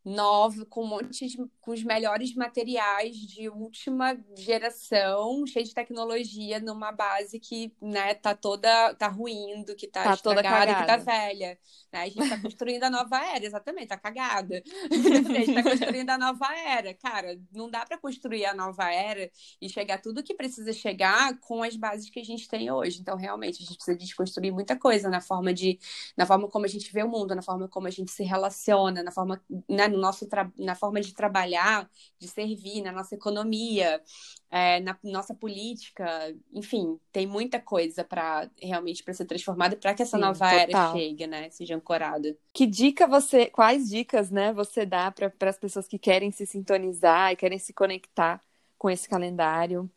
nova, 0.08 0.64
com 0.64 0.84
um 0.84 0.86
monte 0.86 1.26
de, 1.26 1.36
com 1.60 1.72
os 1.72 1.82
melhores 1.84 2.34
materiais 2.34 3.16
de 3.16 3.48
última 3.48 4.18
geração, 4.36 5.46
cheio 5.46 5.64
de 5.64 5.74
tecnologia, 5.74 6.58
numa 6.60 6.90
base 6.90 7.38
que, 7.38 7.72
né, 7.80 8.14
tá 8.14 8.34
toda, 8.34 8.94
tá 8.94 9.08
ruindo, 9.08 9.76
que 9.76 9.86
tá, 9.86 10.04
tá 10.04 10.16
toda 10.16 10.42
cagada, 10.42 10.74
que 10.74 10.86
tá 10.86 10.96
velha. 10.96 11.58
Né? 11.92 12.02
A 12.02 12.08
gente 12.08 12.28
tá 12.28 12.40
construindo 12.40 12.84
a 12.84 12.90
nova 12.90 13.18
era, 13.24 13.44
exatamente, 13.44 13.88
tá 13.88 13.98
cagada. 13.98 14.62
a 14.90 14.94
gente 14.94 15.54
tá 15.54 15.62
construindo 15.62 16.10
a 16.10 16.18
nova 16.18 16.54
era. 16.56 16.94
Cara, 16.94 17.38
não 17.52 17.70
dá 17.70 17.84
para 17.84 17.98
construir 17.98 18.46
a 18.46 18.54
nova 18.54 18.90
era 18.90 19.30
e 19.60 19.68
chegar 19.68 20.00
tudo 20.00 20.22
que 20.22 20.34
precisa 20.34 20.72
chegar 20.72 21.38
com 21.40 21.62
as 21.62 21.76
bases 21.76 22.08
que 22.08 22.20
a 22.20 22.24
gente 22.24 22.48
tem 22.48 22.70
hoje. 22.70 23.00
Então, 23.00 23.16
realmente, 23.16 23.62
a 23.62 23.66
gente 23.66 23.76
precisa 23.76 23.96
desconstruir 23.96 24.52
muita 24.52 24.76
coisa 24.76 25.08
na 25.10 25.20
forma 25.20 25.52
de, 25.52 25.78
na 26.16 26.24
forma 26.24 26.48
como 26.48 26.64
a 26.64 26.68
gente 26.68 26.92
vê 26.92 27.02
o 27.02 27.08
mundo, 27.08 27.34
na 27.34 27.42
forma 27.42 27.68
como 27.68 27.86
a 27.86 27.90
gente 27.90 28.10
se 28.10 28.22
relaciona, 28.22 29.02
na 29.02 29.12
forma, 29.12 29.42
né, 29.68 29.88
no 29.98 30.02
nosso 30.02 30.26
na 30.58 30.74
forma 30.74 31.00
de 31.00 31.12
trabalhar, 31.14 31.90
de 32.18 32.28
servir, 32.28 32.82
na 32.82 32.92
nossa 32.92 33.14
economia, 33.14 34.02
é, 34.50 34.80
na 34.80 34.98
nossa 35.04 35.34
política, 35.34 36.34
enfim, 36.52 36.98
tem 37.12 37.26
muita 37.26 37.60
coisa 37.60 38.04
para 38.04 38.50
realmente 38.60 39.02
para 39.02 39.14
ser 39.14 39.26
transformada 39.26 39.76
para 39.76 39.94
que 39.94 40.02
essa 40.02 40.16
Sim, 40.16 40.18
nova 40.18 40.46
total. 40.46 40.60
era 40.62 40.74
chegue, 40.74 41.26
né, 41.26 41.50
seja 41.50 41.76
ancorada. 41.76 42.36
Que 42.52 42.66
dica 42.66 43.06
você, 43.06 43.46
quais 43.50 43.88
dicas, 43.88 44.30
né, 44.30 44.52
você 44.52 44.84
dá 44.84 45.10
para 45.12 45.32
as 45.50 45.58
pessoas 45.58 45.86
que 45.86 45.98
querem 45.98 46.30
se 46.32 46.44
sintonizar 46.46 47.32
e 47.32 47.36
querem 47.36 47.58
se 47.58 47.72
conectar 47.72 48.42
com 48.76 48.90
esse 48.90 49.08
calendário? 49.08 49.90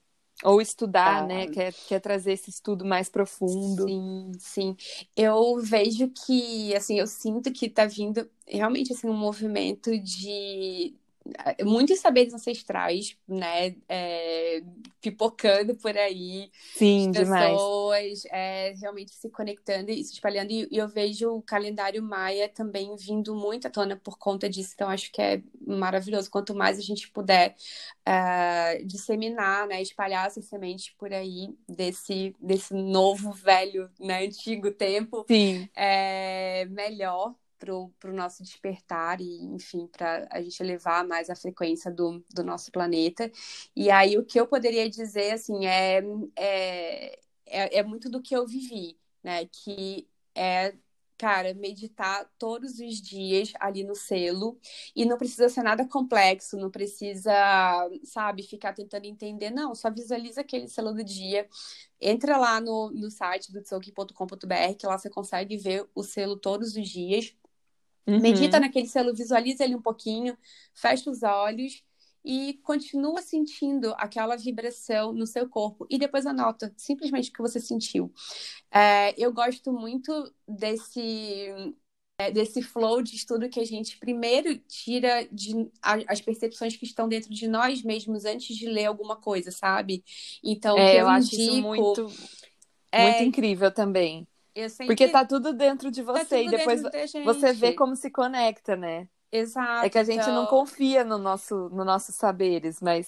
Ou 0.43 0.61
estudar, 0.61 1.21
né? 1.23 1.47
Quer, 1.47 1.75
quer 1.85 1.99
trazer 1.99 2.33
esse 2.33 2.49
estudo 2.49 2.85
mais 2.85 3.09
profundo. 3.09 3.85
Sim, 3.87 4.31
sim. 4.39 4.75
Eu 5.15 5.59
vejo 5.59 6.09
que, 6.09 6.73
assim, 6.75 6.99
eu 6.99 7.07
sinto 7.07 7.51
que 7.51 7.69
tá 7.69 7.85
vindo 7.85 8.29
realmente, 8.47 8.93
assim, 8.93 9.07
um 9.07 9.13
movimento 9.17 9.97
de 9.99 10.95
muitos 11.63 11.99
saberes 11.99 12.33
ancestrais, 12.33 13.15
né, 13.27 13.75
é, 13.87 14.63
pipocando 14.99 15.75
por 15.75 15.95
aí, 15.95 16.49
Sim, 16.75 17.11
pessoas 17.11 18.23
é, 18.31 18.73
realmente 18.79 19.13
se 19.13 19.29
conectando 19.29 19.91
e 19.91 20.03
se 20.03 20.13
espalhando, 20.13 20.51
e, 20.51 20.67
eu 20.71 20.87
vejo 20.87 21.35
o 21.35 21.41
calendário 21.41 22.01
maia 22.01 22.49
também 22.49 22.95
vindo 22.95 23.35
muito 23.35 23.67
à 23.67 23.69
tona 23.69 23.95
por 23.95 24.17
conta 24.17 24.49
disso, 24.49 24.71
então 24.73 24.89
acho 24.89 25.11
que 25.11 25.21
é 25.21 25.41
maravilhoso, 25.65 26.29
quanto 26.29 26.55
mais 26.55 26.79
a 26.79 26.81
gente 26.81 27.09
puder 27.09 27.55
uh, 28.07 28.85
disseminar, 28.85 29.67
né, 29.67 29.81
espalhar 29.81 30.27
essa 30.27 30.41
semente 30.41 30.95
por 30.97 31.13
aí 31.13 31.55
desse, 31.69 32.35
desse 32.39 32.73
novo, 32.73 33.31
velho, 33.31 33.89
né, 33.99 34.25
antigo 34.25 34.71
tempo, 34.71 35.25
Sim. 35.27 35.69
é 35.75 36.65
melhor, 36.65 37.35
para 37.65 38.11
o 38.11 38.13
nosso 38.13 38.43
despertar 38.43 39.21
e, 39.21 39.43
enfim, 39.45 39.87
para 39.87 40.27
a 40.31 40.41
gente 40.41 40.59
elevar 40.61 41.07
mais 41.07 41.29
a 41.29 41.35
frequência 41.35 41.91
do, 41.91 42.23
do 42.33 42.43
nosso 42.43 42.71
planeta. 42.71 43.31
E 43.75 43.91
aí 43.91 44.17
o 44.17 44.25
que 44.25 44.39
eu 44.39 44.47
poderia 44.47 44.89
dizer, 44.89 45.31
assim, 45.33 45.65
é, 45.65 46.01
é, 46.35 47.19
é, 47.45 47.79
é 47.79 47.83
muito 47.83 48.09
do 48.09 48.21
que 48.21 48.35
eu 48.35 48.47
vivi, 48.47 48.97
né? 49.23 49.45
Que 49.47 50.07
é 50.35 50.75
cara, 51.21 51.53
meditar 51.53 52.27
todos 52.39 52.79
os 52.79 52.99
dias 52.99 53.53
ali 53.59 53.83
no 53.83 53.93
selo. 53.93 54.57
E 54.95 55.05
não 55.05 55.17
precisa 55.19 55.47
ser 55.49 55.61
nada 55.61 55.87
complexo, 55.87 56.57
não 56.57 56.71
precisa, 56.71 57.31
sabe, 58.03 58.41
ficar 58.41 58.73
tentando 58.73 59.05
entender, 59.05 59.51
não. 59.51 59.75
Só 59.75 59.91
visualiza 59.91 60.41
aquele 60.41 60.67
selo 60.67 60.91
do 60.93 61.03
dia. 61.03 61.47
Entra 61.99 62.37
lá 62.37 62.59
no, 62.59 62.89
no 62.89 63.11
site 63.11 63.51
do 63.51 63.61
tsoki.com.br, 63.61 64.75
que 64.79 64.87
lá 64.87 64.97
você 64.97 65.11
consegue 65.11 65.57
ver 65.57 65.87
o 65.93 66.03
selo 66.03 66.35
todos 66.37 66.75
os 66.75 66.89
dias. 66.89 67.35
Uhum. 68.07 68.19
Medita 68.19 68.59
naquele 68.59 68.87
selo, 68.87 69.13
visualiza 69.13 69.63
ele 69.63 69.75
um 69.75 69.81
pouquinho, 69.81 70.37
fecha 70.73 71.09
os 71.09 71.23
olhos 71.23 71.83
e 72.23 72.53
continua 72.63 73.21
sentindo 73.21 73.93
aquela 73.97 74.35
vibração 74.35 75.11
no 75.11 75.25
seu 75.25 75.49
corpo 75.49 75.87
e 75.89 75.97
depois 75.97 76.25
anota 76.25 76.73
simplesmente 76.77 77.29
o 77.29 77.33
que 77.33 77.41
você 77.41 77.59
sentiu. 77.59 78.11
É, 78.71 79.13
eu 79.17 79.33
gosto 79.33 79.71
muito 79.73 80.11
desse 80.47 81.73
é, 82.21 82.31
desse 82.31 82.61
flow 82.61 83.01
de 83.01 83.15
estudo 83.15 83.49
que 83.49 83.59
a 83.59 83.65
gente 83.65 83.97
primeiro 83.97 84.55
tira 84.59 85.27
de, 85.31 85.69
as 85.81 86.21
percepções 86.21 86.75
que 86.75 86.85
estão 86.85 87.07
dentro 87.07 87.33
de 87.33 87.47
nós 87.47 87.81
mesmos 87.81 88.25
antes 88.25 88.55
de 88.55 88.67
ler 88.67 88.85
alguma 88.85 89.15
coisa, 89.15 89.49
sabe? 89.51 90.03
Então, 90.43 90.77
é, 90.77 90.95
eu, 90.95 90.99
eu 90.99 91.09
acho 91.09 91.33
indico, 91.35 91.41
isso 91.41 91.61
muito, 91.61 92.07
é, 92.91 93.03
muito 93.03 93.23
incrível 93.23 93.71
também. 93.71 94.27
Sempre... 94.69 94.87
Porque 94.87 95.07
tá 95.07 95.25
tudo 95.25 95.53
dentro 95.53 95.89
de 95.89 96.03
tá 96.03 96.11
você 96.11 96.25
tá 96.25 96.41
e 96.41 96.49
depois 96.49 96.81
você 97.23 97.53
vê 97.53 97.73
como 97.73 97.95
se 97.95 98.09
conecta, 98.09 98.75
né? 98.75 99.07
Exato. 99.31 99.85
É 99.85 99.89
que 99.89 99.97
a 99.97 100.03
gente 100.03 100.21
então... 100.21 100.35
não 100.35 100.45
confia 100.45 101.03
no 101.05 101.17
nosso, 101.17 101.69
no 101.69 101.85
nossos 101.85 102.15
saberes, 102.15 102.81
mas 102.81 103.07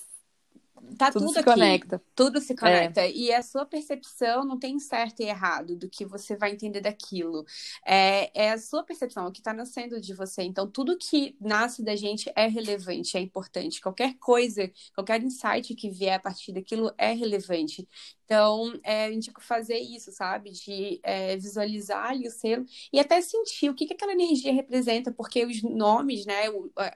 tá 0.98 1.12
tudo, 1.12 1.26
tudo 1.26 1.34
se 1.34 1.40
aqui. 1.40 1.50
conecta. 1.50 2.02
Tudo 2.16 2.40
se 2.40 2.56
conecta. 2.56 3.02
É. 3.02 3.12
E 3.12 3.34
a 3.34 3.42
sua 3.42 3.66
percepção 3.66 4.46
não 4.46 4.58
tem 4.58 4.80
certo 4.80 5.22
e 5.22 5.26
errado 5.26 5.76
do 5.76 5.90
que 5.90 6.06
você 6.06 6.38
vai 6.38 6.52
entender 6.52 6.80
daquilo. 6.80 7.46
É, 7.86 8.46
é 8.46 8.52
a 8.52 8.58
sua 8.58 8.84
percepção, 8.84 9.28
o 9.28 9.32
que 9.32 9.40
está 9.40 9.54
nascendo 9.54 10.00
de 10.00 10.14
você. 10.14 10.44
Então, 10.44 10.66
tudo 10.70 10.98
que 10.98 11.36
nasce 11.42 11.84
da 11.84 11.96
gente 11.96 12.32
é 12.36 12.48
relevante, 12.48 13.18
é 13.18 13.20
importante. 13.20 13.82
Qualquer 13.82 14.16
coisa, 14.16 14.72
qualquer 14.96 15.22
insight 15.22 15.76
que 15.76 15.90
vier 15.90 16.16
a 16.16 16.20
partir 16.20 16.54
daquilo 16.54 16.94
é 16.98 17.12
relevante. 17.12 17.88
Então, 18.34 18.74
é, 18.82 19.10
eu 19.10 19.14
indico 19.14 19.40
fazer 19.40 19.78
isso, 19.78 20.12
sabe? 20.12 20.50
De 20.50 21.00
é, 21.04 21.38
visualizar 21.38 22.10
ali 22.10 22.28
o 22.28 22.32
selo 22.32 22.66
e 22.92 23.00
até 23.00 23.22
sentir 23.22 23.70
o 23.70 23.76
que, 23.76 23.86
que 23.86 23.94
aquela 23.94 24.12
energia 24.12 24.52
representa, 24.52 25.12
porque 25.12 25.46
os 25.46 25.62
nomes, 25.62 26.26
né? 26.26 26.46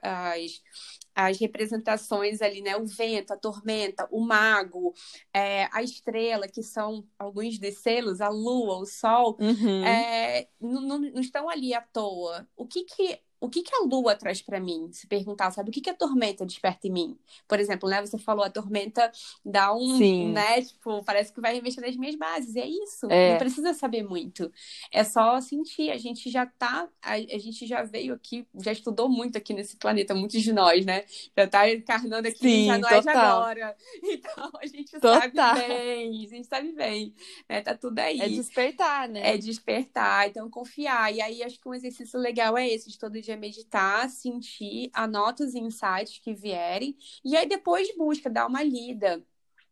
As, 0.02 0.60
as 1.14 1.38
representações 1.38 2.42
ali, 2.42 2.60
né? 2.60 2.76
O 2.76 2.84
vento, 2.86 3.32
a 3.32 3.36
tormenta, 3.36 4.08
o 4.10 4.20
mago, 4.20 4.92
é, 5.32 5.68
a 5.70 5.80
estrela, 5.80 6.48
que 6.48 6.60
são 6.60 7.06
alguns 7.16 7.56
dos 7.56 7.78
selos, 7.78 8.20
a 8.20 8.28
lua, 8.28 8.78
o 8.78 8.84
sol, 8.84 9.36
uhum. 9.38 9.84
é, 9.84 10.48
não, 10.60 10.80
não, 10.80 10.98
não, 10.98 11.20
estão 11.20 11.48
ali 11.48 11.72
à 11.72 11.80
toa. 11.80 12.48
O 12.56 12.66
que 12.66 12.82
que 12.82 13.20
o 13.40 13.48
que, 13.48 13.62
que 13.62 13.74
a 13.74 13.84
lua 13.84 14.16
traz 14.16 14.42
para 14.42 14.58
mim? 14.58 14.90
Se 14.92 15.06
perguntar, 15.06 15.50
sabe, 15.50 15.70
o 15.70 15.72
que, 15.72 15.80
que 15.80 15.90
a 15.90 15.94
tormenta 15.94 16.44
desperta 16.44 16.88
em 16.88 16.90
mim? 16.90 17.18
Por 17.46 17.60
exemplo, 17.60 17.88
né, 17.88 18.00
você 18.00 18.18
falou, 18.18 18.44
a 18.44 18.50
tormenta 18.50 19.10
dá 19.44 19.72
um, 19.72 19.96
Sim. 19.96 20.32
né, 20.32 20.62
tipo, 20.62 21.04
parece 21.04 21.32
que 21.32 21.40
vai 21.40 21.60
mexer 21.60 21.80
nas 21.80 21.96
minhas 21.96 22.16
bases. 22.16 22.56
E 22.56 22.60
é 22.60 22.66
isso, 22.66 23.06
é. 23.10 23.32
não 23.32 23.38
precisa 23.38 23.72
saber 23.74 24.02
muito. 24.02 24.50
É 24.92 25.04
só 25.04 25.40
sentir. 25.40 25.90
A 25.90 25.98
gente 25.98 26.30
já 26.30 26.46
tá, 26.46 26.88
a, 27.00 27.12
a, 27.12 27.38
gente 27.38 27.66
já 27.66 27.82
veio 27.84 28.14
aqui, 28.14 28.46
já 28.56 28.72
estudou 28.72 29.08
muito 29.08 29.38
aqui 29.38 29.54
nesse 29.54 29.76
planeta, 29.76 30.14
muitos 30.14 30.42
de 30.42 30.52
nós, 30.52 30.84
né? 30.84 31.04
Já 31.36 31.46
tá 31.46 31.70
encarnando 31.70 32.26
aqui, 32.26 32.38
Sim, 32.38 32.66
já 32.66 32.78
não 32.78 32.88
é 32.88 33.00
de 33.00 33.08
agora. 33.08 33.76
Então, 34.18 34.50
a 34.60 34.66
gente 34.66 34.92
total. 34.92 35.20
sabe 35.20 35.34
bem, 35.60 36.24
a 36.24 36.28
gente 36.28 36.46
sabe 36.46 36.72
bem, 36.72 37.14
né? 37.48 37.60
Tá 37.60 37.74
tudo 37.76 37.98
aí. 37.98 38.20
É 38.20 38.28
despertar, 38.28 39.08
né? 39.08 39.34
É 39.34 39.38
despertar, 39.38 40.28
então 40.28 40.48
confiar. 40.50 41.14
E 41.14 41.20
aí, 41.20 41.42
acho 41.42 41.60
que 41.60 41.68
um 41.68 41.74
exercício 41.74 42.18
legal 42.18 42.56
é 42.56 42.68
esse, 42.68 42.88
de 42.90 42.98
todo 42.98 43.20
dia 43.20 43.27
meditar, 43.36 44.08
sentir, 44.10 44.90
anota 44.92 45.44
os 45.44 45.54
insights 45.54 46.18
que 46.18 46.34
vierem, 46.34 46.96
e 47.24 47.36
aí 47.36 47.46
depois 47.48 47.94
busca, 47.96 48.30
dá 48.30 48.46
uma 48.46 48.62
lida. 48.62 49.24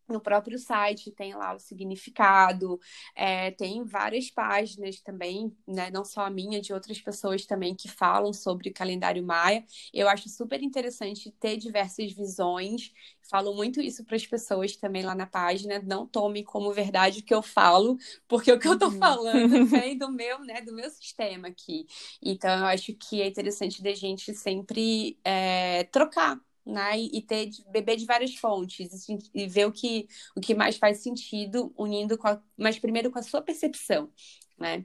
No 0.09 0.21
próprio 0.21 0.59
site 0.59 1.11
tem 1.11 1.35
lá 1.35 1.55
o 1.55 1.59
significado, 1.59 2.79
é, 3.15 3.51
tem 3.51 3.85
várias 3.85 4.31
páginas 4.31 5.01
também, 5.01 5.55
né, 5.67 5.91
não 5.91 6.05
só 6.05 6.23
a 6.23 6.31
minha, 6.31 6.61
de 6.61 6.73
outras 6.73 7.01
pessoas 7.01 7.45
também 7.45 7.75
que 7.75 7.89
falam 7.89 8.33
sobre 8.33 8.71
o 8.71 8.75
calendário 8.75 9.25
maia. 9.25 9.65
Eu 9.93 10.09
acho 10.09 10.29
super 10.29 10.63
interessante 10.63 11.31
ter 11.31 11.57
diversas 11.57 12.13
visões 12.13 12.93
Falo 13.29 13.55
muito 13.55 13.81
isso 13.81 14.05
para 14.05 14.17
as 14.17 14.27
pessoas 14.27 14.77
também 14.77 15.03
lá 15.03 15.15
na 15.15 15.27
página. 15.27 15.83
Não 15.85 16.07
tome 16.07 16.45
como 16.45 16.73
verdade 16.73 17.21
o 17.21 17.23
que 17.23 17.35
eu 17.35 17.43
falo, 17.43 17.99
porque 18.29 18.53
o 18.53 18.59
que 18.59 18.69
eu 18.69 18.75
estou 18.75 18.91
uhum. 18.91 18.99
falando 18.99 19.67
vem 19.67 19.99
do 19.99 20.11
meu, 20.11 20.39
né, 20.41 20.61
do 20.61 20.73
meu 20.73 20.89
sistema 20.91 21.49
aqui. 21.49 21.87
Então, 22.23 22.51
eu 22.59 22.67
acho 22.67 22.95
que 22.95 23.21
é 23.21 23.27
interessante 23.27 23.83
da 23.83 23.93
gente 23.95 24.33
sempre 24.35 25.19
é, 25.25 25.85
trocar 25.85 26.41
né? 26.67 26.99
E 26.99 27.23
ter 27.23 27.51
beber 27.71 27.97
de 27.97 28.05
várias 28.05 28.35
fontes 28.35 29.07
e 29.33 29.47
ver 29.47 29.67
o 29.67 29.73
que, 29.73 30.09
o 30.37 30.41
que 30.41 30.55
mais 30.55 30.77
faz 30.77 30.99
sentido, 30.99 31.73
unindo 31.77 32.19
com 32.19 32.27
a, 32.27 32.43
mas 32.57 32.79
primeiro 32.79 33.11
com 33.11 33.19
a 33.19 33.23
sua 33.23 33.41
percepção, 33.41 34.11
né? 34.59 34.85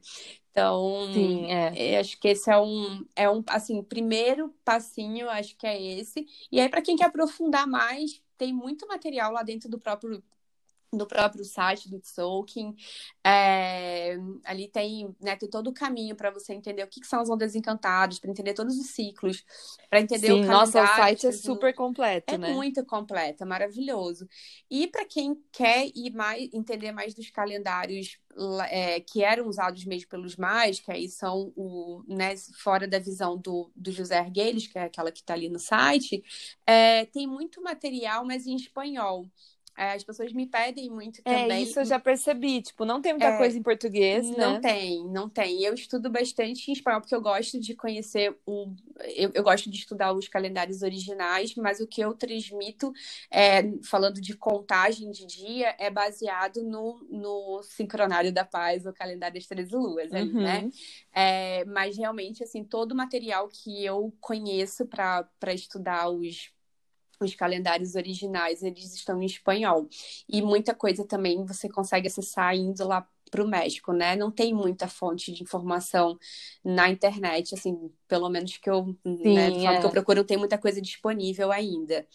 Então, 0.52 1.12
Sim, 1.14 1.46
é. 1.50 1.98
acho 1.98 2.20
que 2.20 2.28
esse 2.28 2.52
é 2.52 2.60
um, 2.60 3.06
é 3.16 3.30
um, 3.30 3.42
assim, 3.48 3.82
primeiro 3.82 4.54
passinho, 4.66 5.30
acho 5.30 5.56
que 5.58 5.66
é 5.66 5.82
esse. 5.82 6.26
E 6.52 6.60
aí, 6.60 6.70
para 6.70 6.82
quem 6.82 6.98
quer 6.98 7.06
aprofundar 7.06 7.66
mais, 7.66 8.22
tem 8.38 8.54
muito 8.54 8.86
material 8.88 9.32
lá 9.32 9.44
dentro 9.44 9.70
do 9.70 9.80
próprio 9.80 10.22
do 10.94 11.08
próprio 11.08 11.46
site 11.46 11.89
do 11.89 12.00
Tzolk'in. 12.00 12.76
É, 13.24 14.18
ali 14.44 14.68
tem, 14.68 15.16
né, 15.22 15.36
tem 15.36 15.50
todo 15.50 15.70
o 15.70 15.74
caminho 15.74 16.16
para 16.16 16.32
você 16.32 16.54
entender 16.54 16.84
o 16.84 16.88
que, 16.88 17.00
que, 17.00 17.08
são 17.08 17.22
as 17.22 17.30
ondas 17.30 17.56
encantadas, 17.56 18.20
para 18.20 18.32
entender 18.32 18.54
todos 18.54 18.78
os 18.78 18.88
ciclos, 18.88 19.44
para 19.89 20.02
entender 20.02 20.28
Sim, 20.28 20.44
o. 20.44 20.46
Nossa, 20.46 20.84
o 20.84 20.88
site 20.88 21.28
é 21.28 21.32
super 21.32 21.74
completo, 21.74 22.34
é 22.34 22.38
né? 22.38 22.52
É 22.52 22.54
muito 22.54 22.86
completo, 22.86 23.44
é 23.44 23.46
maravilhoso. 23.46 24.28
E 24.70 24.88
para 24.88 25.06
quem 25.06 25.42
quer 25.52 25.88
ir 25.96 26.12
mais, 26.12 26.50
entender 26.54 26.92
mais 26.92 27.14
dos 27.14 27.30
calendários 27.30 28.20
é, 28.70 29.00
que 29.00 29.24
eram 29.24 29.48
usados 29.48 29.86
mesmo 29.86 30.10
pelos 30.10 30.36
mais, 30.36 30.80
que 30.80 30.92
aí 30.92 31.08
são 31.08 31.52
o, 31.56 32.04
né, 32.08 32.36
fora 32.58 32.88
da 32.88 33.00
visão 33.00 33.38
do, 33.38 33.72
do 33.76 33.92
José 33.92 34.18
Arguelles, 34.18 34.68
que 34.68 34.78
é 34.78 34.84
aquela 34.84 35.12
que 35.12 35.20
está 35.20 35.34
ali 35.34 35.50
no 35.50 35.60
site, 35.60 36.24
é, 36.66 37.06
tem 37.06 37.28
muito 37.28 37.62
material, 37.62 38.26
mas 38.26 38.46
em 38.46 38.56
espanhol. 38.56 39.28
É, 39.78 39.93
as 39.93 40.03
pessoas 40.03 40.34
me 40.34 40.47
pedem 40.47 40.89
muito 40.89 41.24
É, 41.24 41.49
também. 41.49 41.61
isso 41.61 41.80
eu 41.80 41.86
já 41.86 41.99
percebi. 41.99 42.61
Tipo, 42.61 42.86
não 42.86 43.01
tem 43.01 43.13
muita 43.13 43.28
É, 43.28 43.34
coisa 43.34 43.57
em 43.57 43.63
português, 43.63 44.32
Não 44.38 44.57
né? 44.57 44.59
tem, 44.59 45.07
não 45.09 45.30
tem. 45.30 45.63
Eu 45.63 45.74
estudo 45.74 46.09
bastante 46.09 46.69
em 46.69 46.74
espanhol 46.74 47.01
porque 47.01 47.15
eu 47.15 47.22
gosto 47.22 47.59
de 47.59 47.76
conhecer 47.76 48.38
o. 48.45 48.74
Eu, 49.15 49.32
eu 49.34 49.43
gosto 49.43 49.69
de 49.72 49.78
estudar 49.78 50.13
os 50.13 50.28
calendários 50.28 50.82
originais, 50.84 51.55
mas 51.55 51.80
o 51.80 51.88
que 51.88 52.01
eu 52.01 52.13
transmito, 52.15 52.93
é, 53.32 53.63
falando 53.84 54.22
de 54.22 54.36
contagem 54.38 55.11
de 55.11 55.26
dia, 55.26 55.76
é 55.80 55.89
baseado 55.89 56.63
no, 56.63 56.99
no 57.09 57.63
Sincronário 57.63 58.34
da 58.34 58.45
Paz, 58.45 58.86
o 58.86 58.93
calendário 58.93 59.36
das 59.36 59.47
13 59.47 59.76
luas, 59.76 60.13
ali, 60.13 60.34
Uhum. 60.34 60.41
né? 60.41 60.67
É, 61.13 61.65
mas 61.65 61.97
realmente, 61.97 62.43
assim, 62.43 62.63
todo 62.63 62.91
o 62.93 62.95
material 62.97 63.47
que 63.49 63.84
eu 63.86 64.13
conheço 64.19 64.86
para 64.88 65.24
para 65.39 65.53
estudar 65.53 66.09
os 66.09 66.51
os 67.26 67.36
calendários 67.36 67.95
originais, 67.95 68.63
eles 68.63 68.93
estão 68.93 69.22
em 69.22 69.26
espanhol. 69.26 69.88
E 70.28 70.41
muita 70.41 70.74
coisa 70.76 71.05
também 71.05 71.45
você 71.45 71.69
consegue 71.69 72.07
acessar 72.07 72.55
indo 72.55 72.88
lá 72.88 73.07
para 73.30 73.43
o 73.43 73.47
México, 73.47 73.93
né? 73.93 74.15
Não 74.15 74.30
tem 74.30 74.53
muita 74.53 74.88
fonte 74.88 75.32
de 75.32 75.41
informação 75.41 76.17
na 76.63 76.89
internet, 76.89 77.55
assim, 77.55 77.91
pelo 78.07 78.30
menos 78.30 78.57
que 78.57 78.69
eu, 78.69 78.95
né, 79.05 79.49
do 79.49 79.59
Sim, 79.59 79.65
modo 79.65 79.80
que 79.80 79.86
eu 79.86 79.89
é. 79.89 79.91
procuro, 79.91 80.19
não 80.19 80.26
tem 80.26 80.38
muita 80.38 80.57
coisa 80.57 80.82
disponível 80.82 81.51
ainda. 81.51 82.05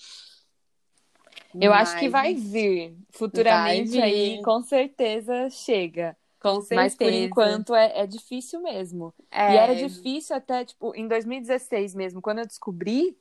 Eu 1.58 1.72
acho 1.72 1.96
que 1.98 2.08
Mas, 2.08 2.12
vai 2.12 2.34
vir. 2.34 2.96
Futuramente 3.10 3.96
Vai 3.96 4.02
aí, 4.02 4.36
vir. 4.36 4.42
com 4.42 4.62
certeza 4.62 5.48
chega. 5.50 6.16
com 6.38 6.60
Mas 6.70 6.94
por 6.94 7.10
certeza. 7.10 7.16
enquanto 7.16 7.74
é, 7.74 8.00
é 8.00 8.06
difícil 8.06 8.60
mesmo. 8.62 9.14
É, 9.30 9.54
E 9.54 9.56
era 9.56 9.74
difícil 9.74 10.36
até, 10.36 10.64
tipo, 10.64 10.94
em 10.94 11.08
2016 11.08 11.94
mesmo, 11.94 12.20
quando 12.20 12.40
eu 12.40 12.46
descobri, 12.46 13.16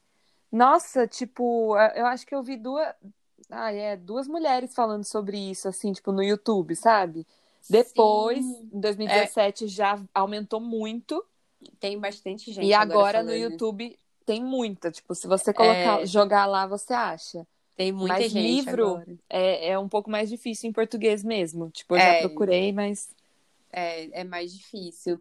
nossa, 0.51 1.07
tipo, 1.07 1.75
eu 1.95 2.05
acho 2.05 2.25
que 2.25 2.33
eu 2.35 2.41
vi 2.43 2.57
duas, 2.57 2.93
ah, 3.49 3.71
é, 3.71 3.97
duas 3.97 4.27
mulheres 4.27 4.73
falando 4.73 5.03
sobre 5.03 5.37
isso, 5.37 5.67
assim, 5.67 5.91
tipo, 5.91 6.11
no 6.11 6.23
YouTube, 6.23 6.75
sabe? 6.75 7.25
Depois, 7.69 8.45
Sim. 8.45 8.69
em 8.73 8.79
2017, 8.79 9.67
já 9.67 9.99
aumentou 10.13 10.59
muito. 10.59 11.23
Tem 11.79 11.99
bastante 11.99 12.51
gente 12.53 12.65
e 12.67 12.73
agora 12.73 13.23
no 13.23 13.29
falando. 13.29 13.41
YouTube 13.41 13.97
tem 14.25 14.43
muita. 14.43 14.91
Tipo, 14.91 15.15
se 15.15 15.27
você 15.27 15.51
colocar, 15.53 16.01
É. 16.01 16.05
jogar 16.05 16.45
lá, 16.45 16.67
você 16.67 16.93
acha. 16.93 17.45
Tem 17.75 17.91
muita 17.91 18.13
Mas 18.19 18.31
gente 18.31 18.41
livro 18.47 18.87
agora. 18.87 19.15
é, 19.29 19.69
é 19.71 19.79
um 19.79 19.89
pouco 19.89 20.09
mais 20.09 20.29
difícil 20.29 20.69
em 20.69 20.73
português 20.73 21.23
mesmo. 21.23 21.69
Tipo, 21.71 21.95
eu 21.95 21.99
já 21.99 22.05
É. 22.05 22.19
procurei, 22.21 22.71
mas. 22.71 23.09
É, 23.71 24.21
é 24.21 24.23
mais 24.23 24.53
difícil. 24.53 25.19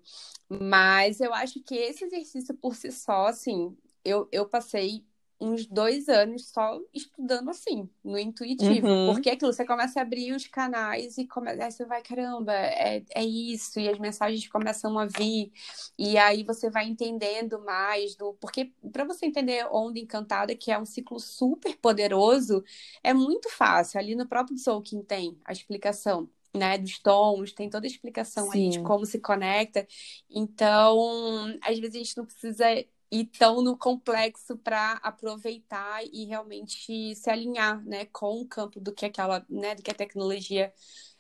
Mas 0.49 1.19
eu 1.21 1.35
acho 1.35 1.61
que 1.61 1.75
esse 1.75 2.05
exercício 2.05 2.55
por 2.55 2.77
si 2.77 2.93
só, 2.93 3.27
assim, 3.27 3.77
eu, 4.05 4.29
eu 4.31 4.47
passei 4.47 5.03
uns 5.45 5.67
dois 5.67 6.09
anos 6.09 6.49
só 6.49 6.81
estudando 6.93 7.51
assim, 7.51 7.89
no 8.03 8.19
intuitivo. 8.19 8.87
Uhum. 8.87 9.13
Porque 9.13 9.29
é 9.29 9.33
aquilo, 9.35 9.53
você 9.53 9.65
começa 9.65 10.01
a 10.01 10.03
abrir 10.03 10.33
os 10.33 10.47
canais 10.47 11.19
e 11.19 11.27
come... 11.27 11.51
aí 11.51 11.71
você 11.71 11.85
vai, 11.85 12.03
caramba, 12.03 12.53
é, 12.53 13.05
é 13.15 13.25
isso, 13.25 13.79
e 13.79 13.89
as 13.89 13.99
mensagens 13.99 14.47
começam 14.49 14.99
a 14.99 15.07
vir, 15.07 15.53
e 15.99 16.17
aí 16.17 16.43
você 16.43 16.71
vai 16.71 16.87
entendendo 16.87 17.61
mais 17.65 18.15
do. 18.17 18.35
Porque 18.35 18.73
para 18.93 19.05
você 19.05 19.27
entender 19.27 19.67
Onda 19.71 19.99
Encantada, 19.99 20.55
que 20.55 20.71
é 20.71 20.79
um 20.79 20.87
ciclo 20.87 21.21
super 21.21 21.77
poderoso, 21.77 22.65
é 23.03 23.13
muito 23.13 23.51
fácil. 23.51 23.99
Ali 23.99 24.15
no 24.15 24.27
próprio 24.27 24.59
Soulkin 24.59 25.03
tem 25.03 25.39
a 25.45 25.53
explicação 25.53 26.29
né, 26.55 26.79
dos 26.79 26.99
tons, 27.01 27.53
tem 27.53 27.69
toda 27.69 27.87
a 27.87 27.91
explicação 27.91 28.51
aí 28.53 28.69
de 28.69 28.81
como 28.81 29.05
se 29.05 29.19
conecta. 29.19 29.87
Então, 30.31 31.59
às 31.61 31.79
vezes 31.79 31.97
a 31.97 31.99
gente 31.99 32.17
não 32.17 32.25
precisa 32.25 32.67
ir 33.15 33.27
tão 33.27 33.63
no 33.63 33.77
complexo 33.77 34.57
para 34.59 34.95
aproveitar 35.03 36.03
e 36.13 36.25
realmente 36.25 37.15
se 37.15 37.31
alinhar, 37.31 37.85
né, 37.85 38.07
com 38.07 38.41
o 38.41 38.47
campo 38.47 38.81
do 38.81 38.93
que 38.93 39.07
aquela, 39.07 39.45
né, 39.49 39.75
do 39.75 39.83
que 39.83 39.91
a 39.91 39.95
tecnologia 39.95 40.73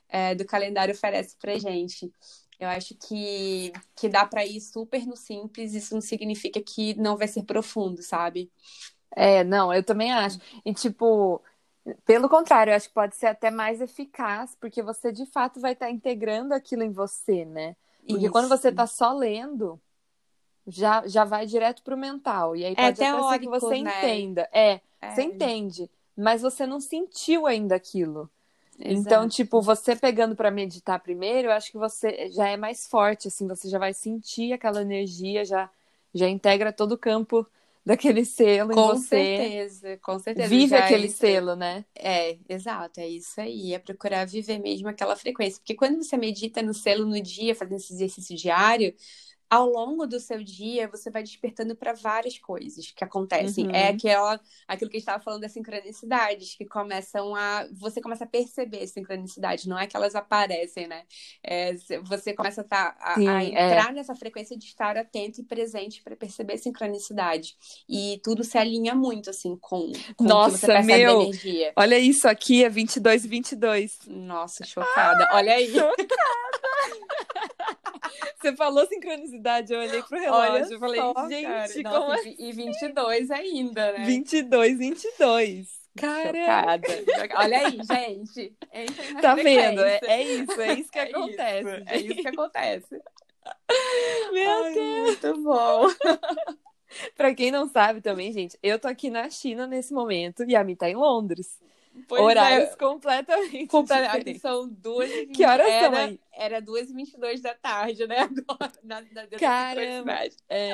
é, 0.09 0.34
do 0.34 0.45
calendário 0.45 0.95
oferece 0.95 1.36
pra 1.38 1.59
gente. 1.59 2.12
Eu 2.59 2.68
acho 2.68 2.95
que, 2.97 3.72
que 3.97 4.09
dá 4.09 4.24
para 4.26 4.45
ir 4.45 4.61
super 4.61 5.07
no 5.07 5.16
simples, 5.16 5.74
isso 5.74 5.95
não 5.95 6.01
significa 6.01 6.61
que 6.62 6.95
não 6.95 7.16
vai 7.16 7.28
ser 7.28 7.45
profundo, 7.45 8.03
sabe? 8.03 8.51
É, 9.16 9.45
não, 9.45 9.72
eu 9.72 9.82
também 9.82 10.12
acho. 10.12 10.38
E, 10.64 10.74
tipo, 10.74 11.42
pelo 12.05 12.28
contrário, 12.28 12.70
eu 12.72 12.76
acho 12.76 12.88
que 12.88 12.95
pode 12.95 13.16
ser 13.16 13.26
até 13.26 13.51
mais 13.51 13.80
eficaz, 13.80 14.57
porque 14.61 14.82
você 14.82 15.12
de 15.12 15.26
fato 15.26 15.61
vai 15.61 15.72
estar 15.72 15.90
integrando 15.90 16.55
aquilo 16.55 16.82
em 16.82 16.90
você, 16.90 17.45
né? 17.45 17.76
Porque 18.09 18.28
quando 18.28 18.49
você 18.49 18.68
Isso. 18.68 18.76
tá 18.76 18.86
só 18.86 19.12
lendo, 19.12 19.80
já, 20.67 21.07
já 21.07 21.25
vai 21.25 21.47
direto 21.47 21.83
pro 21.83 21.97
mental. 21.97 22.57
E 22.57 22.65
aí 22.65 22.77
É 22.77 22.87
pode 22.87 22.99
até 22.99 23.23
ser 23.23 23.39
que 23.41 23.49
teórico, 23.49 23.49
você 23.49 23.77
né? 23.77 23.77
entenda. 23.77 24.49
É, 24.53 24.81
É, 25.03 25.09
você 25.09 25.23
entende, 25.23 25.91
mas 26.17 26.43
você 26.43 26.67
não 26.67 26.81
sentiu 26.81 27.47
ainda 27.47 27.75
aquilo. 27.77 28.31
Então, 28.89 29.29
exato. 29.29 29.29
tipo, 29.29 29.62
você 29.62 29.97
pegando 29.97 30.37
pra 30.37 30.51
meditar 30.51 31.01
primeiro, 31.01 31.49
eu 31.49 31.53
acho 31.53 31.71
que 31.73 31.79
você 31.79 32.31
já 32.33 32.49
é 32.49 32.57
mais 32.57 32.87
forte, 32.87 33.29
assim, 33.29 33.49
você 33.49 33.69
já 33.69 33.79
vai 33.79 33.95
sentir 33.95 34.53
aquela 34.53 34.83
energia, 34.83 35.45
já, 35.45 35.71
já 36.15 36.29
integra 36.29 36.73
todo 36.73 36.93
o 36.93 36.99
campo 36.99 37.47
daquele 37.87 38.25
selo 38.25 38.73
em 38.73 38.81
Com 38.81 38.83
você. 38.83 39.03
certeza, 39.03 39.97
com 39.99 40.19
certeza. 40.19 40.57
Vive 40.57 40.77
aquele 40.77 41.09
entrei- 41.09 41.11
selo, 41.11 41.57
né? 41.57 41.85
É, 41.97 42.39
exato, 42.49 43.01
é 43.01 43.09
isso 43.09 43.41
aí. 43.41 43.75
É 43.75 43.79
procurar 43.79 44.27
viver 44.27 44.59
mesmo 44.59 44.89
aquela 44.89 45.17
frequência. 45.17 45.61
Porque 45.61 45.75
quando 45.75 46.03
você 46.03 46.17
medita 46.17 46.62
no 46.62 46.75
selo 46.75 47.07
no 47.07 47.21
dia, 47.23 47.55
fazendo 47.55 47.77
esse 47.79 47.93
exercício 47.95 48.37
diário, 48.37 48.95
ao 49.55 49.69
longo 49.69 50.05
do 50.05 50.19
seu 50.19 50.43
dia, 50.43 50.89
você 50.89 51.11
vai 51.11 51.23
despertando 51.23 51.77
para 51.77 51.93
várias 51.93 52.37
coisas 52.39 52.91
que 52.91 53.05
acontecem. 53.05 53.67
Uhum. 53.67 53.75
É 53.75 53.89
aquela, 53.89 54.41
aquilo 54.67 54.91
que 54.91 54.97
a 54.97 54.99
gente 54.99 55.07
estava 55.07 55.23
falando 55.23 55.43
das 55.43 55.53
sincronicidades, 55.53 56.57
que 56.57 56.65
começam 56.65 57.37
a. 57.37 57.69
Você 57.73 58.01
começa 58.01 58.25
a 58.25 58.27
perceber 58.27 58.83
as 58.83 58.91
sincronicidades, 58.91 59.67
não 59.67 59.79
é 59.79 59.87
que 59.87 59.97
elas 59.97 60.17
aparecem, 60.17 60.89
né? 60.89 61.05
É, 61.41 61.73
você 62.03 62.33
começa 62.33 62.63
a, 62.63 62.65
tá, 62.65 62.97
a, 62.99 63.15
Sim, 63.15 63.29
a 63.29 63.45
é. 63.45 63.47
entrar 63.47 63.93
nessa 63.93 64.17
frequência 64.17 64.59
de 64.59 64.65
estar 64.65 64.97
atento 64.97 65.41
e 65.41 65.45
presente 65.45 66.03
para 66.03 66.17
perceber 66.17 66.55
a 66.55 66.59
sincronicidade. 66.59 67.57
E 67.89 68.21
tudo 68.25 68.43
se 68.43 68.59
alinha 68.59 68.95
muito, 68.95 69.31
assim, 69.31 69.57
com, 69.61 69.93
com 70.17 70.25
Nossa, 70.25 70.83
meu! 70.83 71.23
energia. 71.23 71.73
Olha 71.77 71.97
isso 71.97 72.27
aqui, 72.27 72.65
é 72.65 72.69
22 72.69 73.25
e 73.25 73.29
22. 73.29 73.99
Nossa, 74.09 74.65
chocada. 74.65 75.29
Olha 75.33 75.55
aí. 75.55 75.73
Você 78.45 78.55
falou 78.57 78.87
sincronicidade, 78.87 79.43
eu 79.70 79.78
olhei 79.80 80.03
pro 80.03 80.16
Olha 80.18 80.20
relógio, 80.20 80.74
eu 80.74 80.78
falei, 80.80 81.01
só, 81.01 81.28
gente, 81.28 81.82
cara. 81.82 81.99
como 81.99 82.09
Nossa, 82.11 82.28
e 82.28 82.53
22 82.53 83.30
ainda, 83.30 83.92
né? 83.92 84.05
22, 84.05 84.78
22. 84.78 85.84
Cara. 85.97 86.80
Olha 87.36 87.59
aí, 87.66 87.78
gente. 87.84 88.57
Entra 88.72 89.20
tá 89.22 89.34
vendo? 89.34 89.80
É, 89.84 90.01
é 90.03 90.22
isso, 90.22 90.61
é 90.61 90.74
isso 90.74 90.90
que 90.90 90.99
É 90.99 91.03
acontece. 91.03 91.68
isso, 91.68 91.84
É 91.86 91.97
isso 91.99 92.14
que 92.22 92.28
acontece. 92.28 93.03
Meu 94.32 94.64
Ai, 94.64 94.74
Deus. 94.74 95.20
Muito 95.22 95.42
bom. 95.42 95.86
Pra 97.16 97.34
quem 97.34 97.51
não 97.51 97.68
sabe 97.68 98.01
também, 98.01 98.32
gente, 98.32 98.57
eu 98.62 98.78
tô 98.78 98.86
aqui 98.88 99.11
na 99.11 99.28
China 99.28 99.66
nesse 99.66 99.92
momento 99.92 100.45
e 100.45 100.55
a 100.55 100.62
Mi 100.62 100.76
tá 100.76 100.88
em 100.88 100.95
Londres. 100.95 101.59
Pois 102.09 102.22
Horários 102.22 102.70
é. 102.70 102.76
completamente 102.76 103.66
Completamente. 103.68 104.38
São 104.40 104.68
duas 104.68 105.11
e 105.11 105.26
Que 105.26 105.45
horas 105.45 105.66
era, 105.66 105.86
são 105.86 106.05
aí? 106.05 106.20
Era 106.32 106.61
duas 106.61 106.90
e 106.90 106.95
vinte 106.95 107.16
da 107.40 107.55
tarde, 107.55 108.07
né? 108.07 108.18
Agora, 108.49 108.72
na, 108.82 109.01
na, 109.01 109.26
Caramba. 109.38 110.12
É. 110.49 110.72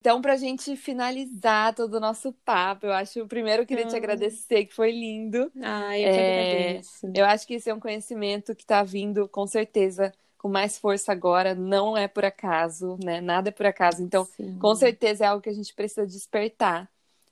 Então, 0.00 0.20
pra 0.20 0.36
gente 0.36 0.74
finalizar 0.74 1.74
todo 1.74 1.94
o 1.94 2.00
nosso 2.00 2.32
papo, 2.44 2.86
eu 2.86 2.92
acho, 2.92 3.24
primeiro 3.28 3.62
eu 3.62 3.66
queria 3.66 3.86
te 3.86 3.94
Hum. 3.94 3.98
agradecer, 3.98 4.64
que 4.64 4.74
foi 4.74 4.90
lindo. 4.90 5.52
Ai, 5.62 6.02
eu 6.04 6.08
É, 6.08 6.30
agradeço. 6.40 7.12
Eu 7.14 7.24
acho 7.24 7.46
que 7.46 7.54
esse 7.54 7.70
é 7.70 7.74
um 7.74 7.78
conhecimento 7.78 8.52
que 8.56 8.66
tá 8.66 8.82
vindo, 8.82 9.28
com 9.28 9.46
certeza, 9.46 10.12
com 10.36 10.48
mais 10.48 10.76
força 10.76 11.12
agora. 11.12 11.54
Não 11.54 11.96
é 11.96 12.08
por 12.08 12.24
acaso, 12.24 12.98
né? 13.00 13.20
Nada 13.20 13.50
é 13.50 13.52
por 13.52 13.64
acaso. 13.64 14.02
Então, 14.02 14.24
Sim. 14.24 14.58
com 14.58 14.74
certeza 14.74 15.24
é 15.24 15.28
algo 15.28 15.40
que 15.40 15.48
a 15.50 15.54
gente 15.54 15.72
precisa 15.72 16.04
despertar 16.04 16.90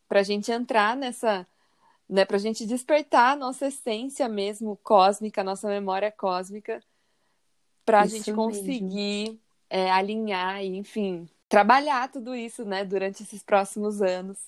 pra 0.08 0.22
gente 0.22 0.52
entrar 0.52 0.96
nessa, 0.96 1.44
né, 2.10 2.24
pra 2.24 2.38
gente 2.38 2.66
despertar 2.66 3.34
a 3.34 3.36
nossa 3.36 3.68
essência 3.68 4.28
mesmo 4.28 4.76
cósmica, 4.82 5.40
a 5.40 5.44
nossa 5.44 5.68
memória 5.68 6.10
cósmica, 6.10 6.82
pra 7.84 8.04
Isso 8.04 8.16
gente 8.16 8.32
conseguir 8.32 9.40
é, 9.70 9.88
alinhar 9.90 10.60
e, 10.60 10.76
enfim, 10.76 11.28
trabalhar 11.48 12.10
tudo 12.10 12.34
isso, 12.34 12.64
né, 12.64 12.84
durante 12.84 13.22
esses 13.22 13.44
próximos 13.44 14.02
anos. 14.02 14.38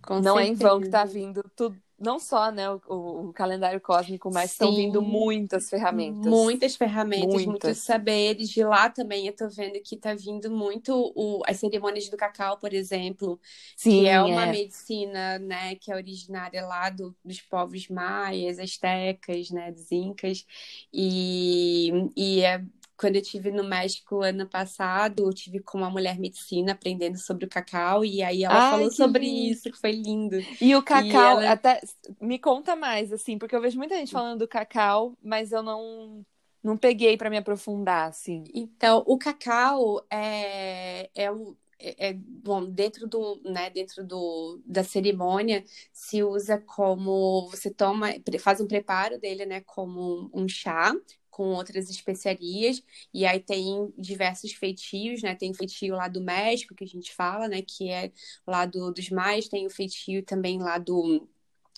Com 0.00 0.20
Não 0.20 0.38
é 0.38 0.46
em 0.46 0.54
vão 0.54 0.78
que 0.80 0.86
certeza. 0.86 0.90
tá 0.90 1.04
vindo 1.04 1.44
tudo, 1.56 1.76
não 1.98 2.18
só, 2.18 2.50
né, 2.52 2.70
o, 2.70 2.80
o- 2.88 3.32
calendário 3.32 3.80
cósmico, 3.80 4.30
mas 4.30 4.52
estão 4.52 4.74
vindo 4.74 5.02
muitas 5.02 5.68
ferramentas. 5.70 6.52
Muitas 6.52 6.76
ferramentas, 6.76 7.44
Muitas. 7.44 7.46
muitos 7.46 7.78
saberes. 7.78 8.50
De 8.50 8.62
lá 8.62 8.90
também 8.90 9.26
eu 9.26 9.34
tô 9.34 9.48
vendo 9.48 9.80
que 9.82 9.96
tá 9.96 10.14
vindo 10.14 10.50
muito 10.50 10.92
o, 11.16 11.42
as 11.46 11.58
cerimônias 11.58 12.08
do 12.10 12.16
cacau, 12.16 12.58
por 12.58 12.74
exemplo, 12.74 13.40
Sim, 13.76 14.04
que 14.04 14.06
é 14.06 14.22
uma 14.22 14.46
é. 14.46 14.46
medicina, 14.46 15.38
né, 15.38 15.76
que 15.76 15.90
é 15.90 15.94
originária 15.96 16.64
lá 16.66 16.90
do, 16.90 17.16
dos 17.24 17.40
povos 17.40 17.88
maias, 17.88 18.58
astecas, 18.58 19.50
né, 19.50 19.72
dos 19.72 19.90
incas, 19.90 20.44
e, 20.92 21.90
e 22.16 22.40
é 22.42 22.62
quando 22.98 23.16
eu 23.16 23.22
tive 23.22 23.50
no 23.52 23.64
México 23.64 24.22
ano 24.22 24.48
passado, 24.48 25.24
eu 25.24 25.32
tive 25.34 25.60
com 25.60 25.78
uma 25.78 25.90
mulher 25.90 26.18
medicina 26.18 26.72
aprendendo 26.72 27.18
sobre 27.18 27.44
o 27.46 27.48
cacau 27.48 28.04
e 28.04 28.22
aí 28.22 28.44
ela 28.44 28.60
Ai, 28.60 28.62
falou 28.62 28.90
sobre 28.90 29.26
lindo. 29.28 29.50
isso, 29.50 29.70
que 29.70 29.78
foi 29.78 29.92
lindo. 29.92 30.44
E 30.60 30.74
o 30.76 30.82
cacau, 30.82 31.38
ela- 31.38 31.44
até 31.44 31.80
me 32.20 32.38
conta 32.38 32.74
mais, 32.76 33.12
assim, 33.12 33.38
porque 33.38 33.54
eu 33.54 33.60
vejo 33.60 33.78
muita 33.78 33.96
gente 33.96 34.12
falando 34.12 34.40
do 34.40 34.48
cacau, 34.48 35.16
mas 35.22 35.52
eu 35.52 35.62
não, 35.62 36.24
não 36.62 36.76
peguei 36.76 37.16
pra 37.16 37.30
me 37.30 37.36
aprofundar, 37.36 38.08
assim. 38.08 38.44
Então, 38.54 39.02
o 39.06 39.18
cacau 39.18 40.04
é, 40.10 41.10
é 41.14 41.30
o 41.30 41.56
é, 41.80 42.08
é- 42.10 42.12
bom, 42.14 42.64
dentro 42.68 43.06
do, 43.06 43.40
né, 43.44 43.70
dentro 43.70 44.04
do, 44.04 44.60
da 44.66 44.82
cerimônia 44.82 45.64
se 45.92 46.22
usa 46.24 46.58
como 46.60 47.48
você 47.50 47.70
toma, 47.72 48.08
faz 48.40 48.60
um 48.60 48.66
preparo 48.66 49.16
dele, 49.20 49.46
né, 49.46 49.60
como 49.60 50.28
um 50.34 50.48
chá 50.48 50.92
com 51.38 51.50
outras 51.54 51.88
especiarias 51.88 52.82
e 53.14 53.24
aí 53.24 53.38
tem 53.40 53.92
diversos 53.96 54.52
feitios, 54.52 55.22
né? 55.22 55.36
Tem 55.36 55.50
o 55.52 55.54
feitio 55.54 55.94
lá 55.94 56.08
do 56.08 56.20
México 56.20 56.74
que 56.74 56.82
a 56.84 56.86
gente 56.86 57.14
fala, 57.14 57.46
né, 57.48 57.62
que 57.62 57.88
é 57.90 58.10
lá 58.46 58.66
do, 58.66 58.92
dos 58.92 59.08
mais, 59.10 59.48
tem 59.48 59.66
o 59.66 59.70
feitio 59.70 60.24
também 60.24 60.58
lá 60.60 60.78
do 60.78 61.28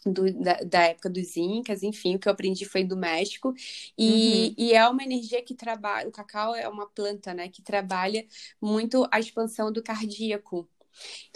do- 0.06 0.32
da, 0.34 0.54
da 0.64 0.82
época 0.84 1.10
dos 1.10 1.36
Incas, 1.36 1.82
enfim, 1.82 2.16
o 2.16 2.18
que 2.18 2.28
eu 2.28 2.32
aprendi 2.32 2.64
foi 2.64 2.84
do 2.84 2.96
México. 2.96 3.54
E, 3.98 4.54
e 4.58 4.72
é 4.74 4.88
uma 4.88 5.02
energia 5.04 5.42
que 5.42 5.54
trabalha. 5.54 6.08
O 6.08 6.12
cacau 6.12 6.54
é 6.54 6.68
uma 6.68 6.86
planta, 6.88 7.34
né, 7.34 7.48
que 7.48 7.62
trabalha 7.62 8.26
muito 8.60 9.06
a 9.12 9.20
expansão 9.20 9.72
do 9.72 9.82
cardíaco. 9.82 10.68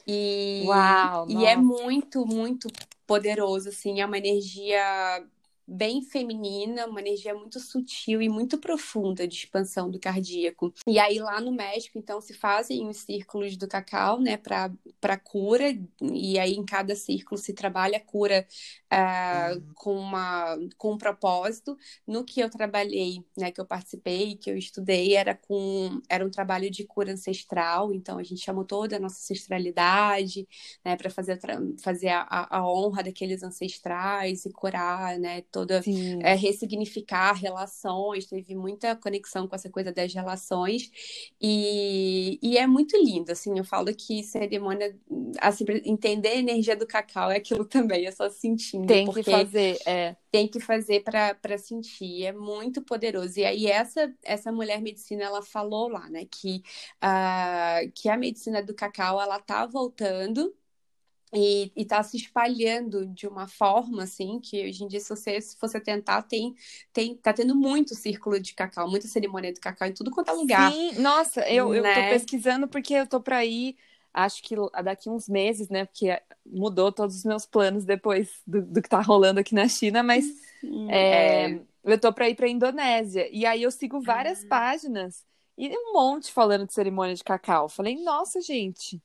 E, 0.07 0.67
Uau, 0.67 1.27
e 1.27 1.47
é 1.47 1.57
nossa. 1.57 1.57
muito, 1.57 2.27
muito 2.27 2.69
poderoso, 3.07 3.69
assim, 3.71 4.01
é 4.01 4.07
uma 4.07 4.19
energia 4.19 4.81
bem 5.67 6.03
feminina, 6.03 6.87
uma 6.87 7.01
energia 7.01 7.35
muito 7.35 7.59
sutil 7.61 8.21
e 8.23 8.29
muito 8.29 8.59
profunda 8.59 9.27
de 9.27 9.35
expansão 9.35 9.91
do 9.91 9.99
cardíaco. 9.99 10.73
E 10.87 10.99
aí 10.99 11.19
lá 11.19 11.41
no 11.41 11.53
México, 11.53 11.99
então, 11.99 12.21
se 12.21 12.35
fazem 12.35 12.87
os 12.89 12.99
círculos 12.99 13.57
do 13.57 13.67
cacau, 13.69 14.21
né, 14.21 14.37
para 14.37 15.17
cura, 15.19 15.77
e 16.01 16.39
aí 16.39 16.55
em 16.55 16.65
cada 16.65 16.95
círculo 16.95 17.39
se 17.41 17.53
trabalha 17.53 17.97
a 17.99 18.01
cura 18.01 18.47
ah, 18.91 19.51
com 19.75 19.97
uma 19.97 20.57
com 20.77 20.93
um 20.93 20.99
propósito. 20.99 21.77
No 22.07 22.25
que 22.25 22.41
eu 22.41 22.51
trabalhei, 22.51 23.25
né, 23.37 23.51
que 23.51 23.61
eu 23.61 23.67
participei, 23.67 24.37
que 24.37 24.51
eu 24.51 24.57
estudei, 24.57 25.15
era 25.15 25.35
com 25.35 26.01
era 26.09 26.25
um 26.25 26.31
trabalho 26.31 26.71
de 26.71 26.85
cura 26.85 27.13
ancestral, 27.13 27.93
então 27.93 28.19
a 28.19 28.23
gente 28.23 28.43
chamou 28.43 28.65
toda 28.65 28.97
a 28.97 29.01
nossa 29.01 29.17
ancestralidade, 29.17 30.47
né, 30.85 30.97
para 30.97 31.11
fazer, 31.11 31.39
fazer 31.83 32.09
a 32.09 32.45
a 32.51 32.69
honra 32.69 33.03
daqueles 33.03 33.43
ancestrais 33.43 34.45
e 34.45 34.53
curar, 34.53 35.19
né, 35.19 35.43
toda 35.55 35.81
é, 36.21 36.35
ressignificar 36.35 37.33
relações, 37.35 38.27
teve 38.27 38.57
muita 38.57 38.97
conexão 38.97 39.47
com 39.47 39.55
essa 39.55 39.71
coisa 39.71 39.93
das 39.93 40.13
relações 40.13 40.91
e, 41.41 42.41
e 42.43 42.59
é 42.59 42.67
muito 42.67 42.97
lindo, 42.97 43.31
assim, 43.31 43.57
eu 43.57 43.65
falo 43.65 43.95
que 43.95 44.25
cerimônia, 44.25 44.99
assim, 45.41 45.65
entender 45.85 46.31
a 46.31 46.37
energia 46.39 46.75
do 46.75 46.89
cacau 46.89 47.31
é 47.31 47.37
aquilo 47.37 47.65
também, 47.65 48.05
é 48.05 48.11
só 48.11 48.29
sentindo, 48.29 48.89
Tem 48.89 49.09
que 49.09 49.23
fazer, 49.23 49.79
é. 49.87 50.17
tem 50.33 50.49
que 50.49 50.59
fazer 50.59 51.05
para 51.05 51.57
sentir, 51.57 52.25
é 52.25 52.33
muito 52.33 52.83
poderoso. 52.83 53.39
E 53.39 53.45
aí 53.45 53.67
essa 53.69 54.13
essa 54.25 54.51
mulher 54.51 54.83
medicina 54.83 55.23
ela 55.23 55.41
falou 55.41 55.89
lá, 55.89 56.11
né, 56.11 56.27
que 56.29 56.65
ah, 57.01 57.81
que 57.95 58.09
a 58.09 58.17
medicina 58.17 58.61
do 58.61 58.75
cacau 58.75 59.21
ela 59.21 59.39
tá 59.39 59.67
voltando 59.67 60.53
e, 61.33 61.73
e 61.77 61.85
tá 61.85 62.03
se 62.03 62.17
espalhando 62.17 63.07
de 63.07 63.27
uma 63.27 63.47
forma 63.49 64.05
assim 64.05 64.41
que 64.41 64.67
hoje 64.69 64.85
em 64.85 64.89
dia 64.89 65.01
se 65.01 65.09
você 65.09 65.41
se 65.41 65.57
você 65.61 65.81
tentar 65.81 66.23
tem 66.23 66.55
tem 66.93 67.17
tá 67.17 67.33
tendo 67.33 67.55
muito 67.57 67.95
círculo 67.95 68.41
de 68.41 68.55
cacau, 68.55 68.89
muita 68.91 69.09
cerimônia 69.09 69.53
do 69.53 69.61
cacau 69.61 69.89
em 69.89 69.95
tudo 69.95 70.11
quanto 70.11 70.31
é 70.31 70.33
lugar, 70.35 70.77
Sim, 70.77 70.93
nossa, 70.99 71.49
eu, 71.51 71.75
eu 71.75 71.89
tô 71.89 72.03
né? 72.03 72.05
pesquisando 72.05 72.67
porque 72.69 72.95
eu 72.95 73.07
tô 73.07 73.21
pra 73.21 73.45
ir, 73.45 73.77
acho 74.13 74.43
que 74.43 74.55
daqui 74.83 75.09
uns 75.11 75.29
meses, 75.29 75.69
né? 75.69 75.85
Porque 75.85 76.21
mudou 76.45 76.91
todos 76.93 77.17
os 77.17 77.25
meus 77.25 77.47
planos 77.47 77.85
depois 77.85 78.31
do, 78.47 78.63
do 78.63 78.83
que 78.83 78.89
tá 78.89 79.01
rolando 79.01 79.41
aqui 79.41 79.55
na 79.55 79.69
China, 79.69 80.03
mas 80.03 80.33
é, 80.87 81.49
É, 81.49 81.61
eu 81.85 82.01
tô 82.01 82.13
pra 82.13 82.29
ir 82.29 82.35
pra 82.37 82.49
Indonésia. 82.49 83.29
E 83.33 83.47
aí 83.47 83.63
eu 83.63 83.71
sigo 83.71 84.01
várias 84.01 84.43
Ah. 84.43 84.45
páginas 84.45 85.25
e 85.57 85.69
um 85.77 85.93
monte 85.93 86.33
falando 86.33 86.67
de 86.67 86.75
cerimônia 86.75 87.15
de 87.15 87.25
cacau. 87.25 87.69
Falei, 87.69 87.97
nossa, 88.03 88.41
gente, 88.41 89.03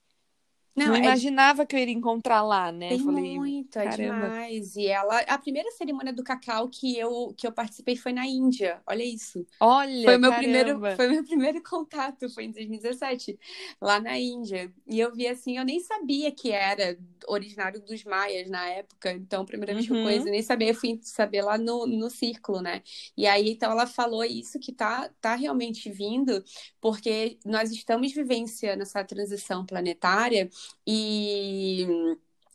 não, 0.79 0.91
não 0.91 0.95
é 0.95 1.09
imaginava 1.09 1.65
que 1.65 1.75
eu 1.75 1.79
iria 1.79 1.93
encontrar 1.93 2.41
lá, 2.43 2.71
né? 2.71 2.97
Tem 2.97 2.99
Falei, 2.99 3.23
muito, 3.31 3.77
é 3.79 3.87
demais. 3.87 4.75
E 4.75 4.87
ela, 4.87 5.19
a 5.21 5.37
primeira 5.37 5.69
cerimônia 5.73 6.11
do 6.11 6.23
cacau 6.23 6.67
que 6.69 6.97
eu 6.97 7.33
que 7.37 7.45
eu 7.45 7.51
participei 7.51 7.95
foi 7.95 8.11
na 8.13 8.25
Índia. 8.25 8.81
Olha 8.87 9.03
isso. 9.03 9.45
olha, 9.59 10.17
Foi 10.17 10.17
meu 10.17 10.33
primeiro, 10.33 10.83
foi 10.95 11.07
meu 11.09 11.23
primeiro 11.25 11.61
contato, 11.63 12.29
foi 12.29 12.45
em 12.45 12.51
2017, 12.51 13.39
lá 13.81 13.99
na 13.99 14.17
Índia. 14.19 14.73
E 14.87 14.99
eu 14.99 15.13
vi 15.13 15.27
assim, 15.27 15.57
eu 15.57 15.65
nem 15.65 15.79
sabia 15.81 16.31
que 16.31 16.51
era 16.51 16.97
originário 17.27 17.81
dos 17.81 18.03
maias 18.05 18.49
na 18.49 18.65
época. 18.69 19.11
Então, 19.13 19.43
a 19.43 19.45
primeira 19.45 19.73
vez 19.75 19.87
que 19.87 19.93
eu 19.93 19.97
Uhum. 19.97 19.99
conheci, 19.99 20.27
eu 20.29 20.31
nem 20.33 20.43
sabia, 20.43 20.69
eu 20.69 20.75
fui 20.75 20.99
saber 21.03 21.41
lá 21.43 21.57
no, 21.57 21.85
no 21.87 22.09
círculo, 22.09 22.61
né? 22.61 22.81
E 23.17 23.27
aí, 23.27 23.51
então, 23.51 23.71
ela 23.71 23.85
falou 23.87 24.23
isso 24.23 24.59
que 24.59 24.71
tá, 24.73 25.09
tá 25.21 25.35
realmente 25.35 25.91
vindo, 25.91 26.43
porque 26.81 27.37
nós 27.45 27.71
estamos 27.71 28.11
vivenciando 28.13 28.83
essa 28.83 29.03
transição 29.03 29.65
planetária 29.65 30.49
e. 30.85 31.87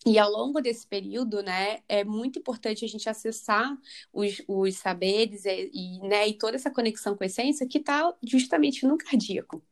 E 0.07 0.19
ao 0.19 0.31
longo 0.31 0.61
desse 0.61 0.87
período, 0.87 1.43
né, 1.43 1.83
é 1.89 2.05
muito 2.05 2.39
importante 2.39 2.85
a 2.85 2.89
gente 2.89 3.09
acessar 3.09 3.75
os, 4.13 4.43
os 4.47 4.77
saberes 4.77 5.47
e, 5.47 5.71
e, 5.73 5.99
né, 6.01 6.29
e 6.29 6.35
toda 6.37 6.57
essa 6.57 6.71
conexão 6.71 7.17
com 7.17 7.25
a 7.25 7.27
essência 7.27 7.67
que 7.67 7.79
está 7.79 8.15
justamente 8.23 8.87
no 8.87 8.99
cardíaco. 8.99 9.63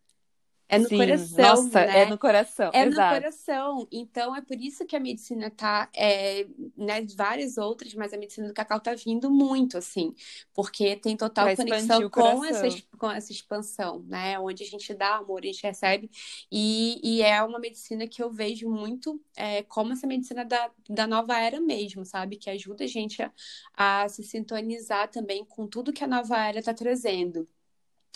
É 0.72 0.78
no 0.78 0.90
Sim, 0.90 0.90
coração, 0.90 1.64
nossa, 1.68 1.80
né? 1.80 1.92
é 1.92 2.06
no 2.06 2.18
coração, 2.18 2.74
É 2.74 2.86
no 2.86 3.04
exato. 3.04 3.04
coração. 3.04 3.86
Então, 3.92 4.34
é 4.34 4.40
por 4.42 4.58
isso 4.60 4.86
que 4.86 4.96
a 4.96 5.00
medicina 5.00 5.50
tá, 5.50 5.90
é, 5.94 6.46
né, 6.76 7.02
várias 7.16 7.58
outras, 7.58 7.94
mas 7.94 8.12
a 8.14 8.18
medicina 8.18 8.48
do 8.48 8.54
cacau 8.54 8.80
tá 8.80 8.94
vindo 8.94 9.30
muito, 9.30 9.78
assim, 9.78 10.14
porque 10.54 10.96
tem 10.96 11.16
total 11.16 11.50
expandir 11.50 11.52
conexão 11.52 12.08
com 12.10 12.44
essa, 12.44 12.66
com 12.98 13.10
essa 13.10 13.32
expansão, 13.32 14.02
né? 14.04 14.38
Onde 14.40 14.62
a 14.64 14.66
gente 14.66 14.94
dá 14.94 15.16
amor, 15.16 15.42
a 15.42 15.46
gente 15.46 15.62
recebe. 15.62 16.10
E, 16.50 17.00
e 17.18 17.22
é 17.22 17.42
uma 17.42 17.58
medicina 17.58 18.06
que 18.08 18.22
eu 18.22 18.30
vejo 18.30 18.70
muito 18.70 19.20
é, 19.36 19.62
como 19.64 19.92
essa 19.92 20.06
medicina 20.06 20.44
da, 20.44 20.70
da 20.88 21.06
nova 21.06 21.38
era 21.38 21.60
mesmo, 21.60 22.04
sabe? 22.06 22.36
Que 22.38 22.50
ajuda 22.50 22.84
a 22.84 22.86
gente 22.86 23.22
a, 23.22 23.32
a 23.76 24.08
se 24.08 24.22
sintonizar 24.22 25.08
também 25.10 25.44
com 25.44 25.66
tudo 25.66 25.92
que 25.92 26.04
a 26.04 26.06
nova 26.06 26.38
era 26.46 26.62
tá 26.62 26.72
trazendo 26.74 27.46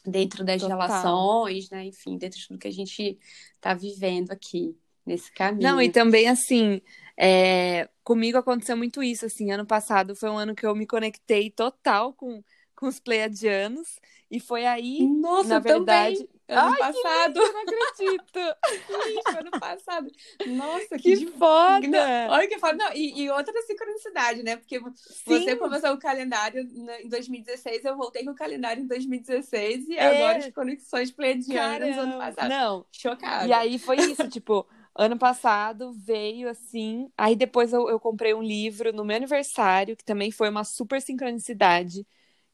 dentro 0.06 0.44
das 0.44 0.60
Total. 0.60 0.78
relações, 0.78 1.70
né? 1.70 1.84
Enfim, 1.86 2.16
dentro 2.16 2.38
de 2.38 2.48
tudo 2.48 2.58
que 2.58 2.68
a 2.68 2.72
gente 2.72 3.18
está 3.54 3.74
vivendo 3.74 4.30
aqui 4.30 4.76
nesse 5.04 5.30
caminho. 5.32 5.70
Não, 5.70 5.80
e 5.80 5.90
também 5.90 6.28
assim, 6.28 6.80
é, 7.16 7.88
comigo 8.02 8.38
aconteceu 8.38 8.76
muito 8.76 9.02
isso, 9.02 9.26
assim, 9.26 9.50
ano 9.50 9.66
passado 9.66 10.14
foi 10.14 10.28
um 10.28 10.36
ano 10.36 10.54
que 10.54 10.66
eu 10.66 10.74
me 10.74 10.86
conectei 10.86 11.50
total 11.50 12.12
com, 12.12 12.42
com 12.74 12.86
os 12.86 13.00
pleiadianos, 13.00 13.98
e 14.30 14.40
foi 14.40 14.66
aí, 14.66 15.06
Nossa, 15.06 15.48
na 15.48 15.56
eu 15.56 15.62
também. 15.62 16.28
Ano 16.48 16.74
Ai, 16.74 16.84
que 16.88 16.98
passado. 16.98 17.40
eu 17.40 17.52
não 17.52 17.62
acredito, 17.62 18.38
Sim, 18.86 19.24
foi 19.28 19.40
ano 19.40 19.54
passado. 19.54 20.10
Nossa, 20.44 20.98
que, 20.98 21.16
que 21.16 21.26
foda! 21.26 21.88
Não, 21.88 22.10
olha 22.26 22.48
que 22.48 22.58
falo. 22.58 22.76
Não, 22.78 22.92
e, 22.92 23.22
e 23.22 23.30
outra 23.30 23.52
sincronicidade, 23.62 24.42
né? 24.42 24.56
Porque 24.56 24.80
você 25.24 25.56
Sim, 25.56 25.56
começou 25.56 25.92
o 25.92 25.98
calendário 25.98 26.62
em 26.62 27.08
2016, 27.08 27.84
eu 27.84 27.96
voltei 27.96 28.24
com 28.24 28.30
o 28.30 28.34
calendário 28.34 28.82
em 28.82 28.86
2016 28.86 29.88
e 29.88 29.98
É. 29.98 29.98
agora 29.98 30.38
as 30.38 30.48
conexões 30.48 31.10
pleiadianas 31.10 31.96
ano 31.96 32.14
passado. 32.14 32.56
não, 32.56 32.86
Chocada. 32.92 33.46
e 33.46 33.52
aí 33.52 33.78
foi 33.78 33.98
isso, 33.98 34.28
tipo, 34.28 34.66
ano 34.94 35.18
passado 35.18 35.92
veio 35.92 36.48
assim, 36.48 37.10
aí 37.16 37.36
depois 37.36 37.72
eu, 37.72 37.88
eu 37.88 38.00
comprei 38.00 38.34
um 38.34 38.42
livro 38.42 38.92
no 38.92 39.04
meu 39.04 39.16
aniversário, 39.16 39.96
que 39.96 40.04
também 40.04 40.30
foi 40.30 40.48
uma 40.48 40.64
super 40.64 41.00
sincronicidade, 41.02 42.06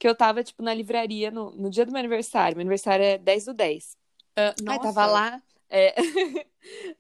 que 0.03 0.09
eu 0.09 0.17
tava, 0.17 0.43
tipo, 0.43 0.65
na 0.65 0.75
livraria 0.75 1.31
no, 1.31 1.53
no 1.53 1.71
dia 1.71 1.87
do 1.87 1.93
meu 1.93 2.01
aniversário, 2.01 2.57
meu 2.57 2.63
aniversário 2.63 3.05
é 3.05 3.19
10 3.19 3.45
do 3.45 3.55
10, 3.55 3.97
Ah, 4.37 4.55
Aí 4.67 4.79
nossa. 4.79 4.81
tava 4.81 5.07
lá, 5.07 5.43
é, 5.71 5.95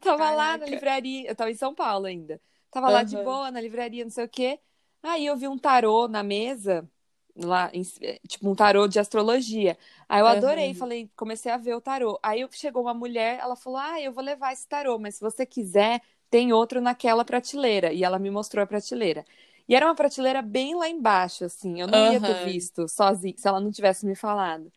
tava 0.00 0.30
lá 0.30 0.56
na 0.58 0.66
Caraca. 0.66 0.66
livraria, 0.66 1.28
eu 1.30 1.34
tava 1.36 1.50
em 1.50 1.54
São 1.54 1.74
Paulo 1.74 2.06
ainda. 2.06 2.40
Tava 2.70 2.90
lá 2.90 3.02
de 3.04 3.16
boa 3.18 3.50
na 3.50 3.60
livraria, 3.60 4.04
não 4.04 4.10
sei 4.10 4.24
o 4.24 4.28
quê. 4.28 4.60
Aí 5.02 5.26
eu 5.26 5.36
vi 5.36 5.48
um 5.48 5.58
tarô 5.58 6.08
na 6.08 6.22
mesa, 6.22 6.88
lá, 7.36 7.70
em- 7.74 7.82
tipo 8.28 8.48
um 8.50 8.54
tarô 8.54 8.86
de 8.88 8.98
astrologia. 9.00 9.76
Aí 10.08 10.20
eu 10.20 10.26
adorei, 10.26 10.72
Aham. 10.72 10.74
falei, 10.74 11.10
comecei 11.16 11.50
a 11.52 11.56
ver 11.56 11.74
o 11.74 11.80
tarô. 11.80 12.18
Aí 12.22 12.46
chegou 12.52 12.82
uma 12.82 12.94
mulher, 12.94 13.38
ela 13.40 13.56
falou: 13.56 13.78
"Ah, 13.80 14.00
eu 14.00 14.12
vou 14.12 14.22
levar 14.24 14.52
esse 14.52 14.66
tarô, 14.68 14.98
mas 14.98 15.16
se 15.16 15.20
você 15.20 15.44
quiser, 15.46 16.00
tem 16.30 16.52
outro 16.52 16.80
naquela 16.80 17.24
prateleira". 17.24 17.92
E 17.92 18.04
ela 18.04 18.18
me 18.18 18.30
mostrou 18.30 18.62
a 18.64 18.66
prateleira. 18.66 19.24
E 19.68 19.74
era 19.74 19.86
uma 19.86 19.94
prateleira 19.94 20.42
bem 20.42 20.74
lá 20.74 20.88
embaixo, 20.88 21.44
assim. 21.44 21.80
Eu 21.80 21.86
não 21.86 22.04
ia 22.04 22.20
ter 22.20 22.34
visto 22.34 22.88
sozinha 22.88 23.34
se 23.36 23.48
ela 23.48 23.60
não 23.60 23.70
tivesse 23.70 24.06
me 24.06 24.14
falado. 24.14 24.72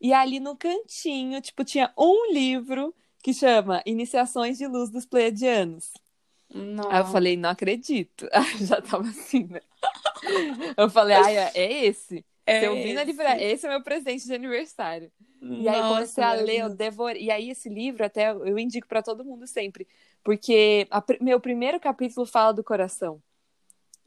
E 0.00 0.12
ali 0.12 0.40
no 0.40 0.56
cantinho, 0.56 1.40
tipo, 1.40 1.64
tinha 1.64 1.92
um 1.98 2.32
livro 2.32 2.94
que 3.22 3.34
chama 3.34 3.82
Iniciações 3.86 4.58
de 4.58 4.66
Luz 4.66 4.90
dos 4.90 5.06
Pleiadianos. 5.06 5.92
Aí 6.88 7.00
eu 7.00 7.06
falei, 7.06 7.36
não 7.36 7.50
acredito. 7.50 8.28
Já 8.66 8.80
tava 8.82 9.08
assim, 9.08 9.44
né? 9.46 9.60
Eu 10.76 10.90
falei, 10.90 11.16
ai, 11.16 11.36
é 11.38 11.84
esse. 11.86 12.24
É 12.46 12.66
eu 12.66 12.76
vi 12.76 12.92
na 12.92 13.04
livraria, 13.04 13.52
esse 13.52 13.66
é 13.66 13.68
meu 13.68 13.82
presente 13.82 14.26
de 14.26 14.34
aniversário. 14.34 15.12
E 15.56 15.68
aí 15.68 15.84
comecei 15.84 16.22
a 16.24 16.32
ler, 16.34 16.58
eu 16.60 16.68
devorei. 16.70 17.22
E 17.24 17.30
aí 17.30 17.50
esse 17.50 17.68
livro 17.68 18.04
até 18.04 18.30
eu 18.30 18.58
indico 18.58 18.86
para 18.88 19.02
todo 19.02 19.24
mundo 19.24 19.46
sempre, 19.46 19.86
porque 20.22 20.86
a, 20.90 21.02
meu 21.20 21.40
primeiro 21.40 21.78
capítulo 21.80 22.26
fala 22.26 22.52
do 22.52 22.64
coração. 22.64 23.22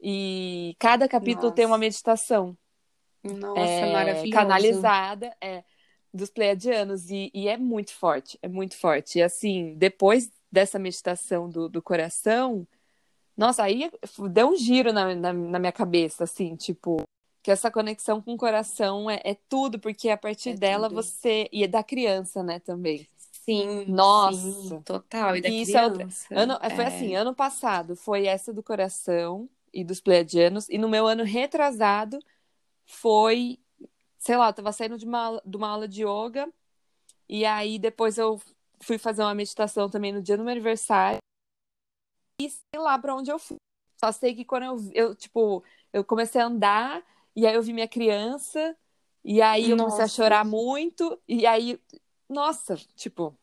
E 0.06 0.76
cada 0.78 1.08
capítulo 1.08 1.44
Nossa. 1.44 1.54
tem 1.54 1.64
uma 1.64 1.78
meditação. 1.78 2.54
Nossa, 3.22 3.58
é, 3.58 3.90
maravilhoso. 3.90 4.30
Canalizada, 4.32 5.34
é, 5.40 5.64
dos 6.12 6.28
pleiadianos. 6.28 7.08
E, 7.08 7.30
e, 7.32 7.48
é 7.48 7.56
muito 7.56 7.94
forte, 7.94 8.38
é 8.42 8.48
muito 8.48 8.76
forte. 8.76 9.18
E 9.18 9.22
assim, 9.22 9.74
depois 9.78 10.30
dessa 10.52 10.78
meditação 10.78 11.48
do, 11.48 11.70
do 11.70 11.80
coração, 11.80 12.68
nossa, 13.34 13.62
aí 13.62 13.90
deu 14.30 14.50
um 14.50 14.56
giro 14.58 14.92
na, 14.92 15.14
na, 15.14 15.32
na 15.32 15.58
minha 15.58 15.72
cabeça, 15.72 16.24
assim, 16.24 16.54
tipo, 16.54 17.02
que 17.42 17.50
essa 17.50 17.70
conexão 17.70 18.20
com 18.20 18.34
o 18.34 18.38
coração 18.38 19.10
é, 19.10 19.22
é 19.24 19.34
tudo, 19.48 19.78
porque 19.78 20.10
a 20.10 20.18
partir 20.18 20.50
é 20.50 20.54
dela 20.54 20.90
tudo. 20.90 21.02
você. 21.02 21.48
E 21.50 21.64
é 21.64 21.66
da 21.66 21.82
criança, 21.82 22.42
né, 22.42 22.60
também. 22.60 23.08
Sim, 23.16 23.86
nossa, 23.86 24.38
sim, 24.38 24.80
total. 24.82 25.34
E 25.36 25.40
da 25.40 25.48
e 25.48 25.64
criança. 25.64 26.26
É 26.30 26.38
ano, 26.38 26.58
foi 26.76 26.84
assim, 26.84 27.14
ano 27.14 27.34
passado 27.34 27.96
foi 27.96 28.26
essa 28.26 28.52
do 28.52 28.62
coração 28.62 29.48
e 29.74 29.84
dos 29.84 30.00
pleiadianos, 30.00 30.68
e 30.68 30.78
no 30.78 30.88
meu 30.88 31.06
ano 31.06 31.24
retrasado 31.24 32.18
foi, 32.86 33.58
sei 34.18 34.36
lá, 34.36 34.48
eu 34.48 34.52
tava 34.52 34.72
saindo 34.72 34.96
de 34.96 35.04
uma, 35.04 35.42
de 35.44 35.56
uma 35.56 35.68
aula 35.68 35.88
de 35.88 36.02
yoga, 36.04 36.48
e 37.28 37.44
aí 37.44 37.78
depois 37.78 38.16
eu 38.16 38.40
fui 38.80 38.98
fazer 38.98 39.22
uma 39.22 39.34
meditação 39.34 39.90
também 39.90 40.12
no 40.12 40.22
dia 40.22 40.36
do 40.36 40.44
meu 40.44 40.52
aniversário, 40.52 41.18
e 42.40 42.48
sei 42.48 42.80
lá 42.80 42.98
para 42.98 43.14
onde 43.14 43.30
eu 43.30 43.38
fui. 43.38 43.56
Só 44.02 44.12
sei 44.12 44.34
que 44.34 44.44
quando 44.44 44.64
eu, 44.64 44.90
eu, 44.92 45.14
tipo, 45.14 45.64
eu 45.92 46.04
comecei 46.04 46.40
a 46.40 46.46
andar 46.46 47.02
e 47.34 47.46
aí 47.46 47.54
eu 47.54 47.62
vi 47.62 47.72
minha 47.72 47.88
criança, 47.88 48.76
e 49.24 49.42
aí 49.42 49.70
eu 49.70 49.76
nossa. 49.76 49.96
comecei 49.96 50.04
a 50.04 50.08
chorar 50.08 50.44
muito, 50.44 51.20
e 51.26 51.46
aí, 51.46 51.80
nossa, 52.28 52.76
tipo, 52.94 53.36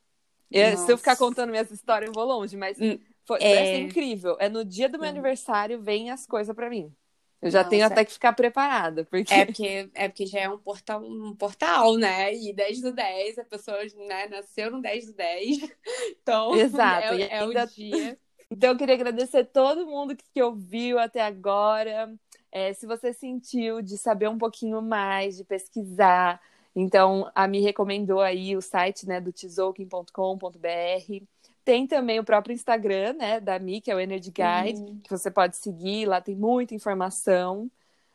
eu, 0.49 0.77
se 0.77 0.91
eu 0.91 0.97
ficar 0.97 1.17
contando 1.17 1.49
minhas 1.49 1.71
histórias, 1.71 2.07
eu 2.07 2.13
vou 2.13 2.25
longe, 2.25 2.55
mas 2.55 2.79
hum, 2.79 2.97
foi, 3.25 3.39
é... 3.41 3.79
incrível. 3.79 4.37
É 4.39 4.49
no 4.49 4.65
dia 4.65 4.89
do 4.89 4.99
meu 4.99 5.09
aniversário, 5.09 5.81
vem 5.81 6.09
as 6.09 6.25
coisas 6.25 6.55
para 6.55 6.69
mim. 6.69 6.93
Eu 7.41 7.49
já 7.49 7.59
Nossa. 7.59 7.69
tenho 7.71 7.85
até 7.85 8.05
que 8.05 8.13
ficar 8.13 8.33
preparada, 8.33 9.03
porque... 9.05 9.33
É 9.33 9.45
porque, 9.45 9.89
é 9.95 10.07
porque 10.07 10.27
já 10.27 10.41
é 10.41 10.49
um 10.49 10.59
portal, 10.59 11.01
um 11.03 11.35
portal, 11.35 11.97
né? 11.97 12.35
E 12.35 12.53
10 12.53 12.81
do 12.81 12.93
10, 12.93 13.39
a 13.39 13.43
pessoa 13.45 13.79
né, 14.07 14.27
nasceu 14.27 14.69
no 14.69 14.79
10 14.79 15.07
do 15.07 15.13
10. 15.13 15.57
Então, 16.21 16.53
Exato. 16.55 17.15
é, 17.15 17.21
é 17.21 17.39
ainda... 17.39 17.63
o 17.63 17.67
dia. 17.67 18.17
Então, 18.51 18.69
eu 18.71 18.77
queria 18.77 18.93
agradecer 18.93 19.45
todo 19.45 19.87
mundo 19.87 20.15
que 20.15 20.43
ouviu 20.43 20.99
até 20.99 21.21
agora. 21.21 22.13
É, 22.51 22.73
se 22.73 22.85
você 22.85 23.11
sentiu 23.11 23.81
de 23.81 23.97
saber 23.97 24.29
um 24.29 24.37
pouquinho 24.37 24.79
mais, 24.81 25.37
de 25.37 25.43
pesquisar, 25.43 26.39
então 26.75 27.31
a 27.33 27.47
Mi 27.47 27.61
recomendou 27.61 28.19
aí 28.19 28.55
o 28.55 28.61
site 28.61 29.07
né, 29.07 29.19
do 29.19 29.31
tzolkien.com.br. 29.31 31.25
Tem 31.63 31.85
também 31.85 32.19
o 32.19 32.23
próprio 32.23 32.53
Instagram, 32.53 33.13
né, 33.13 33.39
da 33.39 33.59
Mi, 33.59 33.79
que 33.81 33.91
é 33.91 33.95
o 33.95 33.99
Energy 33.99 34.31
Guide, 34.31 34.81
uhum. 34.81 34.99
que 35.03 35.09
você 35.09 35.29
pode 35.29 35.57
seguir, 35.57 36.05
lá 36.05 36.19
tem 36.19 36.35
muita 36.35 36.73
informação 36.73 37.69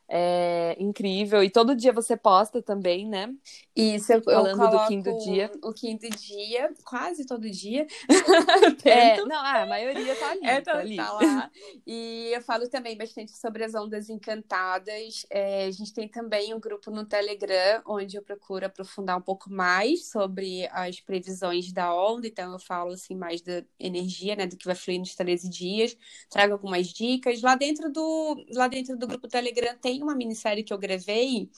é 0.08 0.76
incrível. 0.78 1.42
E 1.42 1.50
todo 1.50 1.74
dia 1.74 1.92
você 1.92 2.16
posta 2.16 2.62
também, 2.62 3.06
né? 3.06 3.32
Isso, 3.74 4.12
eu, 4.12 4.22
Falando 4.22 4.62
eu 4.62 4.70
do 4.70 4.86
quinto 4.86 5.18
dia. 5.18 5.50
O 5.62 5.72
quinto 5.72 6.08
dia, 6.08 6.72
quase 6.84 7.26
todo 7.26 7.50
dia. 7.50 7.86
é, 8.84 9.22
não, 9.24 9.44
a 9.44 9.66
maioria 9.66 10.14
tá 10.16 10.30
ali. 10.30 10.46
É, 10.46 10.60
tá, 10.60 10.72
tá, 10.72 10.78
ali. 10.78 10.96
tá 10.96 11.12
lá. 11.12 11.50
E 11.86 12.30
eu 12.32 12.42
falo 12.42 12.68
também 12.68 12.96
bastante 12.96 13.36
sobre 13.36 13.62
as 13.62 13.74
ondas 13.74 14.08
encantadas. 14.08 15.24
É, 15.30 15.66
a 15.66 15.70
gente 15.70 15.92
tem 15.92 16.08
também 16.08 16.52
um 16.52 16.58
grupo 16.58 16.90
no 16.90 17.04
Telegram, 17.04 17.82
onde 17.86 18.16
eu 18.16 18.22
procuro 18.22 18.66
aprofundar 18.66 19.16
um 19.16 19.20
pouco 19.20 19.50
mais 19.50 20.08
sobre 20.10 20.66
as 20.72 21.00
previsões 21.00 21.72
da 21.72 21.94
onda. 21.94 22.26
Então, 22.26 22.52
eu 22.52 22.58
falo 22.58 22.92
assim 22.92 23.14
mais 23.14 23.40
da 23.40 23.62
energia, 23.78 24.34
né? 24.34 24.46
Do 24.46 24.56
que 24.56 24.66
vai 24.66 24.74
fluir 24.74 24.98
nos 24.98 25.14
13 25.14 25.48
dias. 25.48 25.96
Trago 26.28 26.54
algumas 26.54 26.88
dicas. 26.88 27.40
Lá 27.40 27.54
dentro 27.54 27.90
do, 27.90 28.44
lá 28.52 28.66
dentro 28.68 28.96
do 28.96 29.06
grupo 29.06 29.28
Telegram 29.28 29.76
tem 29.80 29.95
tem 29.96 30.02
uma 30.02 30.14
minissérie 30.14 30.62
que 30.62 30.72
eu 30.72 30.78
gravei 30.78 31.50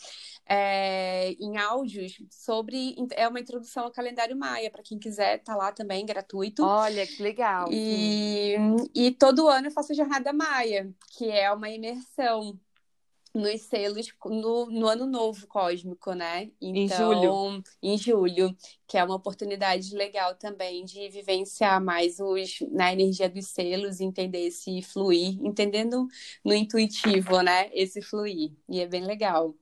é, 0.46 1.32
em 1.32 1.58
áudios 1.58 2.22
sobre. 2.30 2.94
É 3.14 3.26
uma 3.28 3.40
introdução 3.40 3.84
ao 3.84 3.92
calendário 3.92 4.36
Maia, 4.36 4.70
para 4.70 4.82
quem 4.82 4.98
quiser, 4.98 5.42
tá 5.42 5.56
lá 5.56 5.72
também, 5.72 6.06
gratuito. 6.06 6.64
Olha, 6.64 7.06
que 7.06 7.22
legal. 7.22 7.68
E, 7.70 8.54
e 8.94 9.10
todo 9.10 9.48
ano 9.48 9.66
eu 9.66 9.72
faço 9.72 9.92
a 9.92 9.96
Jornada 9.96 10.32
Maia, 10.32 10.90
que 11.16 11.28
é 11.28 11.52
uma 11.52 11.68
imersão 11.68 12.58
nos 13.34 13.62
selos 13.62 14.08
no, 14.24 14.66
no 14.66 14.86
ano 14.86 15.06
novo 15.06 15.46
cósmico, 15.46 16.12
né? 16.12 16.50
Então, 16.60 16.74
em 16.80 16.88
julho. 16.88 17.62
Em 17.82 17.98
julho, 17.98 18.56
que 18.86 18.96
é 18.96 19.04
uma 19.04 19.14
oportunidade 19.14 19.94
legal 19.94 20.34
também 20.34 20.84
de 20.84 21.08
vivenciar 21.08 21.82
mais 21.82 22.18
os, 22.18 22.58
na 22.70 22.92
energia 22.92 23.28
dos 23.28 23.48
selos, 23.48 24.00
entender 24.00 24.46
esse 24.46 24.82
fluir, 24.82 25.38
entendendo 25.42 26.06
no 26.44 26.54
intuitivo, 26.54 27.40
né? 27.42 27.70
Esse 27.72 28.00
fluir. 28.02 28.52
E 28.68 28.80
é 28.80 28.86
bem 28.86 29.04
legal. 29.04 29.54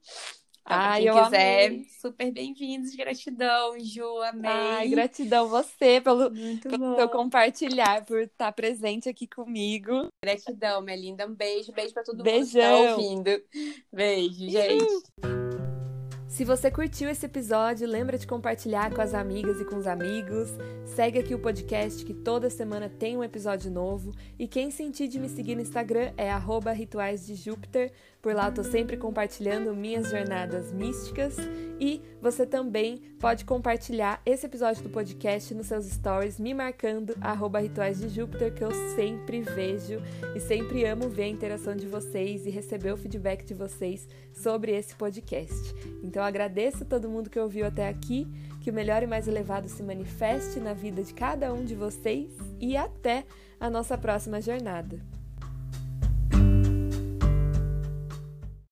Então, 0.66 0.76
Ai, 0.76 1.02
quem 1.04 1.24
quiser, 1.24 1.66
amei. 1.66 1.84
super 2.00 2.32
bem-vindos. 2.32 2.92
Gratidão, 2.96 3.78
Ju, 3.78 4.20
amei. 4.22 4.50
Ai, 4.50 4.88
gratidão 4.88 5.48
você 5.48 6.00
pelo, 6.00 6.28
pelo 6.60 6.96
seu 6.96 7.08
compartilhar, 7.08 8.04
por 8.04 8.22
estar 8.22 8.50
presente 8.50 9.08
aqui 9.08 9.28
comigo. 9.28 10.08
Gratidão, 10.24 10.82
minha 10.82 10.96
linda. 10.96 11.24
Um 11.24 11.34
beijo, 11.34 11.70
beijo 11.70 11.94
para 11.94 12.02
todo 12.02 12.20
Beijão. 12.24 12.98
mundo 12.98 13.22
que 13.22 13.38
tá 13.38 13.60
ouvindo. 13.60 13.84
Beijo, 13.92 14.50
gente. 14.50 15.04
Se 16.36 16.44
você 16.44 16.70
curtiu 16.70 17.08
esse 17.08 17.24
episódio, 17.24 17.88
lembra 17.88 18.18
de 18.18 18.26
compartilhar 18.26 18.92
com 18.92 19.00
as 19.00 19.14
amigas 19.14 19.58
e 19.58 19.64
com 19.64 19.76
os 19.76 19.86
amigos. 19.86 20.50
Segue 20.84 21.18
aqui 21.18 21.34
o 21.34 21.38
podcast 21.38 22.04
que 22.04 22.12
toda 22.12 22.50
semana 22.50 22.90
tem 22.90 23.16
um 23.16 23.24
episódio 23.24 23.70
novo. 23.70 24.12
E 24.38 24.46
quem 24.46 24.70
sentir 24.70 25.08
de 25.08 25.18
me 25.18 25.30
seguir 25.30 25.54
no 25.54 25.62
Instagram 25.62 26.12
é 26.16 26.30
Rituais 26.74 27.24
de 27.24 27.36
Júpiter. 27.36 27.90
Por 28.26 28.34
lá 28.34 28.46
eu 28.48 28.54
tô 28.54 28.64
sempre 28.64 28.96
compartilhando 28.96 29.72
minhas 29.72 30.10
jornadas 30.10 30.72
místicas 30.72 31.36
e 31.78 32.02
você 32.20 32.44
também 32.44 33.00
pode 33.20 33.44
compartilhar 33.44 34.20
esse 34.26 34.46
episódio 34.46 34.82
do 34.82 34.90
podcast 34.90 35.54
nos 35.54 35.68
seus 35.68 35.86
stories, 35.86 36.40
me 36.40 36.52
marcando 36.52 37.14
Rituais 37.62 38.00
de 38.00 38.08
Júpiter, 38.08 38.52
que 38.52 38.64
eu 38.64 38.72
sempre 38.96 39.42
vejo 39.42 40.02
e 40.34 40.40
sempre 40.40 40.84
amo 40.84 41.08
ver 41.08 41.22
a 41.22 41.28
interação 41.28 41.76
de 41.76 41.86
vocês 41.86 42.44
e 42.46 42.50
receber 42.50 42.90
o 42.90 42.96
feedback 42.96 43.44
de 43.44 43.54
vocês 43.54 44.08
sobre 44.32 44.72
esse 44.72 44.96
podcast. 44.96 45.72
Então 46.02 46.20
agradeço 46.20 46.82
a 46.82 46.86
todo 46.86 47.08
mundo 47.08 47.30
que 47.30 47.38
ouviu 47.38 47.64
até 47.64 47.88
aqui, 47.88 48.26
que 48.60 48.72
o 48.72 48.74
melhor 48.74 49.04
e 49.04 49.06
mais 49.06 49.28
elevado 49.28 49.68
se 49.68 49.84
manifeste 49.84 50.58
na 50.58 50.74
vida 50.74 51.00
de 51.00 51.14
cada 51.14 51.54
um 51.54 51.64
de 51.64 51.76
vocês 51.76 52.28
e 52.60 52.76
até 52.76 53.24
a 53.60 53.70
nossa 53.70 53.96
próxima 53.96 54.40
jornada. 54.40 55.15